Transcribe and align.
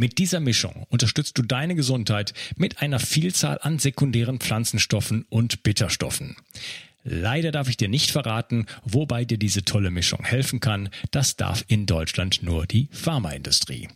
Mit 0.00 0.18
dieser 0.18 0.38
Mischung 0.38 0.86
unterstützt 0.90 1.36
du 1.38 1.42
deine 1.42 1.74
Gesundheit 1.74 2.32
mit 2.56 2.80
einer 2.80 3.00
Vielzahl 3.00 3.58
an 3.60 3.80
sekundären 3.80 4.38
Pflanzenstoffen 4.38 5.26
und 5.28 5.64
Bitterstoffen. 5.64 6.36
Leider 7.02 7.50
darf 7.50 7.68
ich 7.68 7.76
dir 7.76 7.88
nicht 7.88 8.12
verraten, 8.12 8.66
wobei 8.84 9.24
dir 9.24 9.38
diese 9.38 9.64
tolle 9.64 9.90
Mischung 9.90 10.24
helfen 10.24 10.60
kann. 10.60 10.90
Das 11.10 11.34
darf 11.34 11.64
in 11.66 11.86
Deutschland 11.86 12.44
nur 12.44 12.64
die 12.66 12.88
Pharmaindustrie. 12.92 13.88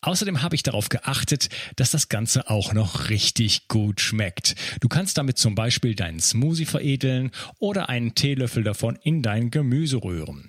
Außerdem 0.00 0.40
habe 0.40 0.54
ich 0.54 0.62
darauf 0.62 0.88
geachtet, 0.88 1.50
dass 1.76 1.90
das 1.90 2.08
Ganze 2.08 2.48
auch 2.48 2.72
noch 2.72 3.10
richtig 3.10 3.68
gut 3.68 4.00
schmeckt. 4.00 4.54
Du 4.80 4.88
kannst 4.88 5.18
damit 5.18 5.36
zum 5.36 5.54
Beispiel 5.54 5.94
deinen 5.94 6.20
Smoothie 6.20 6.64
veredeln 6.64 7.32
oder 7.58 7.90
einen 7.90 8.14
Teelöffel 8.14 8.64
davon 8.64 8.98
in 9.02 9.20
dein 9.20 9.50
Gemüse 9.50 10.02
rühren. 10.02 10.48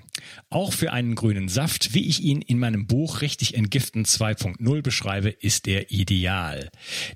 Auch 0.49 0.73
für 0.73 0.93
einen 0.93 1.15
grünen 1.15 1.47
Saft, 1.47 1.93
wie 1.93 2.07
ich 2.07 2.21
ihn 2.21 2.41
in 2.41 2.59
meinem 2.59 2.87
Buch 2.87 3.21
Richtig 3.21 3.55
Entgiften 3.55 4.05
2.0 4.05 4.81
beschreibe, 4.81 5.29
ist 5.29 5.67
er 5.67 5.91
ideal. 5.91 6.69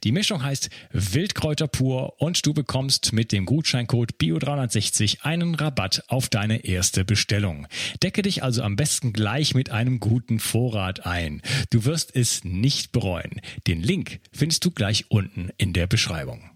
Die 0.04 0.12
Mischung 0.12 0.44
heißt 0.44 0.70
Wildkräuter 0.92 1.68
pur 1.68 2.22
und 2.22 2.46
du 2.46 2.54
bekommst 2.54 3.14
mit 3.14 3.32
dem 3.32 3.46
Gutscheincode 3.46 4.14
BIO360 4.20 5.22
einen 5.22 5.56
Rabatt 5.56 6.04
auf 6.08 6.30
deine 6.30 6.66
erste 6.66 7.06
Bestellung. 7.06 7.68
Decke 8.04 8.22
dich 8.22 8.44
also 8.44 8.64
am 8.64 8.76
besten 8.76 9.14
gleich 9.14 9.56
mit 9.56 9.70
einem 9.70 10.00
guten 10.00 10.40
Vorrat 10.40 11.06
ein. 11.06 11.42
Du 11.70 11.86
wirst 11.86 12.16
es 12.16 12.44
nicht 12.44 12.92
bereuen. 12.92 13.42
Den 13.68 13.82
Link 13.82 14.20
findest 14.32 14.66
du 14.66 14.72
gleich 14.72 15.06
unten 15.10 15.50
in 15.58 15.74
der 15.74 15.88
Beschreibung. 15.88 16.50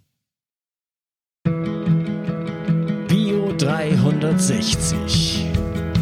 Bio 3.08 3.54
360 3.58 5.59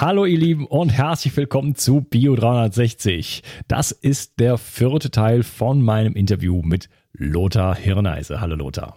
Hallo 0.00 0.24
ihr 0.24 0.38
Lieben 0.38 0.66
und 0.66 0.88
herzlich 0.88 1.36
willkommen 1.36 1.74
zu 1.76 2.00
Bio 2.00 2.34
360. 2.34 3.42
Das 3.68 3.92
ist 3.92 4.40
der 4.40 4.56
vierte 4.56 5.10
Teil 5.10 5.42
von 5.42 5.82
meinem 5.82 6.14
Interview 6.14 6.62
mit 6.62 6.88
Lothar 7.12 7.76
Hirneise. 7.76 8.40
Hallo 8.40 8.56
Lothar. 8.56 8.96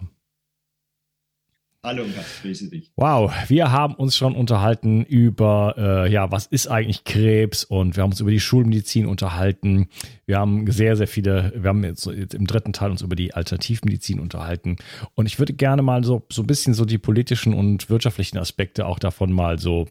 Hallo 1.84 2.02
Gast, 2.02 2.42
grüße 2.42 2.70
dich. 2.70 2.90
Wow, 2.96 3.30
wir 3.46 3.70
haben 3.70 3.94
uns 3.94 4.16
schon 4.16 4.34
unterhalten 4.34 5.04
über, 5.04 5.74
äh, 5.76 6.10
ja, 6.10 6.32
was 6.32 6.46
ist 6.46 6.66
eigentlich 6.66 7.04
Krebs 7.04 7.62
und 7.62 7.94
wir 7.94 8.02
haben 8.02 8.10
uns 8.10 8.20
über 8.20 8.30
die 8.30 8.40
Schulmedizin 8.40 9.06
unterhalten. 9.06 9.88
Wir 10.24 10.38
haben 10.38 10.68
sehr, 10.68 10.96
sehr 10.96 11.06
viele, 11.06 11.52
wir 11.54 11.68
haben 11.68 11.84
jetzt, 11.84 12.06
jetzt 12.06 12.34
im 12.34 12.46
dritten 12.46 12.72
Teil 12.72 12.90
uns 12.90 13.02
über 13.02 13.14
die 13.14 13.34
Alternativmedizin 13.34 14.18
unterhalten. 14.18 14.76
Und 15.14 15.26
ich 15.26 15.38
würde 15.38 15.52
gerne 15.52 15.82
mal 15.82 16.02
so, 16.04 16.26
so 16.32 16.42
ein 16.42 16.48
bisschen 16.48 16.72
so 16.72 16.86
die 16.86 16.98
politischen 16.98 17.52
und 17.52 17.90
wirtschaftlichen 17.90 18.38
Aspekte 18.38 18.86
auch 18.86 18.98
davon 18.98 19.30
mal 19.30 19.58
so 19.58 19.86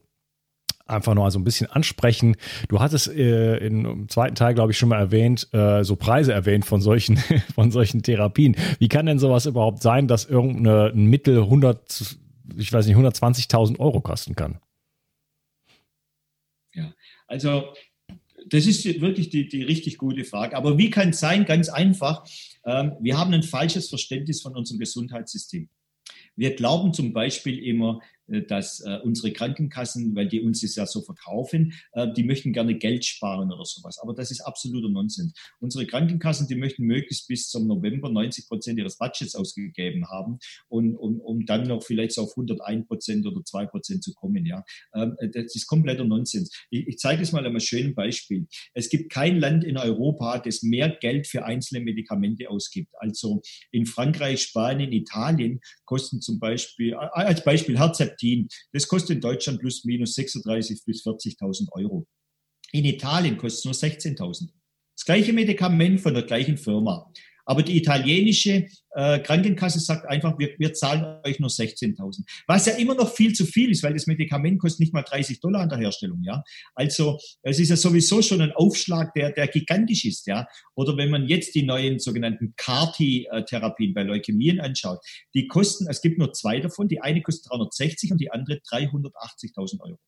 einfach 0.85 1.16
nur 1.16 1.29
so 1.31 1.40
ein 1.40 1.44
bisschen 1.44 1.69
ansprechen. 1.69 2.35
Du 2.69 2.79
hattest 2.79 3.07
äh, 3.07 3.57
im 3.57 4.07
zweiten 4.09 4.35
Teil, 4.35 4.53
glaube 4.53 4.72
ich, 4.72 4.78
schon 4.78 4.90
mal 4.90 5.00
erwähnt, 5.00 5.47
äh, 5.53 5.84
so 5.84 5.96
Preise 5.96 6.34
erwähnt 6.34 6.66
von 6.66 6.81
solchen, 6.81 7.18
von 7.56 7.72
solchen 7.72 8.03
Therapien. 8.03 8.56
Wie 8.79 8.88
kann 8.88 9.06
denn 9.06 9.19
sowas 9.19 9.46
überhaupt 9.46 9.81
sein, 9.81 10.07
dass 10.07 10.25
irgendein 10.25 11.06
Mittel 11.06 11.40
100, 11.44 12.18
ich 12.57 12.72
weiß 12.72 12.85
nicht, 12.85 12.96
120.000 12.96 13.79
Euro 13.79 14.01
kosten 14.01 14.35
kann? 14.35 14.59
Ja, 16.73 16.94
also 17.28 17.73
das 18.47 18.67
ist 18.67 18.85
wirklich 19.02 19.29
die, 19.29 19.47
die 19.47 19.63
richtig 19.63 19.97
gute 19.97 20.23
Frage. 20.23 20.56
Aber 20.56 20.78
wie 20.78 20.90
kann 20.90 21.09
es 21.09 21.19
sein? 21.19 21.46
Ganz 21.46 21.69
einfach. 21.69 22.28
Ähm, 22.63 22.94
wir 23.00 23.17
haben 23.17 23.34
ein 23.34 23.44
falsches 23.44 23.90
Verständnis 23.90 24.41
von 24.41 24.56
unserem 24.56 24.79
Gesundheitssystem. 24.79 25.69
Wir 26.35 26.56
glauben 26.56 26.94
zum 26.94 27.13
Beispiel 27.13 27.59
immer, 27.66 28.02
dass 28.28 28.80
äh, 28.81 29.00
unsere 29.03 29.31
Krankenkassen, 29.31 30.16
weil 30.16 30.28
die 30.28 30.41
uns 30.41 30.62
das 30.62 30.75
ja 30.75 30.86
so 30.86 31.02
verkaufen, 31.02 31.74
äh, 31.94 32.12
die 32.13 32.24
möchten 32.24 32.53
gerne 32.53 32.75
Geld 32.75 33.06
sparen 33.06 33.52
oder 33.52 33.66
sowas. 33.66 34.00
Aber 34.02 34.13
das 34.13 34.31
ist 34.31 34.41
absoluter 34.41 34.90
Nonsens. 34.90 35.34
Unsere 35.59 35.86
Krankenkassen, 35.86 36.47
die 36.47 36.56
möchten 36.56 36.84
möglichst 36.84 37.28
bis 37.28 37.50
zum 37.50 37.68
November 37.68 38.09
90 38.09 38.47
Prozent 38.47 38.80
ihres 38.80 38.97
Budgets 38.97 39.35
ausgegeben 39.35 40.08
haben 40.09 40.40
und, 40.68 40.96
und 40.96 41.19
um 41.19 41.46
dann 41.46 41.68
noch 41.68 41.84
vielleicht 41.84 42.14
so 42.14 42.24
auf 42.24 42.31
101 42.31 42.88
Prozent 42.88 43.28
oder 43.28 43.44
2 43.44 43.68
Prozent 43.68 44.03
zu 44.03 44.14
kommen. 44.14 44.46
Ja, 44.46 44.64
ähm, 44.96 45.16
das 45.34 45.56
ist 45.56 45.68
kompletter 45.68 46.03
Nonsens. 46.03 46.52
Ich, 46.69 46.88
ich 46.88 46.97
zeige 46.97 47.22
es 47.22 47.31
mal 47.31 47.40
an 47.40 47.46
einem 47.46 47.59
schönen 47.59 47.94
Beispiel. 47.94 48.47
Es 48.74 48.90
gibt 48.90 49.12
kein 49.12 49.40
Land 49.40 49.64
in 49.64 49.78
Europa, 49.78 50.40
das 50.40 50.64
mehr 50.64 50.90
Geld 50.90 51.28
für 51.28 51.46
einzelne 51.46 51.81
Medikamente 51.81 52.50
ausgibt. 52.50 52.91
Also 52.97 53.41
in 53.72 53.85
Frankreich, 53.85 54.41
Spanien, 54.41 54.91
Italien 54.91 55.59
kosten 55.85 56.22
zum 56.22 56.40
Beispiel, 56.40 56.96
als 56.96 57.44
Beispiel 57.44 57.78
Herzeptin 57.78 58.15
Statin. 58.16 58.48
Das 58.72 58.88
kostet 58.88 59.18
in 59.18 59.22
Deutschland 59.22 59.59
plus 59.59 59.86
minus 59.86 60.18
36.000 60.18 60.86
bis 60.86 61.06
40.000 61.06 61.72
Euro. 61.74 62.08
In 62.72 62.86
Italien 62.86 63.38
kostet 63.38 63.59
es 63.59 63.66
nur 63.66 63.74
16.000. 63.74 64.50
Das 64.98 65.06
gleiche 65.06 65.34
Medikament 65.34 66.02
von 66.02 66.14
der 66.14 66.24
gleichen 66.24 66.58
Firma. 66.58 67.12
Aber 67.45 67.63
die 67.63 67.78
italienische 67.78 68.67
äh, 68.95 69.19
Krankenkasse 69.19 69.79
sagt 69.79 70.07
einfach, 70.07 70.38
wir, 70.39 70.56
wir 70.57 70.73
zahlen 70.73 71.19
euch 71.23 71.39
nur 71.39 71.50
16.000. 71.50 72.23
Was 72.47 72.66
ja 72.66 72.73
immer 72.73 72.95
noch 72.95 73.13
viel 73.13 73.33
zu 73.33 73.45
viel 73.45 73.72
ist, 73.72 73.83
weil 73.83 73.94
das 73.94 74.07
Medikament 74.07 74.59
kostet 74.59 74.79
nicht 74.81 74.94
mal 74.94 75.03
30 75.03 75.39
Dollar 75.39 75.61
an 75.61 75.69
der 75.69 75.78
Herstellung. 75.78 76.22
Ja, 76.23 76.44
Also 76.73 77.19
es 77.44 77.59
ist 77.59 77.69
ja 77.69 77.78
sowieso 77.78 78.22
schon 78.22 78.41
ein 78.41 78.51
Aufschlag, 78.51 79.13
der, 79.13 79.31
der 79.31 79.47
gigantisch 79.47 80.05
ist. 80.05 80.28
Ja, 80.28 80.47
Oder 80.75 80.97
wenn 80.97 81.09
man 81.09 81.28
jetzt 81.28 81.55
die 81.55 81.63
neuen 81.63 82.00
sogenannten 82.00 82.53
CAR-T-Therapien 82.57 83.94
bei 83.94 84.03
Leukämien 84.03 84.59
anschaut, 84.59 85.00
die 85.34 85.47
kosten, 85.47 85.88
es 85.89 86.01
gibt 86.01 86.17
nur 86.17 86.34
zwei 86.34 86.59
davon, 86.59 86.88
die 86.88 87.01
eine 87.01 87.22
kostet 87.22 87.51
360 87.51 88.11
und 88.11 88.19
die 88.19 88.31
andere 88.31 88.57
380.000 88.57 89.81
Euro. 89.81 90.00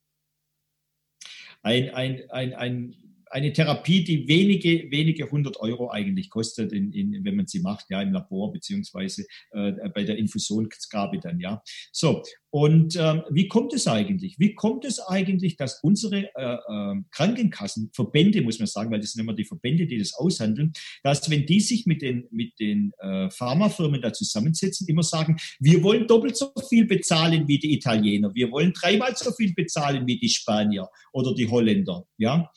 Ein, 1.62 1.90
ein, 1.90 2.22
ein, 2.30 2.54
ein 2.54 3.07
eine 3.30 3.54
Therapie, 3.54 4.04
die 4.04 4.28
wenige, 4.28 4.90
wenige 4.92 5.30
hundert 5.30 5.60
Euro 5.60 5.92
eigentlich 5.92 6.30
kostet, 6.30 6.72
in, 6.72 6.92
in, 6.92 7.24
wenn 7.24 7.36
man 7.36 7.48
sie 7.48 7.60
macht, 7.60 7.86
ja, 7.90 8.02
im 8.02 8.14
Labor 8.14 8.52
beziehungsweise 8.52 9.26
äh, 9.52 9.74
bei 9.94 10.04
der 10.04 10.18
Infusionsgabe 10.18 11.20
dann, 11.20 11.40
ja. 11.40 11.62
So, 11.92 12.24
und 12.50 12.96
ähm, 12.96 13.24
wie 13.30 13.48
kommt 13.48 13.74
es 13.74 13.88
eigentlich? 13.88 14.40
Wie 14.40 14.56
kommt 14.56 14.86
es 14.86 15.00
eigentlich, 15.00 15.58
dass 15.58 15.80
unsere 15.84 16.30
äh, 16.36 16.56
äh, 16.56 16.96
Krankenkassen, 17.12 17.92
Verbände, 17.94 18.42
muss 18.42 18.60
man 18.60 18.68
sagen, 18.68 18.90
weil 18.90 19.02
das 19.02 19.12
sind 19.12 19.22
immer 19.22 19.36
die 19.36 19.46
Verbände, 19.46 19.86
die 19.86 19.98
das 19.98 20.14
aushandeln, 20.14 20.72
dass 21.04 21.30
wenn 21.30 21.46
die 21.46 21.60
sich 21.60 21.86
mit 21.86 22.02
den, 22.02 22.28
mit 22.32 22.58
den 22.60 22.94
äh, 23.00 23.30
Pharmafirmen 23.30 24.02
da 24.02 24.14
zusammensetzen, 24.14 24.88
immer 24.88 25.04
sagen, 25.04 25.38
wir 25.60 25.84
wollen 25.84 26.08
doppelt 26.08 26.38
so 26.38 26.52
viel 26.70 26.86
bezahlen 26.86 27.48
wie 27.48 27.60
die 27.60 27.74
Italiener, 27.74 28.34
wir 28.34 28.50
wollen 28.50 28.74
dreimal 28.74 29.16
so 29.16 29.32
viel 29.32 29.54
bezahlen 29.54 30.08
wie 30.08 30.18
die 30.18 30.30
Spanier 30.30 30.88
oder 31.12 31.36
die 31.36 31.50
Holländer, 31.50 32.08
ja. 32.18 32.50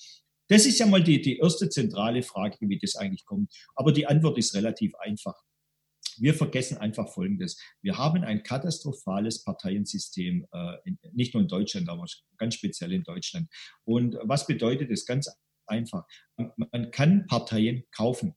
Das 0.51 0.67
ist 0.67 0.81
ja 0.81 0.87
mal 0.87 1.03
die, 1.03 1.23
die 1.23 1.39
erste 1.39 1.69
zentrale 1.69 2.25
Frage, 2.25 2.57
wie 2.61 2.79
das 2.79 2.97
eigentlich 2.97 3.25
kommt. 3.25 3.55
Aber 3.77 3.93
die 3.93 4.09
Antwort 4.09 4.37
ist 4.37 4.53
relativ 4.55 4.97
einfach. 4.97 5.41
Wir 6.19 6.35
vergessen 6.35 6.77
einfach 6.77 7.09
Folgendes. 7.09 7.57
Wir 7.83 7.97
haben 7.97 8.25
ein 8.25 8.43
katastrophales 8.43 9.45
Parteiensystem, 9.45 10.45
äh, 10.53 10.77
in, 10.85 10.99
nicht 11.13 11.35
nur 11.35 11.43
in 11.43 11.49
Deutschland, 11.49 11.89
aber 11.89 12.05
ganz 12.37 12.57
speziell 12.57 12.93
in 12.93 13.05
Deutschland. 13.05 13.49
Und 13.85 14.17
was 14.25 14.49
bedeutet 14.49 14.91
das? 14.91 15.07
Ganz 15.07 15.31
einfach. 15.67 16.05
Man 16.37 16.91
kann 16.91 17.27
Parteien 17.29 17.85
kaufen. 17.93 18.35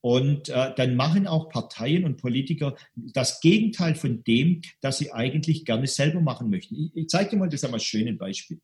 Und 0.00 0.48
äh, 0.48 0.72
dann 0.76 0.94
machen 0.94 1.26
auch 1.26 1.48
Parteien 1.48 2.04
und 2.04 2.18
Politiker 2.18 2.76
das 2.94 3.40
Gegenteil 3.40 3.96
von 3.96 4.22
dem, 4.22 4.62
das 4.80 4.98
sie 4.98 5.10
eigentlich 5.12 5.64
gerne 5.64 5.88
selber 5.88 6.20
machen 6.20 6.50
möchten. 6.50 6.76
Ich, 6.76 6.94
ich 6.94 7.08
zeige 7.08 7.30
dir 7.30 7.36
mal 7.38 7.48
das 7.48 7.64
einmal 7.64 7.80
schön 7.80 8.06
ein 8.06 8.16
Beispiel. 8.16 8.60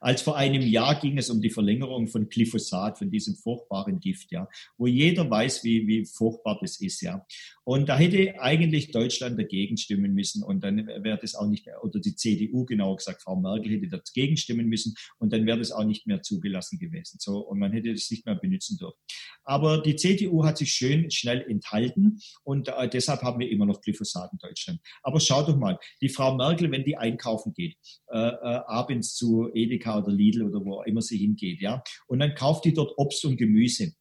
Als 0.00 0.22
vor 0.22 0.36
einem 0.36 0.62
Jahr 0.62 0.98
ging 0.98 1.18
es 1.18 1.28
um 1.28 1.42
die 1.42 1.50
Verlängerung 1.50 2.08
von 2.08 2.28
Glyphosat, 2.28 2.98
von 2.98 3.10
diesem 3.10 3.36
furchtbaren 3.36 4.00
Gift, 4.00 4.32
ja, 4.32 4.48
wo 4.78 4.86
jeder 4.86 5.30
weiß, 5.30 5.62
wie, 5.62 5.86
wie 5.86 6.06
furchtbar 6.06 6.58
das 6.60 6.80
ist, 6.80 7.02
ja. 7.02 7.26
Und 7.64 7.88
da 7.88 7.98
hätte 7.98 8.40
eigentlich 8.40 8.90
Deutschland 8.92 9.38
dagegen 9.38 9.76
stimmen 9.76 10.14
müssen 10.14 10.42
und 10.42 10.64
dann 10.64 10.86
wäre 10.86 11.18
das 11.20 11.34
auch 11.34 11.46
nicht 11.46 11.66
oder 11.82 12.00
die 12.00 12.16
CDU 12.16 12.64
genauer 12.64 12.96
gesagt, 12.96 13.22
Frau 13.22 13.36
Merkel 13.36 13.72
hätte 13.72 13.88
dagegen 13.88 14.36
stimmen 14.36 14.66
müssen 14.66 14.94
und 15.18 15.32
dann 15.32 15.46
wäre 15.46 15.58
das 15.58 15.70
auch 15.70 15.84
nicht 15.84 16.06
mehr 16.06 16.22
zugelassen 16.22 16.78
gewesen. 16.78 17.18
So, 17.20 17.38
und 17.38 17.58
man 17.58 17.72
hätte 17.72 17.92
das 17.92 18.10
nicht 18.10 18.24
mehr 18.24 18.34
benutzen 18.34 18.78
dürfen. 18.78 18.98
Aber 19.44 19.82
die 19.82 19.96
CDU 19.96 20.44
hat 20.44 20.58
sich 20.58 20.72
schön 20.72 21.10
schnell 21.10 21.42
enthalten 21.42 22.20
und 22.42 22.68
äh, 22.68 22.88
deshalb 22.88 23.22
haben 23.22 23.38
wir 23.38 23.50
immer 23.50 23.66
noch 23.66 23.80
Glyphosat 23.80 24.32
in 24.32 24.38
Deutschland. 24.38 24.80
Aber 25.02 25.20
schau 25.20 25.42
doch 25.42 25.56
mal, 25.56 25.78
die 26.00 26.08
Frau 26.08 26.34
Merkel, 26.36 26.70
wenn 26.70 26.84
die 26.84 26.96
einkaufen 26.96 27.52
geht, 27.52 27.76
äh, 28.08 28.16
äh, 28.16 28.60
abends 28.66 29.14
zu 29.14 29.50
Edeka 29.54 29.89
Edeka 29.90 29.98
oder 29.98 30.12
Lidl 30.12 30.42
oder 30.42 30.64
wo 30.64 30.82
immer 30.82 31.02
sie 31.02 31.18
hingeht, 31.18 31.60
ja. 31.60 31.82
Und 32.06 32.20
dann 32.20 32.34
kauft 32.34 32.64
die 32.64 32.74
dort 32.74 32.92
Obst 32.96 33.24
und 33.24 33.36
Gemüse. 33.36 33.92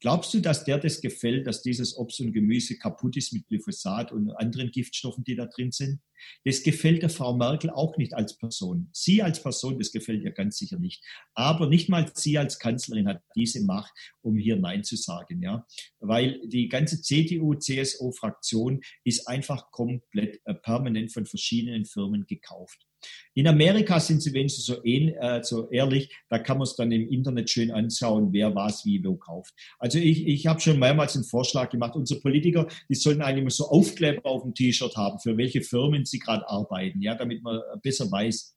Glaubst 0.00 0.34
du, 0.34 0.40
dass 0.40 0.64
der 0.64 0.78
das 0.78 1.00
gefällt, 1.00 1.46
dass 1.46 1.62
dieses 1.62 1.96
Obst 1.96 2.20
und 2.20 2.34
Gemüse 2.34 2.76
kaputt 2.76 3.16
ist 3.16 3.32
mit 3.32 3.46
Glyphosat 3.48 4.12
und 4.12 4.30
anderen 4.30 4.70
Giftstoffen, 4.70 5.24
die 5.24 5.34
da 5.34 5.46
drin 5.46 5.72
sind? 5.72 6.00
Das 6.44 6.62
gefällt 6.62 7.02
der 7.02 7.08
Frau 7.08 7.34
Merkel 7.34 7.70
auch 7.70 7.96
nicht 7.96 8.12
als 8.12 8.36
Person. 8.36 8.90
Sie 8.92 9.22
als 9.22 9.42
Person, 9.42 9.78
das 9.78 9.92
gefällt 9.92 10.22
ihr 10.22 10.32
ganz 10.32 10.58
sicher 10.58 10.78
nicht. 10.78 11.02
Aber 11.34 11.66
nicht 11.66 11.88
mal 11.88 12.10
sie 12.14 12.36
als 12.36 12.58
Kanzlerin 12.58 13.08
hat 13.08 13.22
diese 13.34 13.64
Macht, 13.64 13.92
um 14.20 14.36
hier 14.36 14.56
Nein 14.56 14.84
zu 14.84 14.96
sagen, 14.96 15.42
ja. 15.42 15.66
Weil 15.98 16.40
die 16.46 16.68
ganze 16.68 17.00
CDU-CSU-Fraktion 17.00 18.82
ist 19.02 19.26
einfach 19.26 19.70
komplett 19.70 20.40
äh, 20.44 20.54
permanent 20.54 21.10
von 21.10 21.24
verschiedenen 21.24 21.86
Firmen 21.86 22.26
gekauft. 22.26 22.86
In 23.34 23.46
Amerika 23.46 24.00
sind 24.00 24.22
sie 24.22 24.32
wenigstens 24.32 24.66
so, 24.66 24.82
äh, 24.82 25.42
so 25.42 25.70
ehrlich, 25.70 26.14
da 26.28 26.38
kann 26.38 26.58
man 26.58 26.64
es 26.64 26.74
dann 26.76 26.90
im 26.90 27.08
Internet 27.08 27.50
schön 27.50 27.70
anschauen, 27.70 28.32
wer 28.32 28.54
was 28.54 28.84
wie 28.86 29.04
wo 29.04 29.16
kauft. 29.16 29.54
Also 29.78 29.98
ich, 29.98 30.26
ich 30.26 30.46
habe 30.46 30.60
schon 30.60 30.78
mehrmals 30.78 31.14
einen 31.14 31.24
Vorschlag 31.24 31.68
gemacht, 31.70 31.96
unsere 31.96 32.20
Politiker, 32.20 32.66
die 32.88 32.94
sollten 32.94 33.22
eigentlich 33.22 33.42
immer 33.42 33.50
so 33.50 33.68
Aufkleber 33.68 34.24
auf 34.24 34.42
dem 34.42 34.54
T-Shirt 34.54 34.96
haben, 34.96 35.18
für 35.20 35.36
welche 35.36 35.60
Firmen 35.60 36.04
sie 36.04 36.18
gerade 36.18 36.48
arbeiten, 36.48 37.02
ja, 37.02 37.14
damit 37.14 37.42
man 37.42 37.60
besser 37.82 38.10
weiß, 38.10 38.55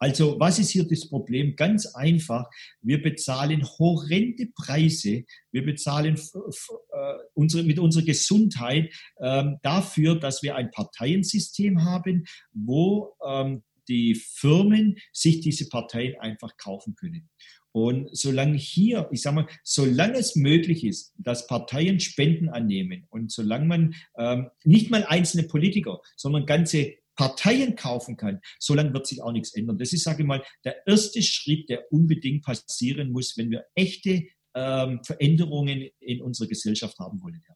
also 0.00 0.40
was 0.40 0.58
ist 0.58 0.70
hier 0.70 0.88
das 0.88 1.08
Problem? 1.08 1.54
Ganz 1.56 1.86
einfach, 1.94 2.48
wir 2.80 3.02
bezahlen 3.02 3.62
horrende 3.78 4.46
Preise, 4.46 5.24
wir 5.52 5.64
bezahlen 5.64 6.16
äh, 6.16 7.12
unsere, 7.34 7.64
mit 7.64 7.78
unserer 7.78 8.04
Gesundheit 8.04 8.92
ähm, 9.20 9.58
dafür, 9.62 10.18
dass 10.18 10.42
wir 10.42 10.56
ein 10.56 10.70
Parteiensystem 10.70 11.84
haben, 11.84 12.24
wo 12.52 13.14
ähm, 13.24 13.62
die 13.88 14.14
Firmen 14.14 14.96
sich 15.12 15.40
diese 15.40 15.68
Parteien 15.68 16.18
einfach 16.18 16.56
kaufen 16.56 16.94
können. 16.94 17.28
Und 17.72 18.08
solange 18.16 18.56
hier, 18.56 19.06
ich 19.12 19.20
sage 19.20 19.36
mal, 19.36 19.46
solange 19.62 20.18
es 20.18 20.34
möglich 20.34 20.82
ist, 20.82 21.12
dass 21.18 21.46
Parteien 21.46 22.00
Spenden 22.00 22.48
annehmen 22.48 23.06
und 23.10 23.30
solange 23.30 23.66
man 23.66 23.94
ähm, 24.18 24.48
nicht 24.64 24.90
mal 24.90 25.04
einzelne 25.04 25.44
Politiker, 25.44 26.00
sondern 26.16 26.46
ganze 26.46 26.94
Parteien 27.20 27.76
kaufen 27.76 28.16
kann, 28.16 28.40
solange 28.58 28.94
wird 28.94 29.06
sich 29.06 29.22
auch 29.22 29.30
nichts 29.30 29.54
ändern. 29.54 29.76
Das 29.76 29.92
ist, 29.92 30.04
sage 30.04 30.22
ich 30.22 30.26
mal, 30.26 30.42
der 30.64 30.86
erste 30.86 31.20
Schritt, 31.20 31.68
der 31.68 31.92
unbedingt 31.92 32.42
passieren 32.42 33.12
muss, 33.12 33.36
wenn 33.36 33.50
wir 33.50 33.66
echte 33.74 34.22
ähm, 34.54 35.00
Veränderungen 35.04 35.90
in 36.00 36.22
unserer 36.22 36.48
Gesellschaft 36.48 36.98
haben 36.98 37.20
wollen. 37.20 37.42
Ja. 37.46 37.54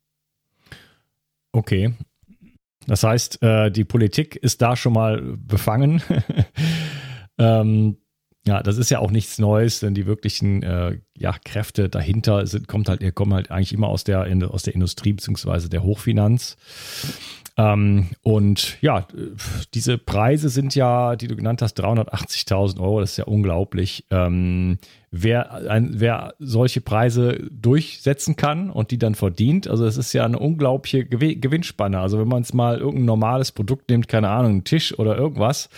Okay. 1.53 1.95
Das 2.87 3.05
heißt, 3.05 3.43
äh, 3.43 3.71
die 3.71 3.85
Politik 3.85 4.37
ist 4.37 4.61
da 4.61 4.77
schon 4.77 4.93
mal 4.93 5.23
befangen. 5.39 6.03
ähm, 7.39 7.97
ja, 8.47 8.63
das 8.63 8.77
ist 8.77 8.91
ja 8.91 8.99
auch 8.99 9.11
nichts 9.11 9.39
Neues, 9.39 9.81
denn 9.81 9.95
die 9.95 10.05
wirklichen 10.05 10.63
äh, 10.63 10.99
ja, 11.17 11.35
Kräfte 11.43 11.89
dahinter 11.89 12.47
sind, 12.47 12.69
kommt 12.69 12.91
halt, 12.91 13.15
kommen 13.15 13.33
halt 13.33 13.51
eigentlich 13.51 13.73
immer 13.73 13.89
aus 13.89 14.05
der, 14.05 14.27
aus 14.51 14.65
der 14.65 14.75
Industrie 14.75 15.15
bzw. 15.15 15.71
der 15.71 15.83
Hochfinanz. 15.83 16.59
Ähm, 17.57 18.09
und 18.23 18.81
ja, 18.83 19.07
diese 19.75 19.97
Preise 19.97 20.49
sind 20.49 20.75
ja, 20.75 21.15
die 21.15 21.29
du 21.29 21.37
genannt 21.37 21.63
hast, 21.63 21.81
380.000 21.81 22.81
Euro, 22.81 23.01
das 23.01 23.13
ist 23.13 23.17
ja 23.19 23.25
unglaublich. 23.25 24.07
Ähm, 24.11 24.79
wer, 25.13 25.71
ein, 25.71 26.01
wer 26.01 26.35
solche 26.41 26.81
Preise 26.81 27.49
durchsetzen 27.53 28.35
kann 28.35 28.71
und 28.71 28.91
die 28.91 28.99
dann 28.99 29.15
verdient, 29.15 29.69
also 29.69 29.87
es 29.87 29.97
ist 29.97 30.13
ja 30.13 30.25
eine 30.25 30.41
unglaubliche 30.41 31.05
Gewinnspanne. 31.05 32.01
Also 32.01 32.19
wenn 32.19 32.27
man 32.27 32.43
es 32.43 32.53
mal 32.55 32.79
irgendein 32.79 33.05
normales 33.05 33.53
Produkt 33.53 33.89
nimmt, 33.89 34.09
keine 34.09 34.31
Ahnung, 34.31 34.51
einen 34.51 34.65
Tisch 34.65 34.99
oder 34.99 35.17
irgendwas, 35.17 35.69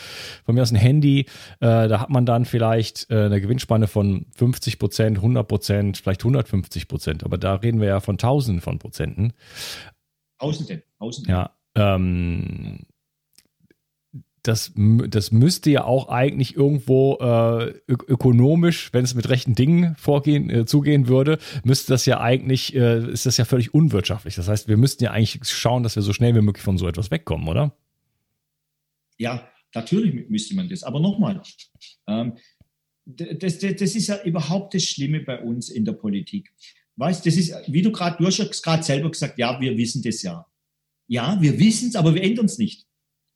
von 0.47 0.55
mir 0.55 0.63
aus 0.63 0.73
ein 0.73 0.77
Handy, 0.77 1.27
äh, 1.61 1.89
da 1.89 2.01
hat 2.01 2.09
man 2.09 2.25
dann 2.25 2.47
vielleicht 2.47 3.11
äh, 3.11 3.25
eine 3.27 3.43
Gewinnspanne 3.43 3.87
von 3.87 4.25
50 4.35 4.79
Prozent, 4.79 5.19
100 5.19 5.47
Prozent, 5.47 5.99
vielleicht 5.99 6.23
150 6.23 6.89
Prozent. 6.89 7.23
Aber 7.23 7.37
da 7.37 7.57
reden 7.57 7.83
wir 7.83 7.89
ja 7.89 8.01
von 8.01 8.17
Tausenden 8.17 8.63
von 8.63 8.79
Prozenten. 8.79 9.35
Tausende, 10.39 10.83
Tausende. 10.99 11.31
Ja, 11.31 11.56
ähm, 11.77 12.87
das, 14.47 14.73
das 14.77 15.33
müsste 15.33 15.71
ja 15.71 15.85
auch 15.85 16.09
eigentlich 16.09 16.57
irgendwo 16.57 17.17
äh, 17.21 17.75
ökonomisch, 17.87 18.93
wenn 18.93 19.05
es 19.05 19.15
mit 19.15 19.29
rechten 19.29 19.55
Dingen 19.55 19.97
vorgehen, 19.97 20.51
äh, 20.51 20.67
zugehen 20.67 21.09
würde, 21.09 21.39
müsste 21.65 21.93
das 21.93 22.07
ja 22.07 22.21
eigentlich, 22.21 22.75
äh, 22.75 23.11
ist 23.11 23.27
das 23.27 23.37
ja 23.37 23.45
völlig 23.45 23.75
unwirtschaftlich. 23.75 24.37
Das 24.37 24.49
heißt, 24.49 24.69
wir 24.69 24.77
müssten 24.77 25.05
ja 25.05 25.11
eigentlich 25.11 25.41
schauen, 25.45 25.83
dass 25.83 25.97
wir 25.97 26.03
so 26.03 26.13
schnell 26.13 26.35
wie 26.35 26.43
möglich 26.43 26.63
von 26.63 26.79
so 26.79 26.87
etwas 26.87 27.11
wegkommen, 27.11 27.49
oder? 27.49 27.77
Ja, 29.19 29.49
natürlich 29.75 30.29
müsste 30.29 30.55
man 30.55 30.69
das. 30.69 30.83
Aber 30.83 31.01
nochmal, 31.01 31.43
ähm, 32.07 32.37
das, 33.05 33.59
das, 33.59 33.77
das 33.77 33.95
ist 33.95 34.07
ja 34.09 34.23
überhaupt 34.23 34.75
das 34.75 34.85
Schlimme 34.85 35.21
bei 35.21 35.41
uns 35.41 35.71
in 35.71 35.85
der 35.85 35.93
Politik. 35.93 36.53
Weißt, 36.97 37.27
das 37.27 37.37
ist, 37.37 37.55
wie 37.69 37.83
du 37.83 37.93
gerade, 37.93 38.17
du 38.19 38.27
hast 38.27 38.63
gerade 38.63 38.83
selber 38.83 39.11
gesagt, 39.11 39.39
ja, 39.39 39.61
wir 39.61 39.77
wissen 39.77 40.03
das 40.03 40.23
ja. 40.23 40.47
Ja, 41.09 41.41
wir 41.41 41.59
wissen 41.59 41.89
es, 41.89 41.97
aber 41.97 42.15
wir 42.15 42.23
ändern 42.23 42.47
es 42.47 42.59
nicht. 42.59 42.87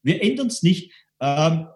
Wir 0.02 0.22
ändern 0.22 0.49
es 0.49 0.62
nicht. 0.62 0.93
Ähm, 1.20 1.69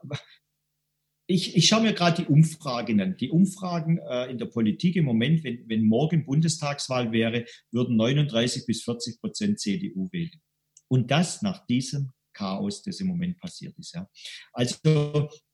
ich, 1.26 1.56
ich 1.56 1.69
schaue 1.69 1.82
mir 1.82 1.94
gerade 1.94 2.23
die 2.23 2.29
Umfragen 2.29 3.00
an. 3.00 3.17
Die 3.17 3.31
Umfragen 3.31 3.99
äh, 3.99 4.31
in 4.31 4.38
der 4.38 4.46
Politik 4.46 4.96
im 4.96 5.05
Moment, 5.05 5.44
wenn, 5.44 5.69
wenn 5.69 5.85
morgen 5.85 6.26
Bundestagswahl 6.26 7.12
wäre, 7.12 7.46
würden 7.70 7.96
39 7.96 8.67
bis 8.67 8.82
40 8.82 9.21
Prozent 9.21 9.61
CDU 9.61 10.09
wählen. 10.12 10.40
Und 10.88 11.11
das 11.11 11.42
nach 11.42 11.66
diesem 11.66 12.12
Chaos, 12.35 12.83
das 12.83 13.00
im 13.00 13.07
Moment 13.07 13.38
passiert 13.38 13.78
ist. 13.78 13.95
Ja. 13.95 14.11
Also 14.52 14.76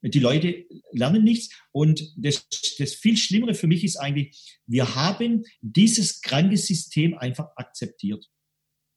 die 0.03 0.19
Leute 0.19 0.65
lernen 0.93 1.23
nichts 1.23 1.55
und 1.73 2.15
das, 2.17 2.49
das 2.79 2.95
viel 2.95 3.17
Schlimmere 3.17 3.55
für 3.55 3.67
mich 3.67 3.85
ist 3.85 3.97
eigentlich, 3.97 4.59
wir 4.67 4.95
haben 4.95 5.45
dieses 5.61 6.23
kranke 6.23 6.57
System 6.57 7.17
einfach 7.17 7.49
akzeptiert. 7.57 8.27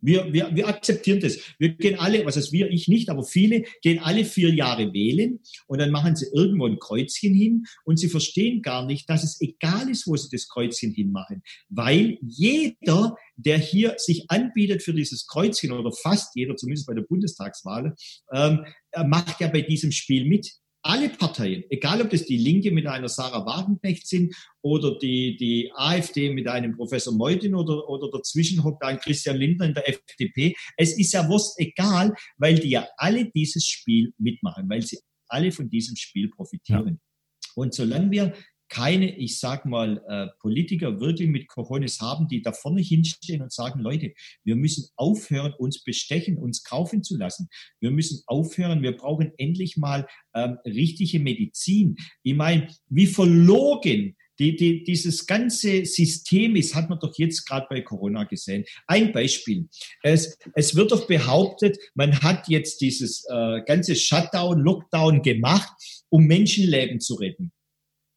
Wir, 0.03 0.31
wir, 0.33 0.53
wir 0.53 0.67
akzeptieren 0.67 1.21
das. 1.21 1.39
Wir 1.57 1.69
gehen 1.69 1.97
alle, 1.97 2.25
was 2.25 2.35
heißt 2.35 2.51
wir, 2.51 2.69
ich 2.69 2.87
nicht, 2.87 3.09
aber 3.09 3.23
viele 3.23 3.63
gehen 3.81 3.99
alle 3.99 4.25
vier 4.25 4.53
Jahre 4.53 4.93
wählen 4.93 5.39
und 5.67 5.79
dann 5.79 5.91
machen 5.91 6.15
sie 6.15 6.27
irgendwo 6.33 6.67
ein 6.67 6.77
Kreuzchen 6.77 7.33
hin 7.33 7.63
und 7.85 7.97
sie 7.97 8.09
verstehen 8.09 8.61
gar 8.61 8.85
nicht, 8.85 9.09
dass 9.09 9.23
es 9.23 9.39
egal 9.39 9.89
ist, 9.89 10.05
wo 10.05 10.15
sie 10.17 10.29
das 10.29 10.49
Kreuzchen 10.49 10.91
hinmachen, 10.91 11.41
weil 11.69 12.17
jeder, 12.21 13.15
der 13.37 13.57
hier 13.57 13.95
sich 13.97 14.25
anbietet 14.27 14.83
für 14.83 14.93
dieses 14.93 15.25
Kreuzchen 15.25 15.71
oder 15.71 15.91
fast 15.91 16.35
jeder, 16.35 16.55
zumindest 16.57 16.85
bei 16.85 16.93
der 16.93 17.03
Bundestagswahl, 17.03 17.95
ähm, 18.33 18.65
macht 19.07 19.39
ja 19.39 19.47
bei 19.47 19.61
diesem 19.61 19.91
Spiel 19.91 20.25
mit 20.25 20.51
alle 20.83 21.09
Parteien, 21.09 21.63
egal 21.69 22.01
ob 22.01 22.09
das 22.09 22.25
die 22.25 22.37
Linke 22.37 22.69
mit 22.71 22.87
einer 22.87 23.07
Sarah 23.07 23.45
Wagenknecht 23.45 24.05
sind 24.05 24.35
oder 24.61 24.97
die, 24.97 25.37
die 25.37 25.71
AfD 25.73 26.31
mit 26.33 26.47
einem 26.47 26.75
Professor 26.75 27.13
Meutin 27.13 27.55
oder, 27.55 27.87
oder 27.89 28.11
dazwischen 28.11 28.63
hockt 28.63 28.83
ein 28.83 28.99
Christian 28.99 29.37
Lindner 29.37 29.67
in 29.67 29.73
der 29.73 29.87
FDP, 29.87 30.55
es 30.77 30.97
ist 30.97 31.13
ja 31.13 31.27
wurscht 31.29 31.53
egal, 31.57 32.13
weil 32.37 32.55
die 32.55 32.69
ja 32.69 32.87
alle 32.97 33.31
dieses 33.31 33.65
Spiel 33.65 34.13
mitmachen, 34.17 34.69
weil 34.69 34.81
sie 34.81 34.99
alle 35.27 35.51
von 35.51 35.69
diesem 35.69 35.95
Spiel 35.95 36.29
profitieren. 36.29 36.99
Ja. 37.01 37.53
Und 37.55 37.73
solange 37.73 38.11
wir 38.11 38.33
keine, 38.69 39.17
ich 39.17 39.39
sag 39.39 39.65
mal, 39.65 40.01
äh, 40.07 40.27
Politiker 40.39 40.99
wirklich 40.99 41.29
mit 41.29 41.47
Cojones 41.47 41.99
haben, 42.01 42.27
die 42.27 42.41
da 42.41 42.51
vorne 42.51 42.81
hinstehen 42.81 43.41
und 43.41 43.51
sagen, 43.51 43.79
Leute, 43.79 44.13
wir 44.43 44.55
müssen 44.55 44.89
aufhören, 44.95 45.53
uns 45.57 45.83
bestechen, 45.83 46.37
uns 46.37 46.63
kaufen 46.63 47.03
zu 47.03 47.17
lassen. 47.17 47.49
Wir 47.79 47.91
müssen 47.91 48.23
aufhören, 48.27 48.81
wir 48.81 48.97
brauchen 48.97 49.31
endlich 49.37 49.77
mal 49.77 50.07
ähm, 50.33 50.57
richtige 50.65 51.19
Medizin. 51.19 51.97
Ich 52.23 52.35
meine, 52.35 52.67
wie 52.89 53.07
verlogen 53.07 54.15
die, 54.39 54.55
die, 54.55 54.83
dieses 54.83 55.27
ganze 55.27 55.85
System 55.85 56.55
ist, 56.55 56.73
hat 56.73 56.89
man 56.89 56.99
doch 56.99 57.13
jetzt 57.17 57.45
gerade 57.45 57.67
bei 57.69 57.81
Corona 57.81 58.23
gesehen. 58.23 58.65
Ein 58.87 59.11
Beispiel. 59.11 59.67
Es, 60.01 60.37
es 60.55 60.75
wird 60.75 60.91
doch 60.91 61.07
behauptet, 61.07 61.77
man 61.93 62.19
hat 62.21 62.47
jetzt 62.47 62.81
dieses 62.81 63.25
äh, 63.29 63.61
ganze 63.65 63.95
Shutdown, 63.95 64.59
Lockdown 64.59 65.21
gemacht, 65.21 65.71
um 66.09 66.25
Menschenleben 66.25 66.99
zu 66.99 67.15
retten. 67.15 67.51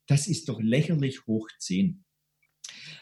Das 0.06 0.26
ist 0.26 0.48
doch 0.48 0.60
lächerlich 0.60 1.26
hoch 1.26 1.48
10. 1.58 2.04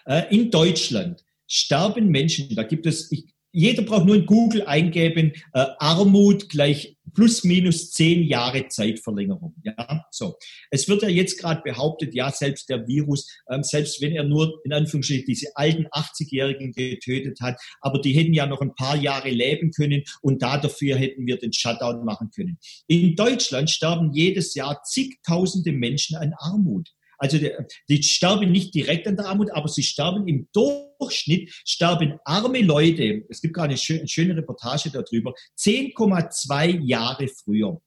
Äh, 0.07 0.35
in 0.35 0.51
Deutschland 0.51 1.25
sterben 1.47 2.09
Menschen, 2.09 2.55
da 2.55 2.63
gibt 2.63 2.87
es, 2.87 3.13
ich, 3.13 3.35
jeder 3.55 3.83
braucht 3.83 4.05
nur 4.05 4.17
in 4.17 4.27
Google 4.27 4.67
eingeben, 4.67 5.33
äh, 5.53 5.65
Armut 5.79 6.49
gleich 6.49 6.97
plus 7.15 7.45
minus 7.45 7.93
zehn 7.93 8.25
Jahre 8.25 8.67
Zeitverlängerung. 8.67 9.55
Ja, 9.63 10.05
so. 10.11 10.37
Es 10.73 10.89
wird 10.89 11.03
ja 11.03 11.09
jetzt 11.09 11.39
gerade 11.39 11.63
behauptet, 11.63 12.15
ja, 12.15 12.33
selbst 12.33 12.69
der 12.69 12.89
Virus, 12.89 13.31
ähm, 13.49 13.63
selbst 13.63 14.03
wenn 14.03 14.11
er 14.11 14.25
nur 14.25 14.61
in 14.65 14.73
Anführungsstrichen 14.73 15.27
diese 15.27 15.57
alten 15.57 15.87
80-Jährigen 15.87 16.73
getötet 16.73 17.41
hat, 17.41 17.61
aber 17.81 18.01
die 18.01 18.13
hätten 18.13 18.35
ja 18.35 18.47
noch 18.47 18.61
ein 18.61 18.75
paar 18.75 18.97
Jahre 18.97 19.31
leben 19.31 19.71
können 19.71 20.03
und 20.21 20.43
dafür 20.43 20.97
hätten 20.97 21.25
wir 21.29 21.39
den 21.39 21.53
Shutdown 21.53 22.05
machen 22.05 22.31
können. 22.35 22.59
In 22.89 23.15
Deutschland 23.15 23.71
sterben 23.71 24.13
jedes 24.13 24.55
Jahr 24.55 24.83
zigtausende 24.83 25.71
Menschen 25.71 26.17
an 26.17 26.35
Armut. 26.39 26.91
Also 27.25 27.39
die, 27.39 27.51
die 27.89 28.03
sterben 28.03 28.53
nicht 28.53 28.75
direkt 28.75 29.09
an 29.09 29.17
der 29.17 29.25
Armut, 29.25 29.51
aber 29.51 29.67
sie 29.67 29.83
sterben 29.83 30.29
im 30.29 30.47
Durchschnitt, 30.53 31.51
sterben 31.65 32.19
arme 32.27 32.61
Leute, 32.61 33.25
es 33.31 33.41
gibt 33.41 33.55
gerade 33.55 33.71
eine, 33.71 33.79
schöne, 33.79 34.07
schöne 34.07 34.37
Reportage 34.37 34.91
darüber, 34.91 35.33
10,2 35.59 36.85
Jahre 36.85 37.27
früher. 37.29 37.81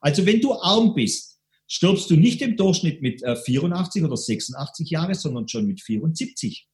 Also 0.00 0.24
wenn 0.26 0.40
du 0.40 0.52
arm 0.52 0.94
bist, 0.94 1.40
stirbst 1.66 2.08
du 2.08 2.14
nicht 2.14 2.40
im 2.40 2.56
Durchschnitt 2.56 3.02
mit 3.02 3.20
84 3.20 4.00
äh, 4.00 4.04
oder 4.04 4.16
86 4.16 4.88
Jahre, 4.90 5.16
sondern 5.16 5.48
schon 5.48 5.66
mit 5.66 5.80
74. 5.80 6.68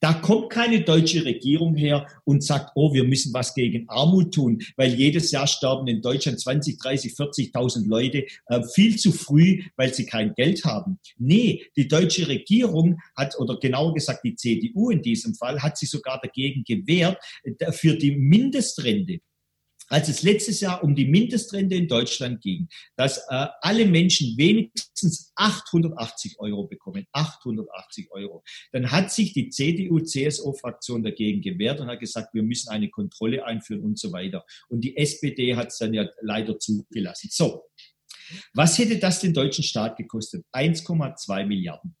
Da 0.00 0.12
kommt 0.12 0.50
keine 0.50 0.82
deutsche 0.82 1.24
Regierung 1.24 1.74
her 1.74 2.06
und 2.24 2.44
sagt, 2.44 2.70
oh, 2.74 2.92
wir 2.94 3.04
müssen 3.04 3.32
was 3.34 3.54
gegen 3.54 3.88
Armut 3.88 4.32
tun, 4.34 4.62
weil 4.76 4.94
jedes 4.94 5.30
Jahr 5.30 5.46
sterben 5.46 5.88
in 5.88 6.02
Deutschland 6.02 6.40
20, 6.40 6.78
30, 6.78 7.12
40.000 7.12 7.88
Leute 7.88 8.26
äh, 8.46 8.62
viel 8.74 8.96
zu 8.96 9.12
früh, 9.12 9.62
weil 9.76 9.92
sie 9.92 10.06
kein 10.06 10.34
Geld 10.34 10.64
haben. 10.64 10.98
Nee, 11.18 11.64
die 11.76 11.88
deutsche 11.88 12.28
Regierung 12.28 12.98
hat, 13.16 13.38
oder 13.38 13.58
genauer 13.58 13.94
gesagt 13.94 14.24
die 14.24 14.36
CDU 14.36 14.90
in 14.90 15.02
diesem 15.02 15.34
Fall, 15.34 15.62
hat 15.62 15.76
sich 15.76 15.90
sogar 15.90 16.20
dagegen 16.22 16.64
gewehrt, 16.64 17.18
äh, 17.42 17.72
für 17.72 17.94
die 17.94 18.16
Mindestrente 18.16 19.20
als 19.88 20.08
es 20.08 20.22
letztes 20.22 20.60
Jahr 20.60 20.82
um 20.82 20.94
die 20.94 21.06
Mindestrente 21.06 21.74
in 21.74 21.88
Deutschland 21.88 22.40
ging, 22.40 22.68
dass 22.96 23.18
äh, 23.28 23.46
alle 23.60 23.86
Menschen 23.86 24.36
wenigstens 24.36 25.32
880 25.34 26.38
Euro 26.38 26.66
bekommen, 26.66 27.06
880 27.12 28.10
Euro, 28.10 28.42
dann 28.72 28.90
hat 28.90 29.12
sich 29.12 29.32
die 29.32 29.48
CDU-CSU-Fraktion 29.48 31.02
dagegen 31.02 31.40
gewehrt 31.40 31.80
und 31.80 31.88
hat 31.88 32.00
gesagt, 32.00 32.34
wir 32.34 32.42
müssen 32.42 32.70
eine 32.70 32.90
Kontrolle 32.90 33.44
einführen 33.44 33.82
und 33.82 33.98
so 33.98 34.12
weiter. 34.12 34.44
Und 34.68 34.82
die 34.82 34.96
SPD 34.96 35.56
hat 35.56 35.68
es 35.68 35.78
dann 35.78 35.94
ja 35.94 36.08
leider 36.20 36.58
zugelassen. 36.58 37.28
So, 37.30 37.64
was 38.54 38.78
hätte 38.78 38.98
das 38.98 39.20
den 39.20 39.32
deutschen 39.32 39.64
Staat 39.64 39.96
gekostet? 39.96 40.44
1,2 40.52 41.46
Milliarden 41.46 41.97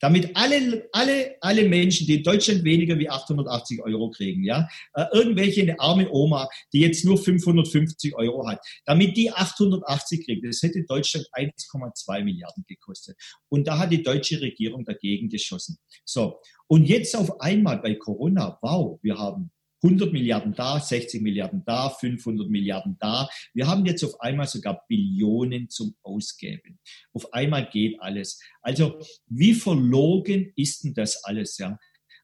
damit 0.00 0.34
alle, 0.34 0.88
alle, 0.92 1.36
alle 1.40 1.68
Menschen, 1.68 2.06
die 2.06 2.16
in 2.16 2.22
Deutschland 2.22 2.64
weniger 2.64 2.98
wie 2.98 3.08
880 3.08 3.82
Euro 3.82 4.10
kriegen, 4.10 4.44
ja, 4.44 4.68
äh, 4.94 5.04
irgendwelche 5.12 5.62
eine 5.62 5.78
arme 5.78 6.10
Oma, 6.10 6.48
die 6.72 6.80
jetzt 6.80 7.04
nur 7.04 7.18
550 7.18 8.14
Euro 8.16 8.48
hat, 8.48 8.60
damit 8.86 9.16
die 9.16 9.30
880 9.30 10.24
kriegt, 10.24 10.44
das 10.44 10.62
hätte 10.62 10.82
Deutschland 10.84 11.26
1,2 11.32 12.24
Milliarden 12.24 12.64
gekostet. 12.66 13.16
Und 13.48 13.68
da 13.68 13.78
hat 13.78 13.92
die 13.92 14.02
deutsche 14.02 14.40
Regierung 14.40 14.84
dagegen 14.84 15.28
geschossen. 15.28 15.78
So. 16.04 16.40
Und 16.66 16.88
jetzt 16.88 17.16
auf 17.16 17.40
einmal 17.40 17.78
bei 17.78 17.94
Corona, 17.94 18.58
wow, 18.62 18.98
wir 19.02 19.18
haben 19.18 19.50
100 19.82 20.12
Milliarden 20.12 20.54
da, 20.54 20.78
60 20.78 21.22
Milliarden 21.22 21.62
da, 21.64 21.90
500 21.90 22.48
Milliarden 22.48 22.96
da. 23.00 23.28
Wir 23.54 23.66
haben 23.66 23.86
jetzt 23.86 24.04
auf 24.04 24.20
einmal 24.20 24.46
sogar 24.46 24.84
Billionen 24.88 25.68
zum 25.68 25.94
Ausgeben. 26.02 26.78
Auf 27.12 27.32
einmal 27.32 27.68
geht 27.68 28.00
alles. 28.00 28.40
Also 28.62 29.00
wie 29.26 29.54
verlogen 29.54 30.52
ist 30.56 30.84
denn 30.84 30.94
das 30.94 31.24
alles? 31.24 31.56
Ja? 31.58 31.78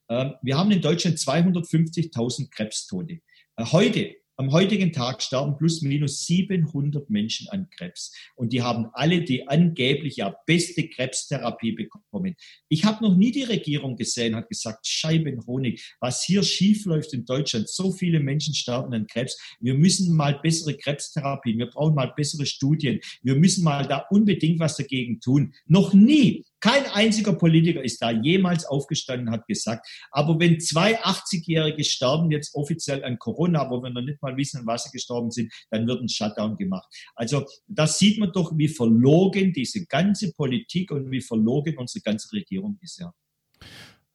Ähm, 0.09 0.35
wir 0.43 0.57
haben 0.57 0.71
in 0.71 0.81
Deutschland 0.81 1.19
250.000 1.19 2.51
Krebstote. 2.51 3.21
Äh, 3.57 3.65
heute, 3.73 4.15
am 4.37 4.53
heutigen 4.53 4.93
Tag 4.93 5.23
sterben 5.23 5.57
plus 5.57 5.83
minus 5.83 6.27
700 6.27 7.09
Menschen 7.09 7.49
an 7.49 7.69
Krebs. 7.71 8.13
Und 8.35 8.53
die 8.53 8.63
haben 8.63 8.91
alle 8.93 9.23
die 9.23 9.49
angeblich 9.49 10.17
ja 10.17 10.35
beste 10.47 10.89
Krebstherapie 10.89 11.73
bekommen. 11.73 12.37
Ich 12.69 12.85
habe 12.85 13.03
noch 13.03 13.17
nie 13.17 13.33
die 13.33 13.45
Regierung 13.45 13.97
gesehen, 13.97 14.37
hat 14.37 14.49
gesagt, 14.49 14.87
Scheibenhonig, 14.87 15.97
was 16.01 16.23
hier 16.23 16.43
schiefläuft 16.43 17.15
in 17.15 17.25
Deutschland. 17.25 17.69
So 17.69 17.93
viele 17.93 18.21
Menschen 18.21 18.55
sterben 18.55 18.93
an 18.93 19.07
Krebs. 19.07 19.39
Wir 19.61 19.75
müssen 19.75 20.15
mal 20.15 20.39
bessere 20.43 20.77
Krebstherapien, 20.77 21.59
wir 21.59 21.67
brauchen 21.67 21.95
mal 21.95 22.13
bessere 22.15 22.47
Studien. 22.47 23.01
Wir 23.23 23.37
müssen 23.37 23.65
mal 23.65 23.87
da 23.87 24.05
unbedingt 24.11 24.61
was 24.61 24.77
dagegen 24.77 25.21
tun. 25.21 25.55
Noch 25.67 25.95
nie 25.95 26.45
kein 26.61 26.87
einziger 26.87 27.35
Politiker 27.35 27.83
ist 27.83 28.01
da 28.01 28.11
jemals 28.11 28.65
aufgestanden 28.65 29.29
und 29.29 29.35
hat 29.35 29.47
gesagt, 29.47 29.87
aber 30.11 30.39
wenn 30.41 30.61
zwei 30.61 31.01
80-Jährige 31.03 31.85
sterben 31.85 32.31
jetzt 32.31 32.55
offiziell 32.55 33.05
an 33.05 33.19
Corona, 33.19 33.71
wo 33.71 33.83
wir 33.83 33.91
noch 33.91 34.03
nicht 34.03 34.23
mal 34.23 34.37
wissen, 34.37 34.61
an 34.61 34.67
was 34.67 34.85
sie 34.85 34.91
gestorben 34.91 35.31
sind, 35.31 35.53
dann 35.71 35.87
wird 35.87 36.01
ein 36.01 36.09
Shutdown 36.09 36.57
gemacht. 36.57 36.89
Also 37.15 37.45
das 37.67 37.99
sieht 37.99 38.19
man 38.19 38.33
doch, 38.33 38.53
wie 38.57 38.69
verlogen 38.69 39.53
diese 39.53 39.87
ganze 39.87 40.33
Politik 40.33 40.91
und 40.91 41.11
wie 41.11 41.21
verlogen 41.21 41.77
unsere 41.79 42.03
ganze 42.03 42.33
Regierung 42.33 42.79
ist. 42.83 43.01
Ja. 43.01 43.15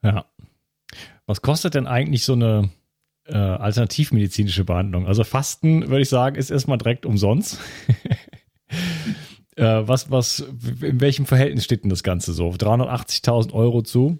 ja. 0.03 0.25
Was 1.25 1.41
kostet 1.41 1.75
denn 1.75 1.87
eigentlich 1.87 2.23
so 2.23 2.33
eine 2.33 2.71
äh, 3.25 3.37
alternativmedizinische 3.37 4.65
Behandlung? 4.65 5.07
Also 5.07 5.23
Fasten, 5.23 5.89
würde 5.89 6.01
ich 6.01 6.09
sagen, 6.09 6.35
ist 6.35 6.49
erstmal 6.49 6.77
direkt 6.77 7.05
umsonst. 7.05 7.59
Äh, 9.57 9.87
was, 9.87 10.09
was, 10.09 10.39
in 10.39 11.01
welchem 11.01 11.25
Verhältnis 11.25 11.65
steht 11.65 11.83
denn 11.83 11.89
das 11.89 12.03
Ganze 12.03 12.33
so? 12.33 12.49
380.000 12.49 13.53
Euro 13.53 13.81
zu? 13.81 14.19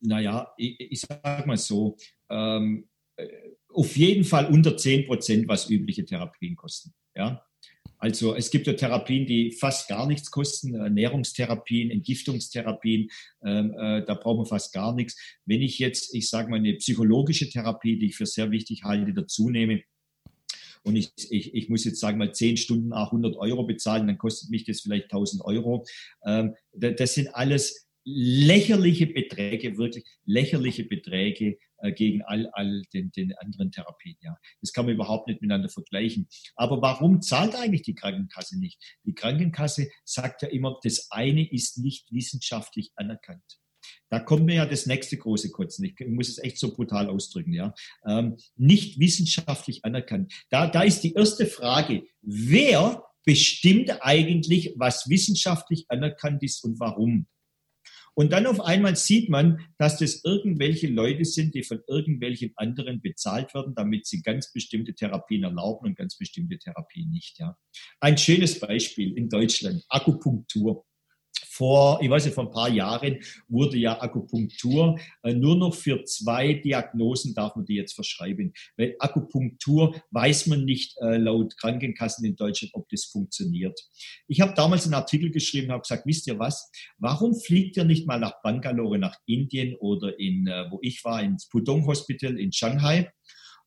Naja, 0.00 0.52
ich, 0.56 0.80
ich 0.80 1.00
sag 1.00 1.46
mal 1.46 1.56
so, 1.56 1.96
ähm, 2.30 2.88
äh, 3.16 3.26
auf 3.72 3.96
jeden 3.96 4.24
Fall 4.24 4.46
unter 4.46 4.76
10 4.76 5.06
Prozent, 5.06 5.48
was 5.48 5.68
übliche 5.68 6.04
Therapien 6.04 6.56
kosten. 6.56 6.94
Ja? 7.14 7.44
Also 7.98 8.36
es 8.36 8.50
gibt 8.50 8.68
ja 8.68 8.74
Therapien, 8.74 9.26
die 9.26 9.50
fast 9.50 9.88
gar 9.88 10.06
nichts 10.06 10.30
kosten, 10.30 10.74
Ernährungstherapien, 10.74 11.90
Entgiftungstherapien, 11.90 13.08
ähm, 13.44 13.74
äh, 13.76 14.04
da 14.04 14.14
brauchen 14.14 14.42
wir 14.42 14.46
fast 14.46 14.72
gar 14.72 14.94
nichts. 14.94 15.20
Wenn 15.44 15.62
ich 15.62 15.80
jetzt, 15.80 16.14
ich 16.14 16.28
sage 16.28 16.48
mal, 16.48 16.56
eine 16.56 16.74
psychologische 16.74 17.50
Therapie, 17.50 17.98
die 17.98 18.06
ich 18.06 18.16
für 18.16 18.26
sehr 18.26 18.52
wichtig 18.52 18.84
halte, 18.84 19.12
dazu 19.12 19.50
nehme, 19.50 19.82
und 20.88 20.96
ich, 20.96 21.12
ich, 21.30 21.54
ich 21.54 21.68
muss 21.68 21.84
jetzt 21.84 22.00
sagen 22.00 22.18
mal 22.18 22.34
10 22.34 22.56
Stunden 22.56 22.92
100 22.92 23.36
Euro 23.36 23.64
bezahlen, 23.64 24.06
dann 24.06 24.18
kostet 24.18 24.50
mich 24.50 24.64
das 24.64 24.80
vielleicht 24.80 25.04
1000 25.04 25.44
Euro. 25.44 25.84
Ähm, 26.24 26.54
das 26.72 27.14
sind 27.14 27.28
alles 27.34 27.88
lächerliche 28.04 29.06
Beträge, 29.06 29.76
wirklich 29.76 30.04
lächerliche 30.24 30.84
Beträge 30.84 31.58
äh, 31.78 31.92
gegen 31.92 32.22
all, 32.22 32.48
all 32.52 32.82
den, 32.94 33.12
den 33.12 33.34
anderen 33.36 33.70
Therapien. 33.70 34.16
Ja. 34.22 34.38
Das 34.62 34.72
kann 34.72 34.86
man 34.86 34.94
überhaupt 34.94 35.28
nicht 35.28 35.42
miteinander 35.42 35.68
vergleichen. 35.68 36.26
Aber 36.56 36.80
warum 36.80 37.20
zahlt 37.20 37.54
eigentlich 37.54 37.82
die 37.82 37.94
Krankenkasse 37.94 38.58
nicht? 38.58 38.80
Die 39.04 39.14
Krankenkasse 39.14 39.90
sagt 40.04 40.40
ja 40.40 40.48
immer, 40.48 40.78
das 40.82 41.10
eine 41.10 41.52
ist 41.52 41.78
nicht 41.78 42.10
wissenschaftlich 42.10 42.92
anerkannt. 42.96 43.58
Da 44.10 44.20
kommt 44.20 44.46
mir 44.46 44.56
ja 44.56 44.66
das 44.66 44.86
nächste 44.86 45.16
große 45.16 45.50
Kotzen. 45.50 45.84
Ich 45.84 45.94
muss 46.06 46.28
es 46.28 46.38
echt 46.38 46.58
so 46.58 46.74
brutal 46.74 47.08
ausdrücken, 47.08 47.52
ja. 47.52 47.74
Ähm, 48.06 48.36
nicht 48.56 48.98
wissenschaftlich 48.98 49.84
anerkannt. 49.84 50.32
Da, 50.50 50.66
da 50.66 50.82
ist 50.82 51.02
die 51.02 51.14
erste 51.14 51.46
Frage, 51.46 52.04
wer 52.22 53.04
bestimmt 53.24 53.90
eigentlich, 54.00 54.74
was 54.76 55.08
wissenschaftlich 55.08 55.86
anerkannt 55.88 56.42
ist 56.42 56.64
und 56.64 56.80
warum? 56.80 57.26
Und 58.18 58.32
dann 58.32 58.46
auf 58.46 58.60
einmal 58.60 58.96
sieht 58.96 59.28
man, 59.28 59.60
dass 59.78 59.98
das 59.98 60.24
irgendwelche 60.24 60.88
Leute 60.88 61.24
sind, 61.24 61.54
die 61.54 61.62
von 61.62 61.80
irgendwelchen 61.86 62.52
anderen 62.56 63.00
bezahlt 63.00 63.54
werden, 63.54 63.76
damit 63.76 64.08
sie 64.08 64.22
ganz 64.22 64.52
bestimmte 64.52 64.92
Therapien 64.92 65.44
erlauben 65.44 65.86
und 65.86 65.96
ganz 65.96 66.18
bestimmte 66.18 66.58
Therapien 66.58 67.12
nicht. 67.12 67.38
Ja. 67.38 67.56
Ein 68.00 68.18
schönes 68.18 68.58
Beispiel 68.58 69.16
in 69.16 69.28
Deutschland, 69.28 69.84
Akupunktur 69.88 70.84
vor, 71.58 72.00
ich 72.00 72.08
weiß 72.08 72.24
nicht, 72.24 72.34
vor 72.34 72.44
ein 72.44 72.52
paar 72.52 72.70
Jahren 72.70 73.18
wurde 73.48 73.76
ja 73.76 74.00
Akupunktur 74.00 74.98
äh, 75.24 75.34
nur 75.34 75.56
noch 75.56 75.74
für 75.74 76.04
zwei 76.04 76.54
Diagnosen 76.54 77.34
darf 77.34 77.56
man 77.56 77.64
die 77.64 77.74
jetzt 77.74 77.94
verschreiben. 77.94 78.52
Weil 78.76 78.94
Akupunktur 79.00 80.00
weiß 80.12 80.46
man 80.46 80.64
nicht 80.64 80.96
äh, 81.00 81.16
laut 81.16 81.56
Krankenkassen 81.58 82.24
in 82.24 82.36
Deutschland, 82.36 82.74
ob 82.74 82.88
das 82.88 83.06
funktioniert. 83.06 83.78
Ich 84.28 84.40
habe 84.40 84.54
damals 84.54 84.84
einen 84.84 84.94
Artikel 84.94 85.30
geschrieben, 85.32 85.72
habe 85.72 85.82
gesagt, 85.82 86.06
wisst 86.06 86.28
ihr 86.28 86.38
was? 86.38 86.70
Warum 86.98 87.34
fliegt 87.34 87.76
ihr 87.76 87.84
nicht 87.84 88.06
mal 88.06 88.20
nach 88.20 88.40
Bangalore, 88.42 88.98
nach 88.98 89.16
Indien 89.26 89.74
oder 89.80 90.18
in, 90.18 90.46
äh, 90.46 90.66
wo 90.70 90.78
ich 90.80 91.04
war, 91.04 91.20
ins 91.22 91.48
Pudong 91.48 91.86
Hospital 91.86 92.38
in 92.38 92.52
Shanghai? 92.52 93.10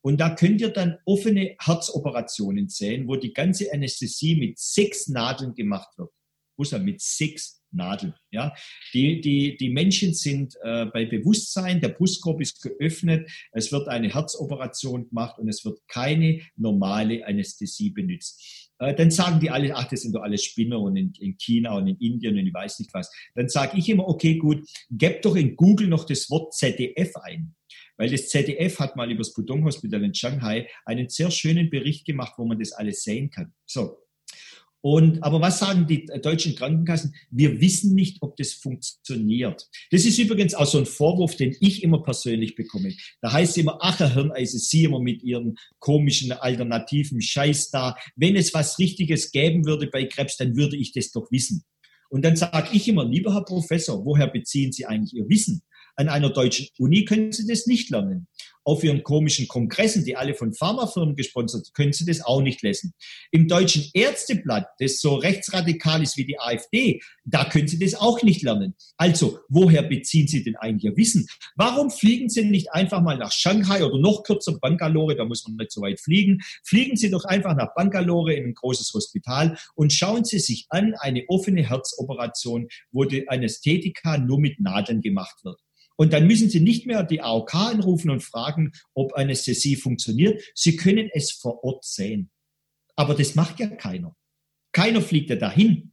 Und 0.01 0.19
da 0.19 0.33
könnt 0.33 0.61
ihr 0.61 0.69
dann 0.69 0.97
offene 1.05 1.55
Herzoperationen 1.59 2.69
sehen, 2.69 3.07
wo 3.07 3.17
die 3.17 3.33
ganze 3.33 3.71
Anästhesie 3.71 4.35
mit 4.35 4.57
sechs 4.57 5.09
Nadeln 5.09 5.53
gemacht 5.53 5.89
wird. 5.97 6.09
Muss 6.57 6.71
man 6.71 6.85
mit 6.85 7.01
sechs 7.01 7.60
Nadel. 7.71 8.13
Ja? 8.31 8.53
Die, 8.93 9.21
die, 9.21 9.57
die 9.57 9.69
Menschen 9.69 10.13
sind 10.13 10.55
äh, 10.63 10.85
bei 10.85 11.05
Bewusstsein, 11.05 11.81
der 11.81 11.89
Brustkorb 11.89 12.41
ist 12.41 12.61
geöffnet, 12.61 13.29
es 13.51 13.71
wird 13.71 13.87
eine 13.87 14.13
Herzoperation 14.13 15.09
gemacht 15.09 15.39
und 15.39 15.47
es 15.47 15.63
wird 15.65 15.79
keine 15.87 16.41
normale 16.55 17.25
Anästhesie 17.25 17.91
benutzt. 17.91 18.69
äh, 18.79 18.93
dann 18.95 19.11
sagen 19.11 19.39
die 19.39 19.49
alle, 19.49 19.75
ach, 19.75 19.87
das 19.87 20.01
sind 20.01 20.15
doch 20.15 20.23
alle 20.23 20.37
Spinner 20.37 20.79
und 20.79 20.95
in, 20.95 21.13
in 21.19 21.37
China 21.37 21.73
und 21.75 21.87
in 21.87 21.97
Indien 21.97 22.37
und 22.37 22.47
ich 22.47 22.53
weiß 22.53 22.79
nicht 22.79 22.93
was. 22.93 23.11
Dann 23.35 23.49
sage 23.49 23.77
ich 23.77 23.87
immer, 23.89 24.07
okay, 24.07 24.37
gut, 24.37 24.67
gebt 24.89 25.25
doch 25.25 25.35
in 25.35 25.55
Google 25.55 25.87
noch 25.87 26.05
das 26.05 26.29
Wort 26.29 26.53
ZDF 26.53 27.15
ein. 27.17 27.55
Weil 27.97 28.09
das 28.09 28.29
ZDF 28.29 28.79
hat 28.79 28.95
mal 28.95 29.11
über 29.11 29.19
das 29.19 29.33
Pudong 29.33 29.63
Hospital 29.65 30.03
in 30.03 30.15
Shanghai 30.15 30.67
einen 30.85 31.09
sehr 31.09 31.29
schönen 31.29 31.69
Bericht 31.69 32.05
gemacht, 32.05 32.33
wo 32.37 32.45
man 32.45 32.57
das 32.57 32.71
alles 32.71 33.03
sehen 33.03 33.29
kann. 33.29 33.53
So, 33.65 34.00
und, 34.81 35.23
aber 35.23 35.39
was 35.41 35.59
sagen 35.59 35.85
die 35.85 36.07
deutschen 36.23 36.55
Krankenkassen? 36.55 37.13
Wir 37.29 37.61
wissen 37.61 37.93
nicht, 37.93 38.17
ob 38.21 38.35
das 38.37 38.53
funktioniert. 38.53 39.69
Das 39.91 40.05
ist 40.05 40.17
übrigens 40.17 40.55
auch 40.55 40.65
so 40.65 40.79
ein 40.79 40.87
Vorwurf, 40.87 41.35
den 41.35 41.55
ich 41.59 41.83
immer 41.83 42.01
persönlich 42.01 42.55
bekomme. 42.55 42.95
Da 43.21 43.31
heißt 43.31 43.51
es 43.51 43.57
immer, 43.57 43.77
ach, 43.81 43.99
Herr 43.99 44.13
Hirneise, 44.13 44.57
Sie 44.57 44.83
immer 44.83 44.99
mit 44.99 45.21
Ihren 45.21 45.55
komischen 45.79 46.31
alternativen 46.31 47.21
Scheiß 47.21 47.69
da. 47.69 47.95
Wenn 48.15 48.35
es 48.35 48.55
was 48.55 48.79
Richtiges 48.79 49.31
geben 49.31 49.65
würde 49.65 49.87
bei 49.87 50.05
Krebs, 50.05 50.37
dann 50.37 50.55
würde 50.55 50.77
ich 50.77 50.91
das 50.93 51.11
doch 51.11 51.31
wissen. 51.31 51.63
Und 52.09 52.25
dann 52.25 52.35
sage 52.35 52.69
ich 52.73 52.87
immer, 52.87 53.05
lieber 53.05 53.33
Herr 53.33 53.45
Professor, 53.45 54.03
woher 54.03 54.27
beziehen 54.27 54.71
Sie 54.71 54.85
eigentlich 54.87 55.13
Ihr 55.13 55.29
Wissen? 55.29 55.61
An 55.95 56.09
einer 56.09 56.29
deutschen 56.29 56.67
Uni 56.79 57.05
können 57.05 57.31
Sie 57.31 57.45
das 57.45 57.67
nicht 57.67 57.89
lernen 57.91 58.27
auf 58.63 58.83
ihren 58.83 59.03
komischen 59.03 59.47
Kongressen, 59.47 60.05
die 60.05 60.15
alle 60.15 60.33
von 60.33 60.53
Pharmafirmen 60.53 61.15
gesponsert, 61.15 61.73
können 61.73 61.93
sie 61.93 62.05
das 62.05 62.21
auch 62.21 62.41
nicht 62.41 62.61
lesen. 62.61 62.93
Im 63.31 63.47
deutschen 63.47 63.89
Ärzteblatt, 63.93 64.67
das 64.79 64.99
so 64.99 65.15
rechtsradikal 65.15 66.01
ist 66.01 66.17
wie 66.17 66.25
die 66.25 66.39
AfD, 66.39 67.01
da 67.25 67.45
können 67.45 67.67
sie 67.67 67.79
das 67.79 67.95
auch 67.95 68.21
nicht 68.23 68.41
lernen. 68.41 68.75
Also, 68.97 69.39
woher 69.49 69.83
beziehen 69.83 70.27
sie 70.27 70.43
denn 70.43 70.55
eigentlich 70.55 70.91
ihr 70.91 70.97
Wissen? 70.97 71.27
Warum 71.55 71.89
fliegen 71.89 72.29
sie 72.29 72.43
nicht 72.45 72.71
einfach 72.73 73.01
mal 73.01 73.17
nach 73.17 73.31
Shanghai 73.31 73.83
oder 73.83 73.97
noch 73.99 74.23
kürzer 74.23 74.59
Bangalore, 74.59 75.15
da 75.15 75.25
muss 75.25 75.47
man 75.47 75.57
nicht 75.57 75.71
so 75.71 75.81
weit 75.81 75.99
fliegen. 75.99 76.41
Fliegen 76.63 76.95
sie 76.95 77.09
doch 77.09 77.25
einfach 77.25 77.55
nach 77.55 77.73
Bangalore 77.75 78.33
in 78.33 78.45
ein 78.45 78.53
großes 78.53 78.93
Hospital 78.93 79.57
und 79.75 79.93
schauen 79.93 80.23
sie 80.23 80.39
sich 80.39 80.65
an 80.69 80.93
eine 80.99 81.23
offene 81.27 81.67
Herzoperation, 81.67 82.67
wo 82.91 83.05
die 83.05 83.27
Anästhetika 83.27 84.17
nur 84.17 84.39
mit 84.39 84.59
Nadeln 84.59 85.01
gemacht 85.01 85.43
wird. 85.43 85.59
Und 85.95 86.13
dann 86.13 86.27
müssen 86.27 86.49
Sie 86.49 86.59
nicht 86.59 86.87
mehr 86.87 87.03
die 87.03 87.21
AOK 87.21 87.53
anrufen 87.53 88.09
und 88.09 88.23
fragen, 88.23 88.71
ob 88.93 89.13
Anästhesie 89.15 89.75
funktioniert. 89.75 90.41
Sie 90.55 90.75
können 90.75 91.09
es 91.13 91.31
vor 91.31 91.63
Ort 91.63 91.85
sehen. 91.85 92.31
Aber 92.95 93.13
das 93.13 93.35
macht 93.35 93.59
ja 93.59 93.67
keiner. 93.67 94.15
Keiner 94.71 95.01
fliegt 95.01 95.29
ja 95.29 95.35
dahin. 95.35 95.90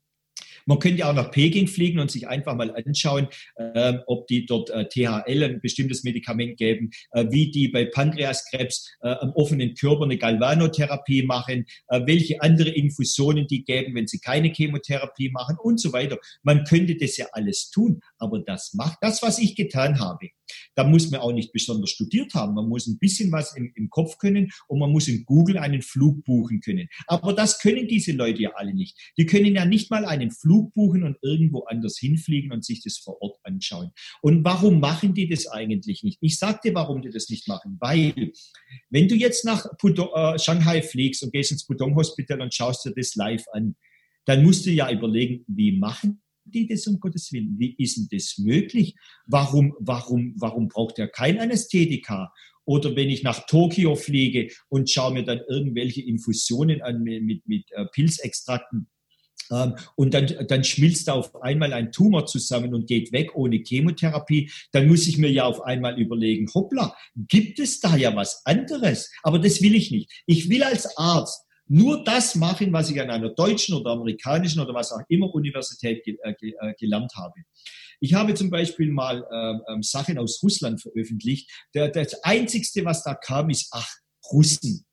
Man 0.69 0.81
könnte 0.81 1.07
auch 1.07 1.15
nach 1.15 1.31
Peking 1.31 1.67
fliegen 1.67 1.99
und 1.99 2.11
sich 2.11 2.29
einfach 2.29 2.55
mal 2.55 2.71
anschauen, 2.71 3.29
äh, 3.57 3.95
ob 4.07 4.27
die 4.27 4.45
dort 4.45 4.69
äh, 4.69 4.87
THL, 4.87 5.43
ein 5.43 5.61
bestimmtes 5.63 6.05
Medikament 6.05 6.59
geben, 6.59 6.91
äh, 7.13 7.25
wie 7.31 7.51
die 7.51 7.69
bei 7.69 7.87
Pankreaskrebs 7.87 8.91
äh, 9.01 9.09
am 9.09 9.31
offenen 9.31 9.75
Körper 9.75 10.05
eine 10.05 10.19
Galvanotherapie 10.19 11.23
machen, 11.23 11.65
äh, 11.89 12.03
welche 12.05 12.43
andere 12.43 12.69
Infusionen 12.69 13.47
die 13.47 13.65
geben, 13.65 13.95
wenn 13.95 14.07
sie 14.07 14.21
keine 14.21 14.53
Chemotherapie 14.53 15.31
machen 15.31 15.57
und 15.59 15.81
so 15.81 15.95
weiter. 15.95 16.19
Man 16.43 16.65
könnte 16.65 16.97
das 16.97 17.17
ja 17.17 17.29
alles 17.33 17.71
tun, 17.71 18.03
aber 18.19 18.41
das 18.41 18.75
macht 18.75 18.99
das, 19.01 19.23
was 19.23 19.39
ich 19.39 19.57
getan 19.57 19.99
habe. 19.99 20.29
Da 20.75 20.85
muss 20.85 21.11
man 21.11 21.21
auch 21.21 21.33
nicht 21.33 21.53
besonders 21.53 21.91
studiert 21.91 22.35
haben. 22.35 22.55
Man 22.55 22.69
muss 22.69 22.87
ein 22.87 22.99
bisschen 22.99 23.33
was 23.33 23.57
im, 23.57 23.73
im 23.75 23.91
Kopf 23.91 24.19
können 24.19 24.51
und 24.69 24.79
man 24.79 24.91
muss 24.91 25.09
in 25.09 25.25
Google 25.25 25.59
einen 25.59 25.83
Flug 25.83 26.25
buchen 26.25 26.61
können. 26.61 26.89
Aber 27.07 27.33
das 27.33 27.59
können 27.59 27.89
diese 27.89 28.13
Leute 28.13 28.43
ja 28.43 28.51
alle 28.55 28.75
nicht. 28.75 28.97
Die 29.17 29.27
können 29.27 29.55
ja 29.55 29.65
nicht 29.65 29.91
mal 29.91 30.05
einen 30.05 30.31
Flug 30.31 30.73
buchen 30.75 31.03
und 31.03 31.17
irgendwo 31.23 31.65
anders 31.65 31.99
hinfliegen 31.99 32.53
und 32.53 32.65
sich 32.65 32.83
das 32.83 32.99
vor 32.99 33.21
Ort 33.21 33.39
anschauen. 33.43 33.91
Und 34.23 34.45
warum 34.45 34.81
machen 34.81 35.15
die 35.15 35.29
das 35.29 35.47
eigentlich 35.47 36.03
nicht? 36.03 36.19
Ich 36.21 36.39
sag 36.39 36.63
dir, 36.63 36.75
warum 36.75 37.03
die 37.03 37.11
das 37.11 37.29
nicht 37.29 37.49
machen. 37.49 37.77
Weil, 37.81 38.33
wenn 38.91 39.09
du 39.09 39.15
jetzt 39.15 39.45
nach 39.45 39.67
Pudong, 39.79 40.09
äh, 40.15 40.39
Shanghai 40.39 40.83
fliegst 40.83 41.23
und 41.23 41.33
gehst 41.33 41.53
ins 41.53 41.67
Pudong 41.67 41.95
Hospital 41.95 42.41
und 42.41 42.55
schaust 42.55 42.85
dir 42.85 42.93
das 42.95 43.15
live 43.15 43.45
an, 43.53 43.77
dann 44.25 44.43
musst 44.43 44.67
du 44.67 44.71
ja 44.71 44.91
überlegen, 44.91 45.45
wie 45.49 45.79
machen 45.79 46.23
die 46.51 46.67
das 46.67 46.87
um 46.87 47.01
Gottes 47.01 47.33
Willen? 47.33 47.59
Wie 47.59 47.75
ist 47.79 47.97
denn 47.97 48.09
das 48.11 48.39
möglich? 48.39 48.97
Warum, 49.27 49.75
warum, 49.79 50.35
warum 50.37 50.69
braucht 50.69 50.99
er 50.99 51.09
kein 51.09 51.39
Anästhetika? 51.39 52.33
Oder 52.65 52.95
wenn 52.97 53.09
ich 53.09 53.23
nach 53.23 53.47
Tokio 53.47 53.97
fliege 53.97 54.49
und 54.69 54.91
schaue 54.91 55.15
mir 55.15 55.25
dann 55.25 55.41
irgendwelche 55.49 56.03
Infusionen 56.03 56.83
an 56.83 57.03
mit, 57.03 57.23
mit, 57.23 57.49
mit 57.49 57.73
äh, 57.73 57.87
Pilzextrakten, 57.87 58.89
ähm, 59.51 59.75
und 59.97 60.15
dann, 60.15 60.29
dann 60.47 60.65
schmilzt 60.65 61.09
da 61.09 61.15
auf 61.15 61.35
einmal 61.43 61.73
ein 61.73 61.93
Tumor 61.93 62.27
zusammen 62.27 62.75
und 62.75 62.87
geht 62.87 63.13
weg 63.13 63.35
ohne 63.35 63.63
Chemotherapie, 63.65 64.51
dann 64.73 64.87
muss 64.87 65.07
ich 65.07 65.19
mir 65.19 65.31
ja 65.31 65.45
auf 65.45 65.63
einmal 65.63 65.99
überlegen, 65.99 66.49
hoppla, 66.55 66.95
gibt 67.17 67.59
es 67.59 67.81
da 67.81 67.97
ja 67.97 68.15
was 68.15 68.43
anderes? 68.45 69.11
Aber 69.23 69.39
das 69.39 69.63
will 69.63 69.75
ich 69.75 69.91
nicht. 69.91 70.11
Ich 70.27 70.49
will 70.49 70.63
als 70.63 70.97
Arzt 70.97 71.48
nur 71.69 72.03
das 72.03 72.35
machen, 72.35 72.73
was 72.73 72.91
ich 72.91 73.01
an 73.01 73.11
einer 73.11 73.29
deutschen 73.29 73.75
oder 73.75 73.93
amerikanischen 73.93 74.61
oder 74.61 74.75
was 74.75 74.93
auch 74.93 75.03
immer 75.09 75.33
Universität 75.35 76.03
ge 76.05 76.17
äh, 76.23 76.33
äh, 76.33 76.75
gelernt 76.79 77.13
habe. 77.17 77.35
Ich 78.01 78.15
habe 78.15 78.35
zum 78.35 78.51
Beispiel 78.51 78.91
mal 78.91 79.25
äh, 79.31 79.73
ähm, 79.73 79.83
Sachen 79.83 80.19
aus 80.19 80.43
Russland 80.43 80.81
veröffentlicht. 80.81 81.51
Der, 81.75 81.89
das 81.89 82.23
Einzigste, 82.25 82.85
was 82.85 83.03
da 83.03 83.15
kam, 83.15 83.51
ist, 83.51 83.69
ach, 83.73 83.89
Russen. 84.33 84.87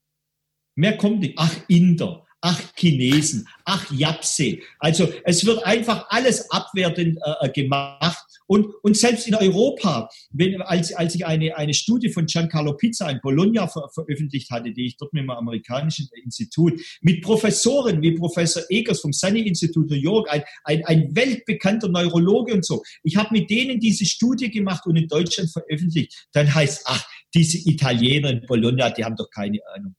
Mehr 0.75 0.97
kommt 0.97 1.19
nicht. 1.19 1.35
Ach, 1.37 1.55
Inder. 1.67 2.25
Ach, 2.41 2.61
Chinesen. 2.75 3.47
Ach, 3.63 3.89
Japse. 3.91 4.59
Also 4.79 5.11
es 5.23 5.45
wird 5.45 5.65
einfach 5.65 6.07
alles 6.09 6.49
abwertend 6.51 7.17
äh, 7.23 7.45
äh 7.45 7.49
gemacht 7.51 8.24
und, 8.47 8.67
und 8.83 8.95
selbst 8.95 9.27
in 9.27 9.35
Europa, 9.35 10.09
wenn, 10.31 10.61
als, 10.61 10.93
als 10.93 11.15
ich 11.15 11.25
eine, 11.25 11.55
eine 11.57 11.73
Studie 11.73 12.09
von 12.09 12.25
Giancarlo 12.25 12.75
Pizza 12.75 13.09
in 13.09 13.19
Bologna 13.21 13.67
ver, 13.67 13.89
veröffentlicht 13.93 14.51
hatte, 14.51 14.71
die 14.71 14.85
ich 14.85 14.97
dort 14.97 15.13
mit 15.13 15.23
dem 15.23 15.29
amerikanischen 15.29 16.07
Institut, 16.23 16.79
mit 17.01 17.21
Professoren 17.21 18.01
wie 18.01 18.11
Professor 18.11 18.63
Egers 18.69 19.01
vom 19.01 19.13
Sunny 19.13 19.41
Institute 19.41 19.87
New 19.93 19.99
York, 19.99 20.29
ein, 20.31 20.43
ein, 20.63 20.85
ein 20.85 21.15
weltbekannter 21.15 21.89
Neurologe 21.89 22.53
und 22.53 22.65
so. 22.65 22.83
Ich 23.03 23.15
habe 23.15 23.29
mit 23.31 23.49
denen 23.49 23.79
diese 23.79 24.05
Studie 24.05 24.49
gemacht 24.49 24.85
und 24.85 24.95
in 24.95 25.07
Deutschland 25.07 25.51
veröffentlicht. 25.51 26.27
Dann 26.33 26.53
heißt, 26.53 26.83
ach, 26.85 27.05
diese 27.33 27.57
Italiener 27.69 28.29
in 28.29 28.41
Bologna, 28.45 28.89
die 28.89 29.03
haben 29.03 29.15
doch 29.15 29.29
keine 29.29 29.59
Ahnung. 29.75 29.95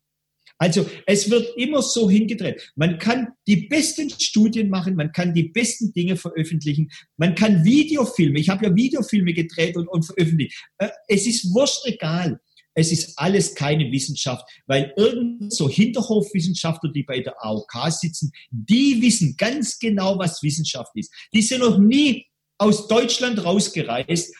Also 0.59 0.89
es 1.07 1.31
wird 1.31 1.57
immer 1.57 1.83
so 1.83 2.09
hingedreht. 2.09 2.73
Man 2.77 2.99
kann 2.99 3.29
die 3.47 3.69
besten 3.69 4.09
Studien 4.09 4.71
machen, 4.71 4.97
man 4.97 5.13
kann 5.13 5.35
die 5.35 5.49
besten 5.49 5.93
Dinge 5.93 6.17
veröffentlichen, 6.17 6.91
man 7.17 7.35
kann 7.35 7.65
Videofilme, 7.65 8.39
ich 8.39 8.49
habe 8.49 8.67
ja 8.67 8.75
Videofilme 8.75 9.35
gedreht 9.35 9.77
und, 9.77 9.89
und 9.89 10.05
veröffentlicht. 10.05 10.57
Äh, 10.79 10.89
es 11.09 11.27
ist 11.27 11.53
wurscht 11.53 11.85
egal. 11.85 12.41
Es 12.79 12.93
ist 12.93 13.19
alles 13.19 13.55
keine 13.55 13.91
Wissenschaft, 13.91 14.47
weil 14.67 14.93
irgend 14.97 15.51
so 15.51 15.67
Hinterhofwissenschaftler, 15.67 16.93
die 16.93 17.05
bei 17.05 17.21
der 17.21 17.35
AOK 17.43 17.73
sitzen, 17.89 18.31
die 18.51 19.01
wissen 19.01 19.35
ganz 19.39 19.79
genau, 19.79 20.19
was 20.19 20.43
Wissenschaft 20.43 20.93
ist. 20.95 21.11
Die 21.33 21.41
sind 21.41 21.61
noch 21.61 21.79
nie 21.79 22.27
aus 22.59 22.87
Deutschland 22.87 23.43
rausgereist, 23.43 24.35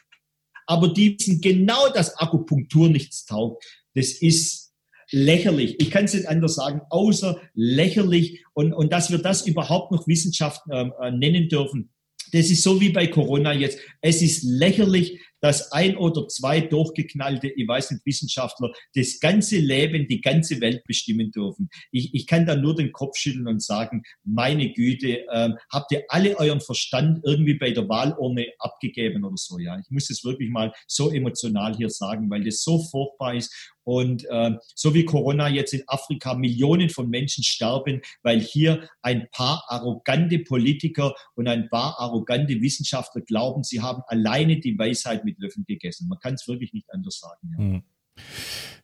aber 0.67 0.89
die 0.89 1.19
wissen 1.19 1.41
genau, 1.41 1.89
dass 1.95 2.15
Akupunktur 2.19 2.91
nichts 2.91 3.25
taugt. 3.25 3.65
Das 3.95 4.09
ist 4.09 4.66
lächerlich. 5.11 5.77
Ich 5.81 5.91
kann 5.91 6.05
es 6.05 6.15
nicht 6.15 6.29
anders 6.29 6.55
sagen, 6.55 6.81
außer 6.91 7.41
lächerlich. 7.55 8.45
Und, 8.55 8.73
und 8.73 8.93
dass 8.93 9.11
wir 9.11 9.19
das 9.19 9.47
überhaupt 9.47 9.93
noch 9.93 10.07
Wissenschaft 10.07 10.63
ähm, 10.71 10.93
äh, 11.01 11.11
nennen 11.11 11.49
dürfen, 11.49 11.91
das 12.33 12.51
ist 12.51 12.63
so 12.63 12.81
wie 12.81 12.91
bei 12.91 13.07
Corona 13.07 13.53
jetzt. 13.53 13.79
Es 14.01 14.21
ist 14.21 14.43
lächerlich, 14.43 15.21
dass 15.41 15.73
ein 15.73 15.97
oder 15.97 16.29
zwei 16.29 16.61
durchgeknallte, 16.61 17.49
ich 17.49 17.69
weiß 17.69 17.93
nicht, 17.93 18.07
Wissenschaftler 18.07 18.73
das 18.95 19.21
ganze 19.21 19.59
Leben, 19.59 20.07
die 20.07 20.21
ganze 20.21 20.61
Welt 20.61 20.83
bestimmen 20.85 21.31
dürfen. 21.31 21.69
Ich, 21.91 22.15
ich 22.15 22.27
kann 22.27 22.47
da 22.47 22.57
nur 22.57 22.75
den 22.75 22.93
Kopf 22.93 23.17
schütteln 23.17 23.49
und 23.49 23.63
sagen, 23.63 24.03
meine 24.25 24.73
Güte, 24.73 25.25
ähm, 25.33 25.57
habt 25.71 25.93
ihr 25.93 26.05
alle 26.09 26.39
euren 26.39 26.61
Verstand 26.61 27.21
irgendwie 27.25 27.55
bei 27.55 27.71
der 27.71 27.89
Wahlurne 27.89 28.47
abgegeben 28.59 29.25
oder 29.25 29.37
so? 29.37 29.59
Ja, 29.59 29.79
ich 29.79 29.91
muss 29.91 30.11
es 30.11 30.25
wirklich 30.25 30.51
mal 30.51 30.73
so 30.87 31.11
emotional 31.11 31.77
hier 31.77 31.91
sagen, 31.91 32.31
weil 32.31 32.45
das 32.45 32.63
so 32.63 32.83
furchtbar 32.83 33.35
ist 33.35 33.73
und 33.87 34.25
äh, 34.31 34.51
so 34.75 34.95
wie 34.95 35.05
Corona 35.05 35.49
jetzt 35.49 35.73
in 35.73 35.85
Afrika 35.87 36.35
Millionen 36.35 36.91
von 36.91 37.09
Menschen 37.09 37.45
sterben, 37.45 38.03
weil 38.25 38.41
hier 38.41 38.89
ein 39.01 39.29
paar 39.31 39.65
arrogante 39.69 40.41
Politiker 40.41 41.15
und 41.37 41.47
ein 41.47 41.69
paar 41.69 41.95
arrogante 42.01 42.61
Wissenschaftler 42.61 43.23
glauben, 43.23 43.63
sie 43.63 43.81
haben 43.81 44.03
alleine 44.09 44.59
die 44.59 44.77
Weisheit 44.77 45.25
mit 45.27 45.39
Löffeln 45.39 45.65
gegessen. 45.67 46.09
Man 46.09 46.19
kann 46.19 46.35
es 46.35 46.49
wirklich 46.49 46.73
nicht 46.73 46.91
anders 46.93 47.21
sagen. 47.21 47.51
Ja. 47.53 47.59
Hm. 47.59 47.83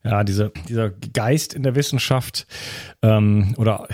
Ja, 0.05 0.25
diese, 0.25 0.53
dieser 0.69 0.91
Geist 0.91 1.55
in 1.55 1.63
der 1.63 1.75
Wissenschaft 1.75 2.47
ähm, 3.03 3.55
oder 3.57 3.87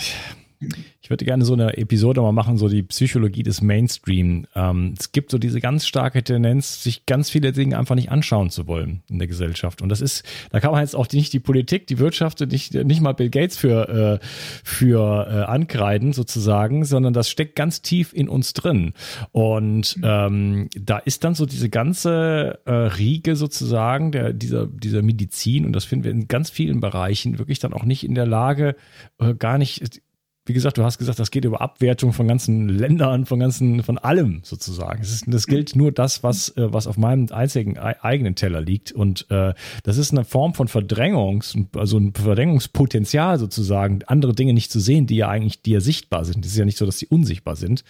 ich 1.00 1.10
würde 1.10 1.24
gerne 1.24 1.44
so 1.44 1.52
eine 1.52 1.76
Episode 1.76 2.20
mal 2.20 2.32
machen, 2.32 2.58
so 2.58 2.68
die 2.68 2.82
Psychologie 2.82 3.42
des 3.42 3.62
Mainstream. 3.62 4.46
Ähm, 4.54 4.94
es 4.98 5.12
gibt 5.12 5.30
so 5.30 5.38
diese 5.38 5.60
ganz 5.60 5.86
starke 5.86 6.22
Tendenz, 6.22 6.82
sich 6.82 7.06
ganz 7.06 7.30
viele 7.30 7.52
Dinge 7.52 7.78
einfach 7.78 7.94
nicht 7.94 8.10
anschauen 8.10 8.50
zu 8.50 8.66
wollen 8.66 9.02
in 9.08 9.18
der 9.18 9.28
Gesellschaft. 9.28 9.82
Und 9.82 9.88
das 9.88 10.00
ist, 10.00 10.24
da 10.50 10.60
kann 10.60 10.72
man 10.72 10.80
jetzt 10.80 10.96
auch 10.96 11.08
nicht 11.12 11.32
die 11.32 11.40
Politik, 11.40 11.86
die 11.86 11.98
Wirtschaft, 11.98 12.40
nicht, 12.40 12.74
nicht 12.74 13.00
mal 13.00 13.12
Bill 13.12 13.30
Gates 13.30 13.56
für, 13.56 14.20
äh, 14.20 14.26
für 14.64 15.26
äh, 15.28 15.44
ankreiden 15.44 16.12
sozusagen, 16.12 16.84
sondern 16.84 17.12
das 17.12 17.30
steckt 17.30 17.54
ganz 17.54 17.82
tief 17.82 18.12
in 18.12 18.28
uns 18.28 18.52
drin. 18.52 18.92
Und 19.30 19.98
ähm, 20.02 20.68
da 20.74 20.98
ist 20.98 21.24
dann 21.24 21.34
so 21.34 21.46
diese 21.46 21.70
ganze 21.70 22.58
äh, 22.64 22.72
Riege 22.72 23.36
sozusagen 23.36 24.12
der, 24.12 24.32
dieser, 24.32 24.66
dieser 24.66 25.02
Medizin, 25.02 25.64
und 25.64 25.72
das 25.72 25.84
finden 25.84 26.04
wir 26.04 26.10
in 26.10 26.28
ganz 26.28 26.50
vielen 26.50 26.80
Bereichen, 26.80 27.38
wirklich 27.38 27.60
dann 27.60 27.72
auch 27.72 27.84
nicht 27.84 28.04
in 28.04 28.14
der 28.14 28.26
Lage, 28.26 28.74
äh, 29.18 29.34
gar 29.34 29.58
nicht 29.58 30.02
wie 30.48 30.54
gesagt, 30.54 30.78
du 30.78 30.82
hast 30.82 30.98
gesagt, 30.98 31.18
das 31.18 31.30
geht 31.30 31.44
über 31.44 31.60
Abwertung 31.60 32.12
von 32.12 32.26
ganzen 32.26 32.68
Ländern, 32.68 33.26
von 33.26 33.38
ganzen, 33.38 33.82
von 33.82 33.98
allem 33.98 34.40
sozusagen. 34.42 35.00
Das, 35.00 35.10
ist, 35.12 35.24
das 35.26 35.46
gilt 35.46 35.76
nur 35.76 35.92
das, 35.92 36.22
was, 36.22 36.56
äh, 36.56 36.72
was 36.72 36.86
auf 36.86 36.96
meinem 36.96 37.28
einzigen 37.30 37.78
eigenen 37.78 38.34
Teller 38.34 38.60
liegt. 38.60 38.92
Und 38.92 39.30
äh, 39.30 39.52
das 39.82 39.98
ist 39.98 40.12
eine 40.12 40.24
Form 40.24 40.54
von 40.54 40.68
Verdrängungs, 40.68 41.54
also 41.76 41.98
ein 41.98 42.14
Verdrängungspotenzial 42.14 43.38
sozusagen, 43.38 44.00
andere 44.06 44.34
Dinge 44.34 44.54
nicht 44.54 44.72
zu 44.72 44.80
sehen, 44.80 45.06
die 45.06 45.16
ja 45.16 45.28
eigentlich, 45.28 45.60
die 45.62 45.72
ja 45.72 45.80
sichtbar 45.80 46.24
sind. 46.24 46.44
Es 46.44 46.52
ist 46.52 46.58
ja 46.58 46.64
nicht 46.64 46.78
so, 46.78 46.86
dass 46.86 46.98
sie 46.98 47.06
unsichtbar 47.06 47.56
sind. 47.56 47.84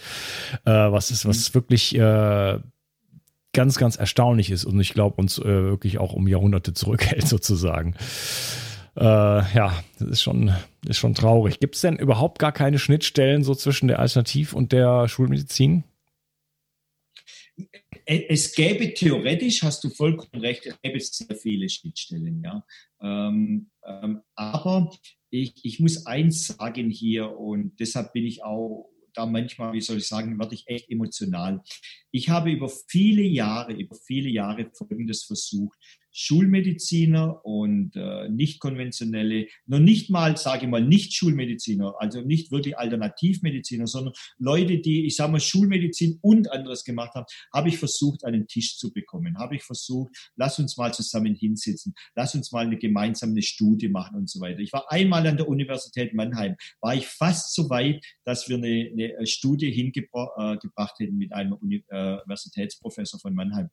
Äh, 0.64 0.70
was 0.70 1.10
ist, 1.12 1.26
was 1.26 1.54
wirklich 1.54 1.94
äh, 1.94 2.58
ganz, 3.52 3.76
ganz 3.76 3.96
erstaunlich 3.96 4.50
ist 4.50 4.64
und 4.64 4.78
ich 4.80 4.92
glaube, 4.94 5.16
uns 5.16 5.38
äh, 5.38 5.44
wirklich 5.44 5.98
auch 5.98 6.12
um 6.12 6.28
Jahrhunderte 6.28 6.74
zurückhält 6.74 7.26
sozusagen. 7.28 7.94
Äh, 8.98 9.04
ja, 9.04 9.84
das 10.00 10.08
ist 10.08 10.22
schon, 10.22 10.52
ist 10.86 10.98
schon 10.98 11.14
traurig. 11.14 11.60
Gibt 11.60 11.76
es 11.76 11.82
denn 11.82 11.96
überhaupt 11.96 12.40
gar 12.40 12.50
keine 12.50 12.80
Schnittstellen 12.80 13.44
so 13.44 13.54
zwischen 13.54 13.86
der 13.86 14.00
Alternativ- 14.00 14.54
und 14.54 14.72
der 14.72 15.08
Schulmedizin? 15.08 15.84
Es 18.04 18.54
gäbe 18.54 18.94
theoretisch, 18.94 19.62
hast 19.62 19.84
du 19.84 19.90
vollkommen 19.90 20.42
recht, 20.42 20.66
es 20.66 20.80
gäbe 20.80 20.98
sehr 20.98 21.36
viele 21.36 21.68
Schnittstellen, 21.68 22.42
ja. 22.42 22.64
Ähm, 23.00 23.70
ähm, 23.86 24.22
aber 24.34 24.90
ich, 25.30 25.54
ich 25.62 25.78
muss 25.78 26.06
eins 26.06 26.46
sagen 26.46 26.90
hier 26.90 27.38
und 27.38 27.78
deshalb 27.78 28.12
bin 28.12 28.24
ich 28.24 28.42
auch 28.42 28.90
da 29.14 29.26
manchmal, 29.26 29.72
wie 29.72 29.80
soll 29.80 29.98
ich 29.98 30.08
sagen, 30.08 30.38
werde 30.38 30.54
ich 30.54 30.66
echt 30.66 30.88
emotional. 30.90 31.62
Ich 32.10 32.28
habe 32.28 32.50
über 32.50 32.68
viele 32.68 33.22
Jahre, 33.22 33.72
über 33.72 33.96
viele 33.96 34.28
Jahre 34.28 34.70
Folgendes 34.72 35.24
versucht. 35.24 35.78
Schulmediziner 36.20 37.44
und 37.44 37.94
äh, 37.94 38.28
nicht 38.28 38.58
konventionelle, 38.58 39.46
noch 39.66 39.78
nicht 39.78 40.10
mal, 40.10 40.36
sage 40.36 40.64
ich 40.64 40.68
mal, 40.68 40.84
nicht 40.84 41.14
Schulmediziner, 41.14 41.94
also 42.00 42.22
nicht 42.22 42.50
wirklich 42.50 42.76
Alternativmediziner, 42.76 43.86
sondern 43.86 44.14
Leute, 44.36 44.80
die, 44.80 45.06
ich 45.06 45.14
sage 45.14 45.30
mal, 45.30 45.38
Schulmedizin 45.38 46.18
und 46.20 46.50
anderes 46.50 46.82
gemacht 46.82 47.14
haben, 47.14 47.26
habe 47.54 47.68
ich 47.68 47.78
versucht, 47.78 48.24
den 48.24 48.48
Tisch 48.48 48.78
zu 48.78 48.92
bekommen. 48.92 49.38
Habe 49.38 49.54
ich 49.54 49.62
versucht, 49.62 50.10
lass 50.34 50.58
uns 50.58 50.76
mal 50.76 50.92
zusammen 50.92 51.36
hinsitzen, 51.36 51.94
lass 52.16 52.34
uns 52.34 52.50
mal 52.50 52.66
eine 52.66 52.78
gemeinsame 52.78 53.40
Studie 53.42 53.88
machen 53.88 54.16
und 54.16 54.28
so 54.28 54.40
weiter. 54.40 54.58
Ich 54.58 54.72
war 54.72 54.90
einmal 54.90 55.24
an 55.24 55.36
der 55.36 55.48
Universität 55.48 56.14
Mannheim, 56.14 56.56
war 56.80 56.96
ich 56.96 57.06
fast 57.06 57.54
so 57.54 57.70
weit, 57.70 58.04
dass 58.24 58.48
wir 58.48 58.56
eine, 58.56 58.90
eine 58.92 59.26
Studie 59.28 59.70
hingebracht 59.70 60.32
äh, 60.36 61.04
hätten 61.04 61.16
mit 61.16 61.32
einem 61.32 61.52
Universitätsprofessor 61.52 63.20
von 63.20 63.34
Mannheim. 63.34 63.70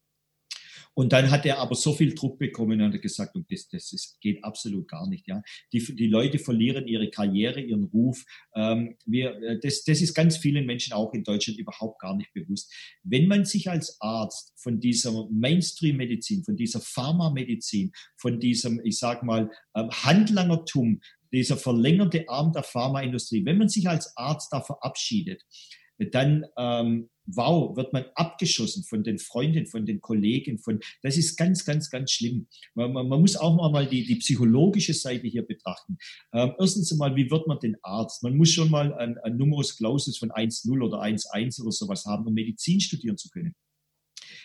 Und 0.96 1.12
dann 1.12 1.30
hat 1.30 1.46
er 1.46 1.60
aber 1.60 1.76
so 1.76 1.94
viel 1.94 2.16
Druck 2.16 2.40
bekommen 2.40 2.82
und 2.82 2.94
hat 2.94 3.02
gesagt, 3.02 3.36
und 3.36 3.52
das, 3.52 3.68
das 3.68 3.92
ist, 3.92 4.20
geht 4.22 4.44
absolut 4.44 4.88
gar 4.88 5.08
nicht. 5.08 5.28
Ja, 5.28 5.42
die, 5.74 5.80
die 5.96 6.08
Leute 6.08 6.40
verlieren 6.40 6.88
ihre 6.88 7.10
Karriere, 7.10 7.60
ihren 7.60 7.84
Ruf. 7.84 8.24
Ähm, 8.56 8.96
wir, 9.06 9.36
äh, 9.44 9.60
das, 9.60 9.84
das 9.84 10.02
ist 10.02 10.14
ganz 10.14 10.38
vielen 10.38 10.66
Menschen 10.66 10.94
auch 10.94 11.14
in 11.14 11.24
Deutschland 11.24 11.60
überhaupt 11.60 12.00
gar 12.00 12.16
nicht 12.16 12.34
bewusst. 12.34 12.74
Wenn 13.04 13.28
man 13.28 13.44
sich 13.44 13.70
als 13.70 13.98
Arzt 14.00 14.54
von 14.56 14.80
dieser 14.80 15.28
Mainstream-Medizin, 15.30 16.46
von 16.46 16.56
dieser 16.56 16.80
Pharmamedizin, 16.80 17.92
von 18.16 18.40
diesem, 18.40 18.80
ich 18.84 18.98
sag 18.98 19.22
mal, 19.24 19.52
ähm, 19.76 19.90
Handlangertum, 19.92 21.02
dieser 21.34 21.58
verlängerte 21.58 22.30
Arm 22.30 22.54
der 22.54 22.64
Pharmaindustrie, 22.64 23.44
wenn 23.44 23.58
man 23.58 23.68
sich 23.68 23.90
als 23.90 24.16
Arzt 24.16 24.54
da 24.54 24.62
verabschiedet, 24.62 25.44
dann 25.98 26.46
ähm, 26.58 27.10
wow, 27.28 27.76
wird 27.76 27.94
man 27.94 28.06
abgeschossen 28.16 28.84
von 28.84 29.04
den 29.04 29.20
Freunden, 29.20 29.68
von 29.68 29.86
den 29.86 30.02
Kollegen, 30.02 30.60
von, 30.60 30.80
das 31.02 31.18
ist 31.18 31.38
ganz, 31.38 31.66
ganz, 31.66 31.90
ganz 31.90 32.12
schlimm. 32.12 32.48
Man, 32.74 32.94
man, 32.94 33.08
man 33.08 33.22
muss 33.22 33.36
auch 33.36 33.56
mal 33.72 33.88
die, 33.88 34.06
die 34.06 34.16
psychologische 34.16 34.94
Seite 34.94 35.28
hier 35.28 35.44
betrachten. 35.44 35.98
Ähm, 36.34 36.54
erstens 36.60 36.92
einmal, 36.92 37.16
wie 37.16 37.30
wird 37.30 37.48
man 37.48 37.60
den 37.60 37.78
Arzt? 37.82 38.24
Man 38.24 38.38
muss 38.38 38.52
schon 38.52 38.70
mal 38.70 38.94
ein, 38.94 39.18
ein 39.20 39.38
Numerus 39.38 39.78
Clausus 39.78 40.18
von 40.18 40.32
1,0 40.32 40.82
oder 40.82 41.02
1,1 41.02 41.62
oder 41.62 41.72
sowas 41.72 42.06
haben, 42.06 42.26
um 42.28 42.34
Medizin 42.34 42.80
studieren 42.80 43.18
zu 43.18 43.30
können. 43.30 43.56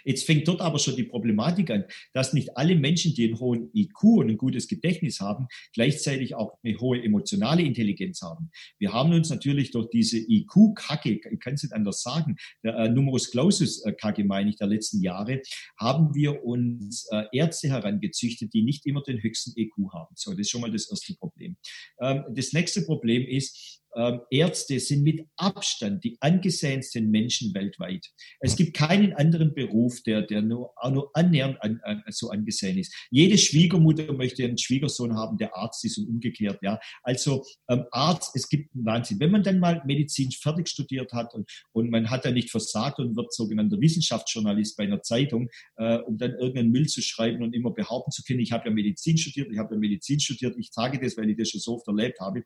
Jetzt 0.05 0.25
fängt 0.25 0.49
dort 0.49 0.61
aber 0.61 0.79
schon 0.79 0.97
die 0.97 1.05
Problematik 1.05 1.71
an, 1.71 1.85
dass 2.13 2.33
nicht 2.33 2.57
alle 2.57 2.77
Menschen, 2.77 3.15
die 3.15 3.27
einen 3.27 3.41
hohen 3.41 3.71
IQ 3.75 4.03
und 4.03 4.31
ein 4.31 4.39
gutes 4.39 4.69
Gedächtnis 4.69 5.21
haben, 5.21 5.47
gleichzeitig 5.75 6.35
auch 6.35 6.59
eine 6.63 6.79
hohe 6.79 7.03
emotionale 7.03 7.63
Intelligenz 7.63 8.23
haben. 8.23 8.51
Wir 8.79 8.93
haben 8.93 9.13
uns 9.13 9.31
natürlich 9.31 9.71
durch 9.71 9.89
diese 9.91 10.19
IQ-Kacke, 10.19 11.21
ich 11.31 11.41
kann 11.41 11.55
es 11.55 11.63
nicht 11.63 11.73
anders 11.73 12.03
sagen, 12.03 12.37
der 12.63 12.77
äh, 12.77 12.89
Numerus 12.89 13.31
Clausus-Kacke, 13.31 14.25
meine 14.25 14.51
ich, 14.51 14.57
der 14.57 14.67
letzten 14.67 15.03
Jahre, 15.03 15.43
haben 15.79 16.15
wir 16.15 16.45
uns 16.45 17.07
äh, 17.11 17.25
Ärzte 17.33 17.69
herangezüchtet, 17.69 18.53
die 18.53 18.63
nicht 18.63 18.87
immer 18.87 19.03
den 19.03 19.23
höchsten 19.23 19.53
IQ 19.59 19.93
haben. 19.93 20.15
So, 20.17 20.31
das 20.31 20.41
ist 20.41 20.51
schon 20.51 20.61
mal 20.61 20.71
das 20.71 20.91
erste 20.91 21.15
Problem. 21.15 21.57
Ähm, 22.01 22.25
das 22.35 22.53
nächste 22.53 22.83
Problem 22.83 23.27
ist, 23.27 23.80
ähm, 23.97 24.21
Ärzte 24.31 24.79
sind 24.79 25.03
mit 25.03 25.27
Abstand 25.37 26.05
die 26.05 26.17
angesehensten 26.21 27.11
Menschen 27.11 27.55
weltweit. 27.55 28.07
Es 28.41 28.57
gibt 28.57 28.77
keinen 28.77 29.13
anderen 29.15 29.55
Beruf, 29.55 30.03
der, 30.03 30.23
der 30.23 30.43
nur, 30.43 30.73
auch 30.77 30.91
nur 30.91 31.11
annähernd 31.15 31.61
an, 31.63 31.81
an, 31.83 32.03
so 32.09 32.31
angesehen 32.31 32.79
ist. 32.79 32.95
Jede 33.11 33.39
Schwiegermutter 33.39 34.13
möchte 34.13 34.45
einen 34.45 34.59
Schwiegersohn 34.59 35.15
haben, 35.17 35.39
der 35.39 35.57
Arzt 35.57 35.85
ist 35.85 35.99
und 35.99 36.09
umgekehrt. 36.09 36.59
Ja. 36.63 36.79
Also 37.03 37.45
ähm, 37.69 37.85
Arzt, 37.91 38.31
es 38.35 38.49
gibt 38.49 38.75
einen 38.75 38.87
Wahnsinn. 38.87 39.21
Wenn 39.21 39.31
man 39.31 39.43
dann 39.43 39.59
mal 39.59 39.83
Medizin 39.85 40.31
fertig 40.31 40.69
studiert 40.69 41.13
hat 41.13 41.35
und, 41.35 41.51
und 41.73 41.91
man 41.91 42.11
hat 42.11 42.25
dann 42.25 42.35
nicht 42.35 42.51
versagt 42.51 42.99
und 42.99 43.17
wird 43.17 43.33
sogenannter 43.33 43.81
Wissenschaftsjournalist 43.81 44.77
bei 44.77 44.85
einer 44.85 45.03
Zeitung, 45.03 45.49
äh, 45.77 45.99
um 45.99 46.19
dann 46.19 46.33
irgendeinen 46.33 46.71
Müll 46.71 46.87
zu 46.87 47.03
schreiben 47.03 47.43
und 47.43 47.55
immer 47.55 47.73
behaupten 47.73 48.11
zu 48.11 48.23
können, 48.23 48.41
ich 48.41 48.53
habe 48.53 48.69
ja 48.69 48.75
Medizin 48.75 49.19
studiert, 49.19 49.49
ich 49.51 49.59
habe 49.59 49.75
ja 49.75 49.81
Medizin 49.81 50.21
studiert, 50.21 50.57
ich 50.59 50.71
trage 50.71 51.01
das, 51.01 51.17
weil 51.17 51.31
ich 51.31 51.37
das 51.37 51.51
schon 51.51 51.61
so 51.61 51.75
oft 51.75 51.89
erlebt 51.89 52.21
habe 52.21 52.45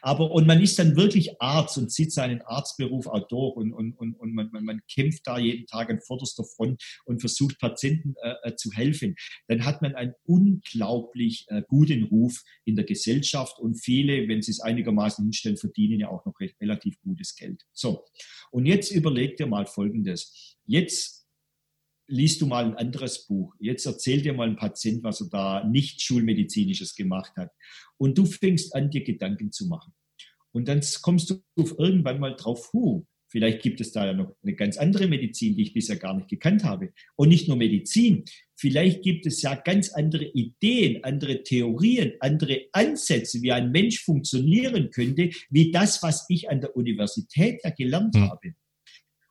aber, 0.00 0.30
und 0.30 0.46
man 0.46 0.60
ist 0.60 0.78
dann 0.78 0.96
wirklich 0.96 1.40
Arzt 1.40 1.78
und 1.78 1.90
zieht 1.90 2.12
seinen 2.12 2.42
Arztberuf 2.42 3.06
auch 3.06 3.26
durch 3.28 3.56
und, 3.56 3.72
und, 3.72 3.92
und, 3.92 4.14
und 4.14 4.34
man, 4.34 4.50
man, 4.52 4.64
man 4.64 4.80
kämpft 4.92 5.26
da 5.26 5.38
jeden 5.38 5.66
Tag 5.66 5.90
an 5.90 6.00
vorderster 6.00 6.44
Front 6.44 6.82
und 7.04 7.20
versucht 7.20 7.58
Patienten 7.58 8.14
äh, 8.22 8.34
äh, 8.42 8.56
zu 8.56 8.70
helfen. 8.72 9.14
Dann 9.48 9.64
hat 9.64 9.82
man 9.82 9.94
einen 9.94 10.14
unglaublich 10.24 11.46
äh, 11.48 11.62
guten 11.66 12.04
Ruf 12.04 12.42
in 12.64 12.76
der 12.76 12.84
Gesellschaft 12.84 13.58
und 13.58 13.74
viele, 13.74 14.28
wenn 14.28 14.42
sie 14.42 14.52
es 14.52 14.60
einigermaßen 14.60 15.24
hinstellen, 15.24 15.56
verdienen 15.56 16.00
ja 16.00 16.08
auch 16.08 16.24
noch 16.24 16.38
recht, 16.40 16.60
relativ 16.60 17.00
gutes 17.00 17.34
Geld. 17.36 17.62
So. 17.72 18.04
Und 18.50 18.66
jetzt 18.66 18.90
überlegt 18.90 19.40
ihr 19.40 19.46
mal 19.46 19.66
Folgendes. 19.66 20.56
Jetzt 20.66 21.21
liest 22.06 22.40
du 22.40 22.46
mal 22.46 22.64
ein 22.64 22.76
anderes 22.76 23.26
Buch. 23.26 23.54
Jetzt 23.58 23.86
erzählt 23.86 24.24
dir 24.24 24.32
mal 24.32 24.48
ein 24.48 24.56
Patient, 24.56 25.02
was 25.02 25.20
er 25.20 25.28
da 25.28 25.64
nicht 25.64 26.02
schulmedizinisches 26.02 26.94
gemacht 26.94 27.32
hat. 27.36 27.50
Und 27.96 28.18
du 28.18 28.26
fängst 28.26 28.74
an, 28.74 28.90
dir 28.90 29.04
Gedanken 29.04 29.52
zu 29.52 29.66
machen. 29.66 29.92
Und 30.52 30.68
dann 30.68 30.82
kommst 31.00 31.30
du 31.30 31.42
irgendwann 31.56 32.20
mal 32.20 32.34
drauf, 32.36 32.72
hu, 32.72 33.06
vielleicht 33.28 33.62
gibt 33.62 33.80
es 33.80 33.92
da 33.92 34.04
ja 34.04 34.12
noch 34.12 34.36
eine 34.42 34.54
ganz 34.54 34.76
andere 34.76 35.08
Medizin, 35.08 35.56
die 35.56 35.62
ich 35.62 35.72
bisher 35.72 35.96
gar 35.96 36.14
nicht 36.14 36.28
gekannt 36.28 36.64
habe. 36.64 36.92
Und 37.16 37.30
nicht 37.30 37.48
nur 37.48 37.56
Medizin, 37.56 38.24
vielleicht 38.54 39.02
gibt 39.02 39.24
es 39.24 39.40
ja 39.40 39.54
ganz 39.54 39.90
andere 39.92 40.26
Ideen, 40.26 41.02
andere 41.04 41.42
Theorien, 41.42 42.12
andere 42.20 42.66
Ansätze, 42.72 43.40
wie 43.40 43.52
ein 43.52 43.72
Mensch 43.72 44.04
funktionieren 44.04 44.90
könnte, 44.90 45.30
wie 45.48 45.70
das, 45.70 46.02
was 46.02 46.26
ich 46.28 46.50
an 46.50 46.60
der 46.60 46.76
Universität 46.76 47.62
ja 47.64 47.70
gelernt 47.70 48.14
hm. 48.14 48.28
habe. 48.28 48.54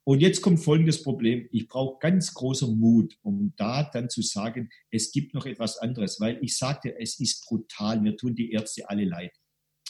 Und 0.03 0.19
jetzt 0.19 0.41
kommt 0.41 0.59
folgendes 0.59 1.03
Problem. 1.03 1.47
Ich 1.51 1.67
brauche 1.67 1.99
ganz 1.99 2.33
großer 2.33 2.67
Mut, 2.67 3.17
um 3.21 3.53
da 3.55 3.83
dann 3.83 4.09
zu 4.09 4.21
sagen, 4.21 4.69
es 4.89 5.11
gibt 5.11 5.33
noch 5.33 5.45
etwas 5.45 5.77
anderes, 5.77 6.19
weil 6.19 6.39
ich 6.41 6.57
sagte, 6.57 6.99
es 6.99 7.19
ist 7.19 7.45
brutal. 7.47 8.01
Mir 8.01 8.17
tun 8.17 8.35
die 8.35 8.51
Ärzte 8.51 8.89
alle 8.89 9.05
leid. 9.05 9.31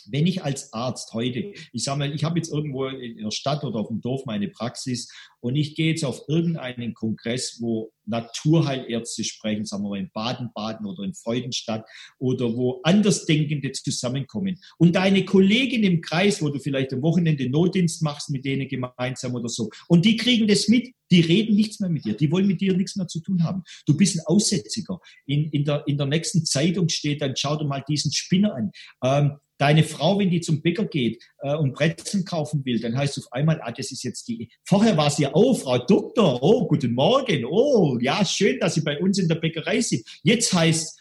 Wenn 0.09 0.27
ich 0.27 0.43
als 0.43 0.73
Arzt 0.73 1.13
heute, 1.13 1.53
ich 1.71 1.83
sage 1.83 1.99
mal, 1.99 2.13
ich 2.13 2.23
habe 2.23 2.37
jetzt 2.37 2.51
irgendwo 2.51 2.85
in 2.87 3.17
der 3.17 3.31
Stadt 3.31 3.63
oder 3.63 3.79
auf 3.79 3.87
dem 3.87 4.01
Dorf 4.01 4.25
meine 4.25 4.47
Praxis 4.47 5.11
und 5.41 5.55
ich 5.55 5.75
gehe 5.75 5.91
jetzt 5.91 6.05
auf 6.05 6.21
irgendeinen 6.27 6.93
Kongress, 6.93 7.57
wo 7.61 7.91
Naturheilärzte 8.05 9.23
sprechen, 9.23 9.65
sagen 9.65 9.83
wir 9.83 9.89
mal 9.89 9.99
in 9.99 10.11
Baden-Baden 10.13 10.85
oder 10.85 11.03
in 11.03 11.13
Freudenstadt 11.13 11.87
oder 12.19 12.55
wo 12.55 12.81
Andersdenkende 12.83 13.71
zusammenkommen. 13.71 14.59
Und 14.77 14.95
deine 14.95 15.25
Kollegin 15.25 15.83
im 15.83 16.01
Kreis, 16.01 16.41
wo 16.41 16.49
du 16.49 16.59
vielleicht 16.59 16.93
am 16.93 17.01
Wochenende 17.01 17.49
Notdienst 17.49 18.01
machst 18.01 18.29
mit 18.29 18.45
denen 18.45 18.67
gemeinsam 18.67 19.35
oder 19.35 19.49
so, 19.49 19.69
und 19.87 20.05
die 20.05 20.17
kriegen 20.17 20.47
das 20.47 20.67
mit, 20.67 20.93
die 21.09 21.21
reden 21.21 21.55
nichts 21.55 21.79
mehr 21.79 21.89
mit 21.89 22.05
dir, 22.05 22.15
die 22.15 22.31
wollen 22.31 22.47
mit 22.47 22.61
dir 22.61 22.75
nichts 22.75 22.95
mehr 22.95 23.07
zu 23.07 23.19
tun 23.19 23.43
haben. 23.43 23.63
Du 23.85 23.97
bist 23.97 24.17
ein 24.17 24.25
Aussätziger. 24.25 24.99
In, 25.25 25.49
in, 25.49 25.65
der, 25.65 25.83
in 25.87 25.97
der 25.97 26.07
nächsten 26.07 26.45
Zeitung 26.45 26.87
steht 26.89 27.21
dann, 27.21 27.35
schau 27.35 27.57
dir 27.57 27.65
mal 27.65 27.83
diesen 27.87 28.11
Spinner 28.11 28.55
an. 28.55 28.71
Ähm, 29.03 29.37
Deine 29.61 29.83
Frau, 29.83 30.17
wenn 30.17 30.31
die 30.31 30.41
zum 30.41 30.63
Bäcker 30.63 30.85
geht 30.85 31.21
äh, 31.37 31.55
und 31.55 31.73
Brezeln 31.73 32.25
kaufen 32.25 32.65
will, 32.65 32.79
dann 32.79 32.97
heißt 32.97 33.19
es 33.19 33.27
auf 33.27 33.31
einmal, 33.31 33.61
ah, 33.61 33.71
das 33.71 33.91
ist 33.91 34.01
jetzt 34.01 34.27
die. 34.27 34.49
Vorher 34.63 34.97
war 34.97 35.11
sie 35.11 35.27
oh, 35.31 35.53
Frau 35.53 35.77
Doktor, 35.77 36.41
oh, 36.41 36.67
guten 36.67 36.95
Morgen, 36.95 37.45
oh, 37.45 37.99
ja, 38.01 38.25
schön, 38.25 38.59
dass 38.59 38.73
Sie 38.73 38.81
bei 38.81 38.99
uns 38.99 39.19
in 39.19 39.27
der 39.27 39.35
Bäckerei 39.35 39.79
sind. 39.81 40.03
Jetzt 40.23 40.51
heißt 40.51 40.99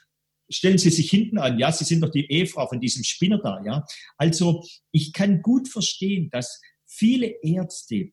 stellen 0.51 0.77
Sie 0.77 0.91
sich 0.91 1.09
hinten 1.09 1.39
an, 1.39 1.59
ja, 1.59 1.73
Sie 1.73 1.85
sind 1.85 2.03
doch 2.03 2.11
die 2.11 2.31
Ehefrau 2.31 2.67
von 2.67 2.81
diesem 2.81 3.03
Spinner 3.03 3.41
da, 3.43 3.63
ja. 3.65 3.83
Also 4.19 4.63
ich 4.93 5.15
kann 5.15 5.41
gut 5.41 5.67
verstehen, 5.67 6.29
dass 6.31 6.61
viele 6.87 7.29
Ärzte 7.43 8.11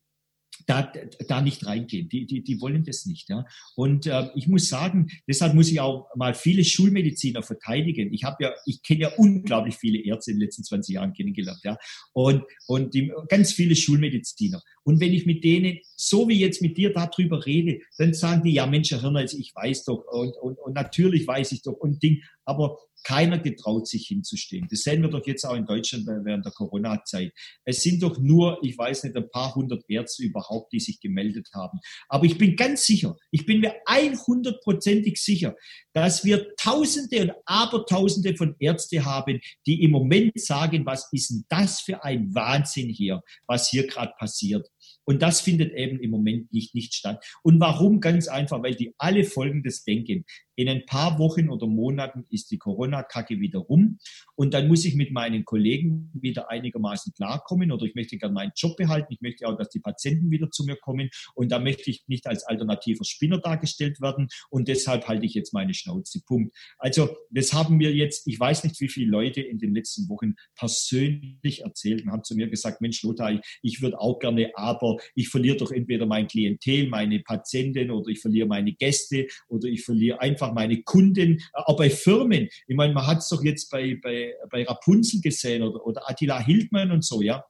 da, 0.65 0.91
da 1.27 1.41
nicht 1.41 1.65
reingehen. 1.65 2.09
Die, 2.09 2.25
die, 2.25 2.43
die 2.43 2.61
wollen 2.61 2.83
das 2.83 3.05
nicht. 3.05 3.29
Ja. 3.29 3.45
Und 3.75 4.05
äh, 4.07 4.29
ich 4.35 4.47
muss 4.47 4.69
sagen, 4.69 5.09
deshalb 5.27 5.53
muss 5.53 5.69
ich 5.69 5.79
auch 5.79 6.07
mal 6.15 6.33
viele 6.33 6.63
Schulmediziner 6.63 7.43
verteidigen. 7.43 8.13
Ich 8.13 8.23
habe 8.23 8.43
ja, 8.43 8.53
ich 8.65 8.81
kenne 8.81 9.01
ja 9.01 9.11
unglaublich 9.17 9.75
viele 9.75 9.99
Ärzte 9.99 10.31
in 10.31 10.37
den 10.37 10.45
letzten 10.45 10.63
20 10.63 10.95
Jahren 10.95 11.13
kennengelernt, 11.13 11.59
ja. 11.63 11.77
Und, 12.13 12.43
und 12.67 12.93
die, 12.93 13.11
ganz 13.29 13.51
viele 13.53 13.75
Schulmediziner. 13.75 14.61
Und 14.83 14.99
wenn 14.99 15.13
ich 15.13 15.25
mit 15.25 15.43
denen, 15.43 15.79
so 15.95 16.29
wie 16.29 16.39
jetzt 16.39 16.61
mit 16.61 16.77
dir 16.77 16.93
darüber 16.93 17.45
rede, 17.45 17.81
dann 17.97 18.13
sagen 18.13 18.43
die, 18.43 18.53
ja 18.53 18.65
Mensch, 18.65 18.91
Herr 18.91 19.01
Hirner, 19.01 19.23
ich 19.23 19.53
weiß 19.53 19.85
doch 19.85 20.05
und, 20.11 20.35
und, 20.41 20.57
und 20.59 20.73
natürlich 20.73 21.27
weiß 21.27 21.51
ich 21.51 21.61
doch 21.61 21.73
und 21.73 22.01
Ding, 22.01 22.23
aber 22.45 22.77
keiner 23.07 23.39
getraut 23.39 23.87
sich 23.87 24.07
hinzustehen. 24.07 24.67
Das 24.69 24.81
sehen 24.81 25.01
wir 25.01 25.09
doch 25.09 25.25
jetzt 25.25 25.45
auch 25.45 25.55
in 25.55 25.65
Deutschland 25.65 26.05
während 26.25 26.43
der 26.43 26.51
Corona-Zeit. 26.51 27.31
Es 27.63 27.81
sind 27.81 28.03
doch 28.03 28.19
nur, 28.19 28.59
ich 28.63 28.77
weiß 28.77 29.05
nicht, 29.05 29.15
ein 29.15 29.29
paar 29.29 29.55
hundert 29.55 29.85
Ärzte 29.87 30.23
überhaupt, 30.23 30.73
die 30.73 30.81
sich 30.81 30.99
gemeldet 30.99 31.47
haben. 31.53 31.79
Aber 32.09 32.25
ich 32.25 32.37
bin 32.37 32.57
ganz 32.57 32.85
sicher, 32.85 33.15
ich 33.31 33.45
bin 33.45 33.61
mir 33.61 33.75
einhundertprozentig 33.85 35.23
sicher, 35.23 35.55
dass 35.93 36.25
wir 36.25 36.53
Tausende 36.57 37.21
und 37.21 37.31
Abertausende 37.45 38.35
von 38.35 38.57
Ärzte 38.59 39.05
haben, 39.05 39.39
die 39.65 39.83
im 39.83 39.91
Moment 39.91 40.37
sagen, 40.37 40.85
was 40.85 41.07
ist 41.13 41.29
denn 41.29 41.45
das 41.47 41.79
für 41.79 42.03
ein 42.03 42.35
Wahnsinn 42.35 42.89
hier, 42.89 43.21
was 43.47 43.69
hier 43.69 43.87
gerade 43.87 44.11
passiert. 44.19 44.67
Und 45.07 45.21
das 45.21 45.39
findet 45.39 45.73
eben 45.73 45.99
im 46.01 46.11
Moment 46.11 46.51
nicht, 46.51 46.75
nicht 46.75 46.93
statt. 46.93 47.25
Und 47.41 47.59
warum? 47.61 48.01
Ganz 48.01 48.27
einfach, 48.27 48.61
weil 48.61 48.75
die 48.75 48.93
alle 48.97 49.23
Folgendes 49.23 49.85
denken. 49.85 50.25
In 50.55 50.67
ein 50.67 50.85
paar 50.85 51.19
Wochen 51.19 51.49
oder 51.49 51.67
Monaten 51.67 52.25
ist 52.29 52.51
die 52.51 52.57
Corona-Kacke 52.57 53.39
wieder 53.39 53.59
rum 53.59 53.99
und 54.35 54.55
dann 54.55 54.67
muss 54.67 54.85
ich 54.85 54.95
mit 54.95 55.11
meinen 55.11 55.45
Kollegen 55.45 56.09
wieder 56.13 56.49
einigermaßen 56.49 57.13
klarkommen 57.13 57.71
oder 57.71 57.85
ich 57.85 57.93
möchte 57.93 58.17
gerne 58.17 58.33
meinen 58.33 58.51
Job 58.55 58.75
behalten. 58.75 59.13
Ich 59.13 59.21
möchte 59.21 59.47
auch, 59.47 59.55
dass 59.55 59.69
die 59.69 59.79
Patienten 59.79 60.31
wieder 60.31 60.49
zu 60.49 60.65
mir 60.65 60.75
kommen 60.75 61.09
und 61.35 61.51
da 61.51 61.59
möchte 61.59 61.91
ich 61.91 62.03
nicht 62.07 62.25
als 62.25 62.43
alternativer 62.43 63.05
Spinner 63.05 63.37
dargestellt 63.37 64.01
werden 64.01 64.29
und 64.49 64.67
deshalb 64.67 65.07
halte 65.07 65.27
ich 65.27 65.35
jetzt 65.35 65.53
meine 65.53 65.75
Schnauze. 65.75 66.21
Punkt. 66.25 66.55
Also 66.79 67.15
das 67.29 67.53
haben 67.53 67.77
mir 67.77 67.93
jetzt, 67.93 68.27
ich 68.27 68.39
weiß 68.39 68.63
nicht, 68.63 68.81
wie 68.81 68.89
viele 68.89 69.11
Leute 69.11 69.41
in 69.41 69.59
den 69.59 69.73
letzten 69.75 70.09
Wochen 70.09 70.33
persönlich 70.55 71.61
erzählt 71.61 72.03
und 72.03 72.11
haben 72.11 72.23
zu 72.23 72.35
mir 72.35 72.49
gesagt, 72.49 72.81
Mensch 72.81 73.03
Lothar, 73.03 73.31
ich, 73.31 73.41
ich 73.61 73.81
würde 73.81 73.99
auch 73.99 74.17
gerne, 74.17 74.51
aber 74.55 74.96
ich 75.15 75.29
verliere 75.29 75.57
doch 75.57 75.71
entweder 75.71 76.05
mein 76.05 76.27
Klientel, 76.27 76.87
meine 76.89 77.19
Patienten 77.19 77.91
oder 77.91 78.09
ich 78.09 78.19
verliere 78.19 78.47
meine 78.47 78.73
Gäste 78.73 79.27
oder 79.47 79.67
ich 79.67 79.83
verliere 79.83 80.21
einfach 80.21 80.53
meine 80.53 80.81
Kunden, 80.83 81.41
auch 81.53 81.77
bei 81.77 81.89
Firmen. 81.89 82.49
Ich 82.67 82.75
meine, 82.75 82.93
man 82.93 83.07
hat 83.07 83.19
es 83.19 83.29
doch 83.29 83.43
jetzt 83.43 83.69
bei, 83.69 83.99
bei, 84.01 84.33
bei 84.49 84.63
Rapunzel 84.63 85.21
gesehen 85.21 85.63
oder, 85.63 85.85
oder 85.85 86.09
Attila 86.09 86.39
Hildmann 86.39 86.91
und 86.91 87.03
so, 87.03 87.21
ja 87.21 87.43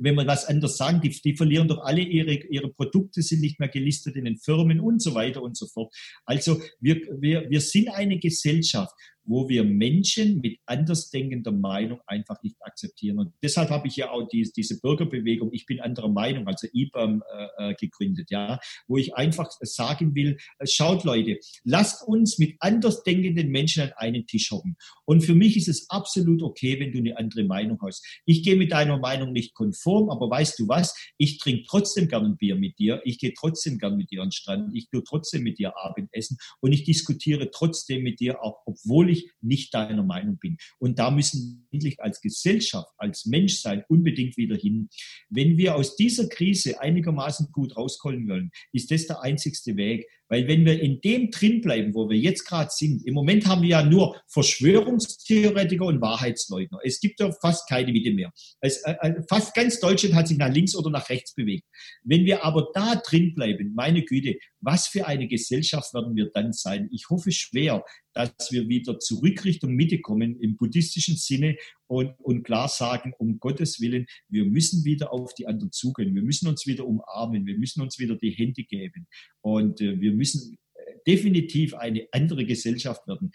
wenn 0.00 0.14
man 0.14 0.26
was 0.26 0.46
anderes 0.46 0.76
sagen, 0.76 1.00
die, 1.00 1.10
die 1.10 1.36
verlieren 1.36 1.68
doch 1.68 1.84
alle 1.84 2.00
ihre, 2.00 2.32
ihre 2.32 2.70
Produkte, 2.70 3.22
sind 3.22 3.40
nicht 3.40 3.60
mehr 3.60 3.68
gelistet 3.68 4.16
in 4.16 4.24
den 4.24 4.38
Firmen 4.38 4.80
und 4.80 5.00
so 5.00 5.14
weiter 5.14 5.42
und 5.42 5.56
so 5.56 5.66
fort. 5.66 5.94
Also 6.24 6.60
wir, 6.80 7.00
wir, 7.18 7.48
wir 7.48 7.60
sind 7.60 7.88
eine 7.88 8.18
Gesellschaft, 8.18 8.94
wo 9.30 9.48
wir 9.48 9.62
Menschen 9.62 10.40
mit 10.40 10.58
andersdenkender 10.66 11.52
Meinung 11.52 12.00
einfach 12.04 12.42
nicht 12.42 12.56
akzeptieren. 12.62 13.20
Und 13.20 13.32
deshalb 13.44 13.70
habe 13.70 13.86
ich 13.86 13.94
ja 13.94 14.10
auch 14.10 14.26
die, 14.26 14.50
diese 14.54 14.80
Bürgerbewegung, 14.80 15.50
ich 15.52 15.66
bin 15.66 15.80
anderer 15.80 16.08
Meinung, 16.08 16.48
also 16.48 16.66
IBAM 16.72 17.22
äh, 17.32 17.70
äh, 17.70 17.74
gegründet, 17.74 18.28
ja, 18.30 18.58
wo 18.88 18.96
ich 18.96 19.14
einfach 19.14 19.48
sagen 19.60 20.16
will, 20.16 20.36
äh, 20.58 20.66
schaut 20.66 21.04
Leute, 21.04 21.38
lasst 21.62 22.06
uns 22.08 22.38
mit 22.38 22.56
andersdenkenden 22.58 23.50
Menschen 23.50 23.84
an 23.84 23.92
einen 23.98 24.26
Tisch 24.26 24.50
hocken. 24.50 24.76
Und 25.04 25.20
für 25.20 25.36
mich 25.36 25.56
ist 25.56 25.68
es 25.68 25.88
absolut 25.90 26.42
okay, 26.42 26.80
wenn 26.80 26.90
du 26.90 26.98
eine 26.98 27.16
andere 27.16 27.44
Meinung 27.44 27.78
hast. 27.82 28.04
Ich 28.26 28.42
gehe 28.42 28.56
mit 28.56 28.72
deiner 28.72 28.98
Meinung 28.98 29.32
nicht 29.32 29.54
konform, 29.54 30.10
aber 30.10 30.28
weißt 30.28 30.58
du 30.58 30.66
was? 30.66 30.92
Ich 31.18 31.38
trinke 31.38 31.66
trotzdem 31.68 32.08
gern 32.08 32.26
ein 32.26 32.36
Bier 32.36 32.56
mit 32.56 32.80
dir. 32.80 33.00
Ich 33.04 33.20
gehe 33.20 33.32
trotzdem 33.32 33.78
gern 33.78 33.96
mit 33.96 34.10
dir 34.10 34.22
an 34.22 34.28
den 34.28 34.32
Strand. 34.32 34.74
Ich 34.74 34.88
tue 34.88 35.04
trotzdem 35.04 35.44
mit 35.44 35.60
dir 35.60 35.76
Abendessen 35.76 36.36
und 36.58 36.72
ich 36.72 36.82
diskutiere 36.82 37.52
trotzdem 37.52 38.02
mit 38.02 38.18
dir, 38.18 38.42
auch 38.42 38.62
obwohl 38.66 39.08
ich 39.10 39.19
nicht 39.40 39.74
deiner 39.74 40.02
Meinung 40.02 40.38
bin. 40.38 40.56
Und 40.78 40.98
da 40.98 41.10
müssen 41.10 41.66
wir 41.70 41.76
endlich 41.76 42.00
als 42.00 42.20
Gesellschaft, 42.20 42.92
als 42.98 43.26
Menschsein 43.26 43.84
unbedingt 43.88 44.36
wieder 44.36 44.56
hin. 44.56 44.88
Wenn 45.28 45.56
wir 45.56 45.76
aus 45.76 45.96
dieser 45.96 46.28
Krise 46.28 46.80
einigermaßen 46.80 47.50
gut 47.52 47.76
rauskommen 47.76 48.28
wollen, 48.28 48.50
ist 48.72 48.90
das 48.90 49.06
der 49.06 49.22
einzigste 49.22 49.76
Weg. 49.76 50.06
Weil 50.30 50.46
wenn 50.46 50.64
wir 50.64 50.80
in 50.80 51.00
dem 51.00 51.30
drin 51.30 51.60
bleiben, 51.60 51.92
wo 51.92 52.08
wir 52.08 52.16
jetzt 52.16 52.44
gerade 52.44 52.70
sind, 52.72 53.04
im 53.04 53.14
Moment 53.14 53.46
haben 53.46 53.62
wir 53.62 53.68
ja 53.68 53.82
nur 53.82 54.16
Verschwörungstheoretiker 54.28 55.84
und 55.84 56.00
Wahrheitsleugner. 56.00 56.78
Es 56.84 57.00
gibt 57.00 57.18
ja 57.18 57.32
fast 57.42 57.68
keine 57.68 57.92
Mitte 57.92 58.12
mehr. 58.12 58.32
Es, 58.60 58.82
äh, 58.84 58.94
äh, 59.00 59.22
fast 59.28 59.54
ganz 59.54 59.80
Deutschland 59.80 60.14
hat 60.14 60.28
sich 60.28 60.38
nach 60.38 60.52
links 60.52 60.76
oder 60.76 60.88
nach 60.88 61.10
rechts 61.10 61.34
bewegt. 61.34 61.64
Wenn 62.04 62.24
wir 62.24 62.44
aber 62.44 62.68
da 62.72 62.94
drin 62.94 63.34
bleiben, 63.34 63.74
meine 63.74 64.04
Güte, 64.04 64.38
was 64.60 64.86
für 64.86 65.06
eine 65.06 65.26
Gesellschaft 65.26 65.92
werden 65.94 66.14
wir 66.14 66.30
dann 66.32 66.52
sein? 66.52 66.88
Ich 66.92 67.10
hoffe 67.10 67.32
schwer, 67.32 67.84
dass 68.12 68.32
wir 68.50 68.68
wieder 68.68 68.98
zurück 68.98 69.44
Richtung 69.44 69.74
Mitte 69.74 70.00
kommen 70.00 70.40
im 70.40 70.56
buddhistischen 70.56 71.16
Sinne 71.16 71.56
und, 71.90 72.14
und 72.20 72.44
klar 72.44 72.68
sagen, 72.68 73.14
um 73.18 73.40
Gottes 73.40 73.80
Willen, 73.80 74.06
wir 74.28 74.44
müssen 74.44 74.84
wieder 74.84 75.12
auf 75.12 75.34
die 75.34 75.48
anderen 75.48 75.72
zugehen. 75.72 76.14
Wir 76.14 76.22
müssen 76.22 76.46
uns 76.46 76.64
wieder 76.64 76.86
umarmen. 76.86 77.46
Wir 77.46 77.58
müssen 77.58 77.82
uns 77.82 77.98
wieder 77.98 78.14
die 78.14 78.30
Hände 78.30 78.62
geben. 78.62 79.08
Und 79.40 79.80
äh, 79.80 80.00
wir 80.00 80.12
müssen 80.12 80.56
äh, 80.74 80.80
definitiv 81.04 81.74
eine 81.74 82.06
andere 82.12 82.46
Gesellschaft 82.46 83.08
werden. 83.08 83.32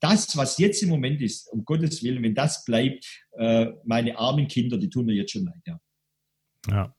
Das, 0.00 0.36
was 0.36 0.58
jetzt 0.58 0.82
im 0.82 0.88
Moment 0.88 1.22
ist, 1.22 1.46
um 1.52 1.64
Gottes 1.64 2.02
Willen, 2.02 2.24
wenn 2.24 2.34
das 2.34 2.64
bleibt, 2.64 3.06
äh, 3.38 3.66
meine 3.84 4.18
armen 4.18 4.48
Kinder, 4.48 4.78
die 4.78 4.90
tun 4.90 5.06
mir 5.06 5.14
jetzt 5.14 5.30
schon 5.30 5.44
leid. 5.44 5.62
Ja. 5.64 5.80
ja. 6.68 6.95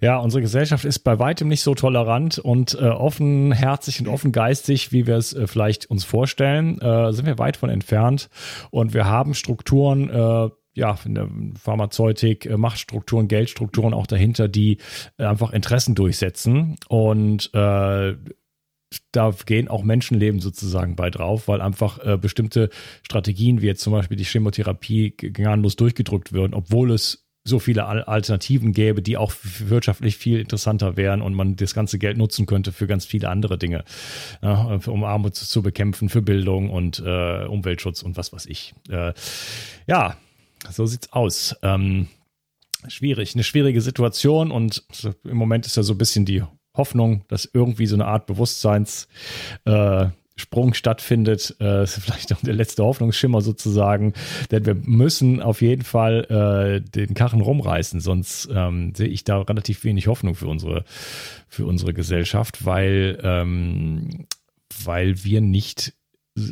Ja, 0.00 0.18
unsere 0.18 0.42
Gesellschaft 0.42 0.84
ist 0.84 1.00
bei 1.00 1.18
weitem 1.18 1.48
nicht 1.48 1.62
so 1.62 1.74
tolerant 1.74 2.38
und 2.38 2.74
äh, 2.74 2.84
offenherzig 2.88 4.00
und 4.00 4.08
offengeistig, 4.08 4.92
wie 4.92 5.06
wir 5.06 5.16
es 5.16 5.32
äh, 5.32 5.46
vielleicht 5.46 5.86
uns 5.86 6.04
vorstellen. 6.04 6.80
Äh, 6.80 7.12
sind 7.12 7.26
wir 7.26 7.38
weit 7.38 7.56
von 7.56 7.70
entfernt 7.70 8.28
und 8.70 8.94
wir 8.94 9.06
haben 9.06 9.34
Strukturen, 9.34 10.10
äh, 10.10 10.50
ja, 10.74 10.98
in 11.04 11.14
der 11.14 11.28
Pharmazeutik, 11.58 12.46
äh, 12.46 12.56
Machtstrukturen, 12.56 13.28
Geldstrukturen 13.28 13.94
auch 13.94 14.06
dahinter, 14.06 14.48
die 14.48 14.78
äh, 15.18 15.24
einfach 15.24 15.52
Interessen 15.52 15.94
durchsetzen 15.94 16.76
und 16.88 17.50
äh, 17.54 18.14
da 19.12 19.34
gehen 19.46 19.68
auch 19.68 19.82
Menschenleben 19.82 20.40
sozusagen 20.40 20.96
bei 20.96 21.10
drauf, 21.10 21.48
weil 21.48 21.60
einfach 21.60 21.98
äh, 22.04 22.16
bestimmte 22.16 22.70
Strategien, 23.02 23.60
wie 23.60 23.66
jetzt 23.66 23.82
zum 23.82 23.92
Beispiel 23.92 24.16
die 24.16 24.24
Chemotherapie, 24.24 25.10
gnadenlos 25.16 25.76
durchgedrückt 25.76 26.32
werden, 26.32 26.54
obwohl 26.54 26.92
es 26.92 27.25
so 27.46 27.58
viele 27.58 27.86
Alternativen 27.86 28.72
gäbe, 28.72 29.02
die 29.02 29.16
auch 29.16 29.32
wirtschaftlich 29.42 30.16
viel 30.16 30.40
interessanter 30.40 30.96
wären 30.96 31.22
und 31.22 31.34
man 31.34 31.56
das 31.56 31.74
ganze 31.74 31.98
Geld 31.98 32.18
nutzen 32.18 32.46
könnte 32.46 32.72
für 32.72 32.86
ganz 32.86 33.04
viele 33.04 33.28
andere 33.28 33.56
Dinge, 33.58 33.84
ja, 34.42 34.78
um 34.86 35.04
Armut 35.04 35.36
zu 35.36 35.62
bekämpfen, 35.62 36.08
für 36.08 36.22
Bildung 36.22 36.70
und 36.70 37.02
äh, 37.04 37.44
Umweltschutz 37.44 38.02
und 38.02 38.16
was 38.16 38.32
weiß 38.32 38.46
ich. 38.46 38.74
Äh, 38.90 39.12
ja, 39.86 40.16
so 40.70 40.86
sieht's 40.86 41.12
aus. 41.12 41.56
Ähm, 41.62 42.08
schwierig, 42.88 43.34
eine 43.34 43.44
schwierige 43.44 43.80
Situation 43.80 44.50
und 44.50 44.84
im 45.24 45.36
Moment 45.36 45.66
ist 45.66 45.76
ja 45.76 45.82
so 45.82 45.94
ein 45.94 45.98
bisschen 45.98 46.24
die 46.24 46.42
Hoffnung, 46.76 47.24
dass 47.28 47.48
irgendwie 47.52 47.86
so 47.86 47.96
eine 47.96 48.06
Art 48.06 48.26
Bewusstseins 48.26 49.08
äh, 49.64 50.08
Sprung 50.36 50.74
stattfindet, 50.74 51.56
äh, 51.60 51.84
ist 51.84 51.98
vielleicht 51.98 52.32
auch 52.32 52.40
der 52.40 52.54
letzte 52.54 52.84
Hoffnungsschimmer 52.84 53.40
sozusagen, 53.40 54.12
denn 54.50 54.66
wir 54.66 54.74
müssen 54.74 55.40
auf 55.40 55.62
jeden 55.62 55.82
Fall 55.82 56.82
äh, 56.84 56.88
den 56.88 57.14
Karren 57.14 57.40
rumreißen, 57.40 58.00
sonst 58.00 58.48
ähm, 58.52 58.94
sehe 58.94 59.08
ich 59.08 59.24
da 59.24 59.40
relativ 59.40 59.84
wenig 59.84 60.08
Hoffnung 60.08 60.34
für 60.34 60.46
unsere 60.46 60.84
für 61.48 61.64
unsere 61.64 61.94
Gesellschaft, 61.94 62.66
weil 62.66 63.18
ähm, 63.22 64.26
weil 64.84 65.24
wir 65.24 65.40
nicht 65.40 65.94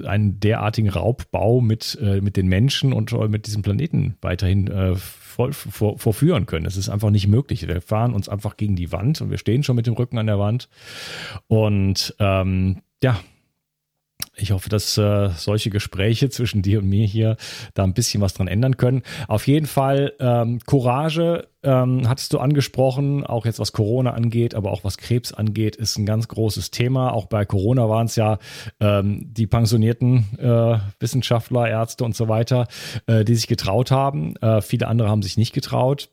einen 0.05 0.40
derartigen 0.40 0.88
Raubbau 0.88 1.61
mit 1.61 1.99
äh, 2.01 2.23
mit 2.23 2.38
den 2.38 2.47
Menschen 2.47 2.94
und 2.94 3.12
mit 3.29 3.47
diesem 3.47 3.61
Planeten 3.61 4.16
weiterhin 4.23 4.66
äh, 4.68 4.94
voll, 4.94 5.53
vor, 5.53 5.99
vorführen 5.99 6.47
können. 6.47 6.64
Es 6.64 6.79
ist 6.79 6.88
einfach 6.88 7.11
nicht 7.11 7.29
möglich. 7.29 7.68
Wir 7.68 7.83
fahren 7.83 8.14
uns 8.14 8.31
einfach 8.31 8.57
gegen 8.57 8.77
die 8.77 8.92
Wand 8.92 9.20
und 9.20 9.31
wir 9.31 9.37
stehen 9.37 9.62
schon 9.62 9.77
mit 9.77 9.87
dem 9.87 9.94
Rücken 9.94 10.16
an 10.16 10.27
der 10.27 10.38
Wand 10.38 10.70
und 11.49 12.14
ähm, 12.18 12.81
ja, 13.03 13.20
ich 14.37 14.53
hoffe, 14.53 14.68
dass 14.68 14.99
äh, 14.99 15.31
solche 15.37 15.70
Gespräche 15.70 16.29
zwischen 16.31 16.62
dir 16.62 16.81
und 16.81 16.88
mir 16.88 17.07
hier 17.07 17.37
da 17.75 17.85
ein 17.85 17.94
bisschen 17.94 18.20
was 18.20 18.35
dran 18.35 18.49
ändern 18.49 18.77
können. 18.77 19.03
Auf 19.29 19.47
jeden 19.47 19.66
Fall 19.66 20.12
ähm, 20.18 20.61
Courage 20.66 21.49
ähm, 21.62 22.09
hattest 22.09 22.33
du 22.33 22.38
angesprochen, 22.38 23.25
auch 23.25 23.47
jetzt 23.47 23.59
was 23.59 23.73
Corona 23.73 24.12
angeht, 24.12 24.55
aber 24.55 24.70
auch 24.70 24.85
was 24.85 24.99
Krebs 24.99 25.33
angeht, 25.33 25.77
ist 25.77 25.97
ein 25.97 26.05
ganz 26.05 26.29
großes 26.29 26.70
Thema. 26.70 27.12
Auch 27.12 27.27
bei 27.27 27.44
Corona 27.47 27.88
waren 27.88 28.07
es 28.07 28.16
ja 28.16 28.38
ähm, 28.81 29.33
die 29.33 29.47
pensionierten 29.47 30.27
äh, 30.38 30.79
Wissenschaftler, 31.01 31.68
Ärzte 31.68 32.05
und 32.05 32.14
so 32.14 32.29
weiter, 32.29 32.68
äh, 33.07 33.25
die 33.25 33.35
sich 33.35 33.47
getraut 33.47 33.90
haben. 33.90 34.37
Äh, 34.37 34.61
viele 34.61 34.88
andere 34.88 35.09
haben 35.09 35.23
sich 35.23 35.38
nicht 35.38 35.55
getraut. 35.55 36.11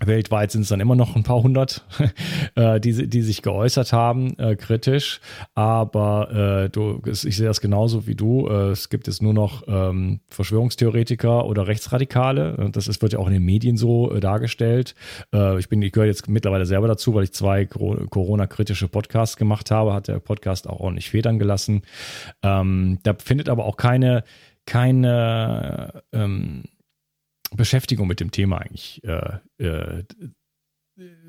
Weltweit 0.00 0.50
sind 0.50 0.62
es 0.62 0.68
dann 0.68 0.80
immer 0.80 0.96
noch 0.96 1.16
ein 1.16 1.22
paar 1.22 1.42
hundert, 1.42 1.84
äh, 2.54 2.80
die, 2.80 3.08
die 3.08 3.22
sich 3.22 3.42
geäußert 3.42 3.92
haben, 3.92 4.36
äh, 4.38 4.56
kritisch. 4.56 5.20
Aber 5.54 6.64
äh, 6.64 6.70
du, 6.70 7.02
ich 7.06 7.36
sehe 7.36 7.46
das 7.46 7.60
genauso 7.60 8.06
wie 8.06 8.14
du. 8.14 8.48
Äh, 8.48 8.70
es 8.70 8.88
gibt 8.88 9.06
jetzt 9.06 9.22
nur 9.22 9.34
noch 9.34 9.62
ähm, 9.68 10.20
Verschwörungstheoretiker 10.28 11.44
oder 11.46 11.66
Rechtsradikale. 11.66 12.70
Das 12.72 12.88
ist, 12.88 13.02
wird 13.02 13.12
ja 13.12 13.18
auch 13.18 13.26
in 13.26 13.34
den 13.34 13.44
Medien 13.44 13.76
so 13.76 14.12
äh, 14.12 14.20
dargestellt. 14.20 14.94
Äh, 15.32 15.58
ich 15.58 15.70
ich 15.70 15.92
gehöre 15.92 16.06
jetzt 16.06 16.28
mittlerweile 16.28 16.66
selber 16.66 16.88
dazu, 16.88 17.14
weil 17.14 17.24
ich 17.24 17.32
zwei 17.32 17.66
Corona-kritische 17.66 18.88
Podcasts 18.88 19.36
gemacht 19.36 19.70
habe. 19.70 19.92
Hat 19.92 20.08
der 20.08 20.20
Podcast 20.20 20.68
auch 20.68 20.80
ordentlich 20.80 21.10
federn 21.10 21.38
gelassen. 21.38 21.82
Ähm, 22.42 22.98
da 23.02 23.14
findet 23.14 23.48
aber 23.48 23.66
auch 23.66 23.76
keine, 23.76 24.24
keine 24.66 26.02
ähm, 26.12 26.64
Beschäftigung 27.56 28.08
mit 28.08 28.20
dem 28.20 28.30
Thema 28.30 28.58
eigentlich 28.58 29.02
äh, 29.04 29.38
äh, 29.58 30.04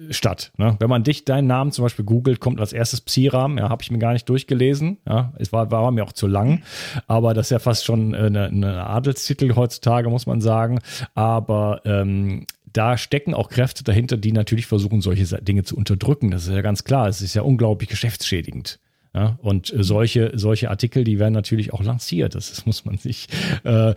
statt. 0.10 0.52
Ne? 0.58 0.76
Wenn 0.80 0.90
man 0.90 1.04
dich, 1.04 1.26
deinen 1.26 1.48
Namen 1.48 1.72
zum 1.72 1.84
Beispiel 1.84 2.06
googelt, 2.06 2.40
kommt 2.40 2.60
als 2.60 2.74
erstes 2.74 3.02
Psiram, 3.02 3.58
ja, 3.58 3.70
habe 3.70 3.82
ich 3.82 3.92
mir 3.92 4.00
gar 4.00 4.14
nicht 4.14 4.28
durchgelesen. 4.28 4.98
Ja, 5.08 5.34
es 5.38 5.54
war, 5.54 5.72
war 5.72 5.90
mir 5.92 6.04
auch 6.04 6.14
zu 6.14 6.28
lang, 6.28 6.64
aber 7.08 7.34
das 7.34 7.48
ist 7.48 7.52
ja 7.52 7.60
fast 7.60 7.86
schon 7.86 8.14
eine, 8.14 8.48
eine 8.48 8.86
Adelstitel 8.86 9.56
heutzutage, 9.56 10.10
muss 10.10 10.26
man 10.26 10.42
sagen. 10.42 10.80
Aber 11.16 11.82
ähm, 11.86 12.46
da 12.66 12.98
stecken 12.98 13.34
auch 13.34 13.50
Kräfte 13.50 13.84
dahinter, 13.84 14.18
die 14.18 14.32
natürlich 14.32 14.66
versuchen, 14.66 15.02
solche 15.02 15.26
Dinge 15.42 15.64
zu 15.64 15.78
unterdrücken. 15.78 16.32
Das 16.32 16.48
ist 16.48 16.54
ja 16.54 16.62
ganz 16.62 16.84
klar. 16.84 17.08
Es 17.08 17.22
ist 17.22 17.36
ja 17.36 17.44
unglaublich 17.44 17.90
geschäftsschädigend. 17.90 18.80
Ja, 19.16 19.38
und 19.44 19.72
solche, 19.76 20.32
solche 20.34 20.72
Artikel, 20.72 21.04
die 21.04 21.20
werden 21.20 21.34
natürlich 21.34 21.72
auch 21.72 21.84
lanciert. 21.84 22.34
Das, 22.34 22.50
das 22.50 22.66
muss 22.66 22.84
man 22.84 22.98
sich 22.98 23.28
äh, 23.64 23.94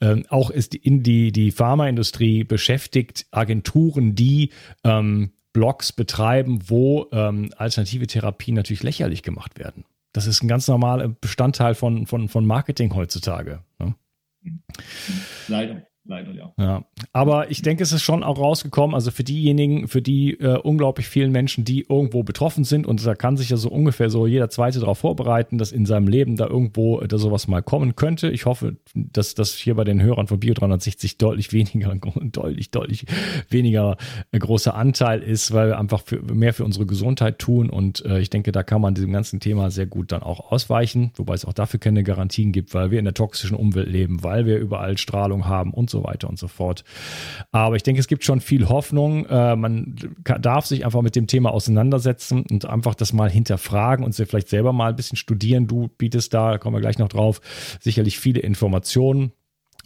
äh, 0.00 0.22
auch 0.30 0.48
ist 0.48 0.74
in 0.74 1.02
die, 1.02 1.32
die 1.32 1.50
Pharmaindustrie 1.50 2.44
beschäftigt, 2.44 3.26
Agenturen, 3.30 4.14
die 4.14 4.50
ähm, 4.82 5.32
Blogs 5.52 5.92
betreiben, 5.92 6.60
wo 6.66 7.08
ähm, 7.12 7.50
alternative 7.58 8.06
Therapien 8.06 8.56
natürlich 8.56 8.82
lächerlich 8.82 9.22
gemacht 9.22 9.58
werden. 9.58 9.84
Das 10.12 10.26
ist 10.26 10.42
ein 10.42 10.48
ganz 10.48 10.66
normaler 10.66 11.08
Bestandteil 11.08 11.74
von, 11.74 12.06
von, 12.06 12.28
von 12.28 12.46
Marketing 12.46 12.94
heutzutage. 12.94 13.60
Ne? 13.78 13.94
Leider 15.48 15.86
leider, 16.04 16.32
ja. 16.32 16.52
ja. 16.58 16.84
Aber 17.12 17.50
ich 17.50 17.62
denke, 17.62 17.82
es 17.82 17.92
ist 17.92 18.02
schon 18.02 18.22
auch 18.22 18.38
rausgekommen, 18.38 18.94
also 18.94 19.10
für 19.10 19.24
diejenigen, 19.24 19.88
für 19.88 20.02
die 20.02 20.38
äh, 20.38 20.58
unglaublich 20.58 21.08
vielen 21.08 21.32
Menschen, 21.32 21.64
die 21.64 21.86
irgendwo 21.88 22.22
betroffen 22.22 22.64
sind 22.64 22.86
und 22.86 23.04
da 23.04 23.14
kann 23.14 23.36
sich 23.36 23.50
ja 23.50 23.56
so 23.56 23.70
ungefähr 23.70 24.10
so 24.10 24.26
jeder 24.26 24.50
Zweite 24.50 24.80
darauf 24.80 24.98
vorbereiten, 24.98 25.58
dass 25.58 25.72
in 25.72 25.86
seinem 25.86 26.08
Leben 26.08 26.36
da 26.36 26.46
irgendwo 26.46 27.00
äh, 27.00 27.08
da 27.08 27.18
sowas 27.18 27.48
mal 27.48 27.62
kommen 27.62 27.96
könnte. 27.96 28.30
Ich 28.30 28.46
hoffe, 28.46 28.76
dass 28.94 29.34
das 29.34 29.54
hier 29.54 29.74
bei 29.74 29.84
den 29.84 30.02
Hörern 30.02 30.26
von 30.26 30.40
Bio 30.40 30.54
360 30.54 31.18
deutlich 31.18 31.52
weniger, 31.52 31.94
deutlich, 32.22 32.70
deutlich 32.70 33.06
weniger 33.48 33.96
äh, 34.32 34.38
großer 34.38 34.74
Anteil 34.74 35.22
ist, 35.22 35.52
weil 35.52 35.68
wir 35.68 35.78
einfach 35.78 36.02
für, 36.02 36.20
mehr 36.22 36.52
für 36.52 36.64
unsere 36.64 36.86
Gesundheit 36.86 37.38
tun 37.38 37.70
und 37.70 38.04
äh, 38.04 38.20
ich 38.20 38.30
denke, 38.30 38.52
da 38.52 38.62
kann 38.62 38.80
man 38.80 38.94
diesem 38.94 39.12
ganzen 39.12 39.40
Thema 39.40 39.70
sehr 39.70 39.86
gut 39.86 40.12
dann 40.12 40.22
auch 40.22 40.52
ausweichen, 40.52 41.12
wobei 41.16 41.34
es 41.34 41.44
auch 41.44 41.52
dafür 41.52 41.80
keine 41.80 42.02
Garantien 42.02 42.52
gibt, 42.52 42.74
weil 42.74 42.90
wir 42.90 42.98
in 42.98 43.04
der 43.04 43.14
toxischen 43.14 43.56
Umwelt 43.56 43.88
leben, 43.88 44.22
weil 44.22 44.46
wir 44.46 44.58
überall 44.58 44.98
Strahlung 44.98 45.46
haben 45.46 45.72
und 45.72 45.90
so 45.90 45.93
so 45.94 46.04
weiter 46.04 46.28
und 46.28 46.38
so 46.38 46.48
fort. 46.48 46.84
Aber 47.52 47.76
ich 47.76 47.82
denke, 47.82 48.00
es 48.00 48.08
gibt 48.08 48.24
schon 48.24 48.40
viel 48.40 48.68
Hoffnung. 48.68 49.26
Äh, 49.26 49.56
man 49.56 49.96
darf 50.24 50.66
sich 50.66 50.84
einfach 50.84 51.02
mit 51.02 51.16
dem 51.16 51.26
Thema 51.26 51.52
auseinandersetzen 51.52 52.44
und 52.50 52.66
einfach 52.66 52.94
das 52.94 53.12
mal 53.12 53.30
hinterfragen 53.30 54.04
und 54.04 54.14
vielleicht 54.14 54.48
selber 54.48 54.72
mal 54.72 54.90
ein 54.90 54.96
bisschen 54.96 55.16
studieren. 55.16 55.66
Du 55.66 55.88
bietest 55.96 56.34
da, 56.34 56.52
da 56.52 56.58
kommen 56.58 56.76
wir 56.76 56.80
gleich 56.80 56.98
noch 56.98 57.08
drauf, 57.08 57.40
sicherlich 57.80 58.18
viele 58.18 58.40
Informationen 58.40 59.32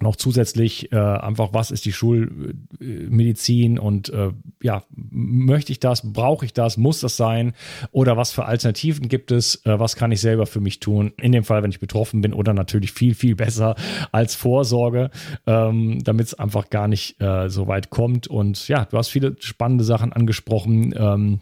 noch 0.01 0.17
zusätzlich 0.17 0.93
äh, 0.93 0.97
einfach, 0.97 1.53
was 1.53 1.71
ist 1.71 1.85
die 1.85 1.93
Schulmedizin 1.93 3.79
und 3.79 4.09
äh, 4.11 4.31
ja, 4.63 4.83
möchte 4.95 5.73
ich 5.73 5.81
das, 5.81 6.13
brauche 6.13 6.45
ich 6.45 6.53
das, 6.53 6.77
muss 6.77 7.01
das 7.01 7.17
sein 7.17 7.53
oder 7.91 8.17
was 8.17 8.33
für 8.33 8.45
Alternativen 8.45 9.09
gibt 9.09 9.31
es, 9.31 9.65
äh, 9.67 9.79
was 9.79 9.97
kann 9.97 10.13
ich 10.13 10.21
selber 10.21 10.47
für 10.47 10.61
mich 10.61 10.81
tun, 10.81 11.13
in 11.21 11.33
dem 11.33 11.45
Fall, 11.45 11.63
wenn 11.63 11.71
ich 11.71 11.81
betroffen 11.81 12.21
bin 12.21 12.33
oder 12.33 12.55
natürlich 12.55 12.93
viel, 12.93 13.15
viel 13.15 13.35
besser 13.35 13.75
als 14.13 14.35
Vorsorge, 14.35 15.11
ähm, 15.47 16.03
damit 16.05 16.27
es 16.27 16.35
einfach 16.35 16.71
gar 16.71 16.89
nicht 16.89 17.21
äh, 17.21 17.49
so 17.49 17.67
weit 17.67 17.91
kommt. 17.91 18.27
Und 18.27 18.69
ja, 18.69 18.85
du 18.85 18.97
hast 18.97 19.09
viele 19.09 19.37
spannende 19.41 19.85
Sachen 19.85 20.13
angesprochen, 20.13 20.95
ähm, 20.97 21.41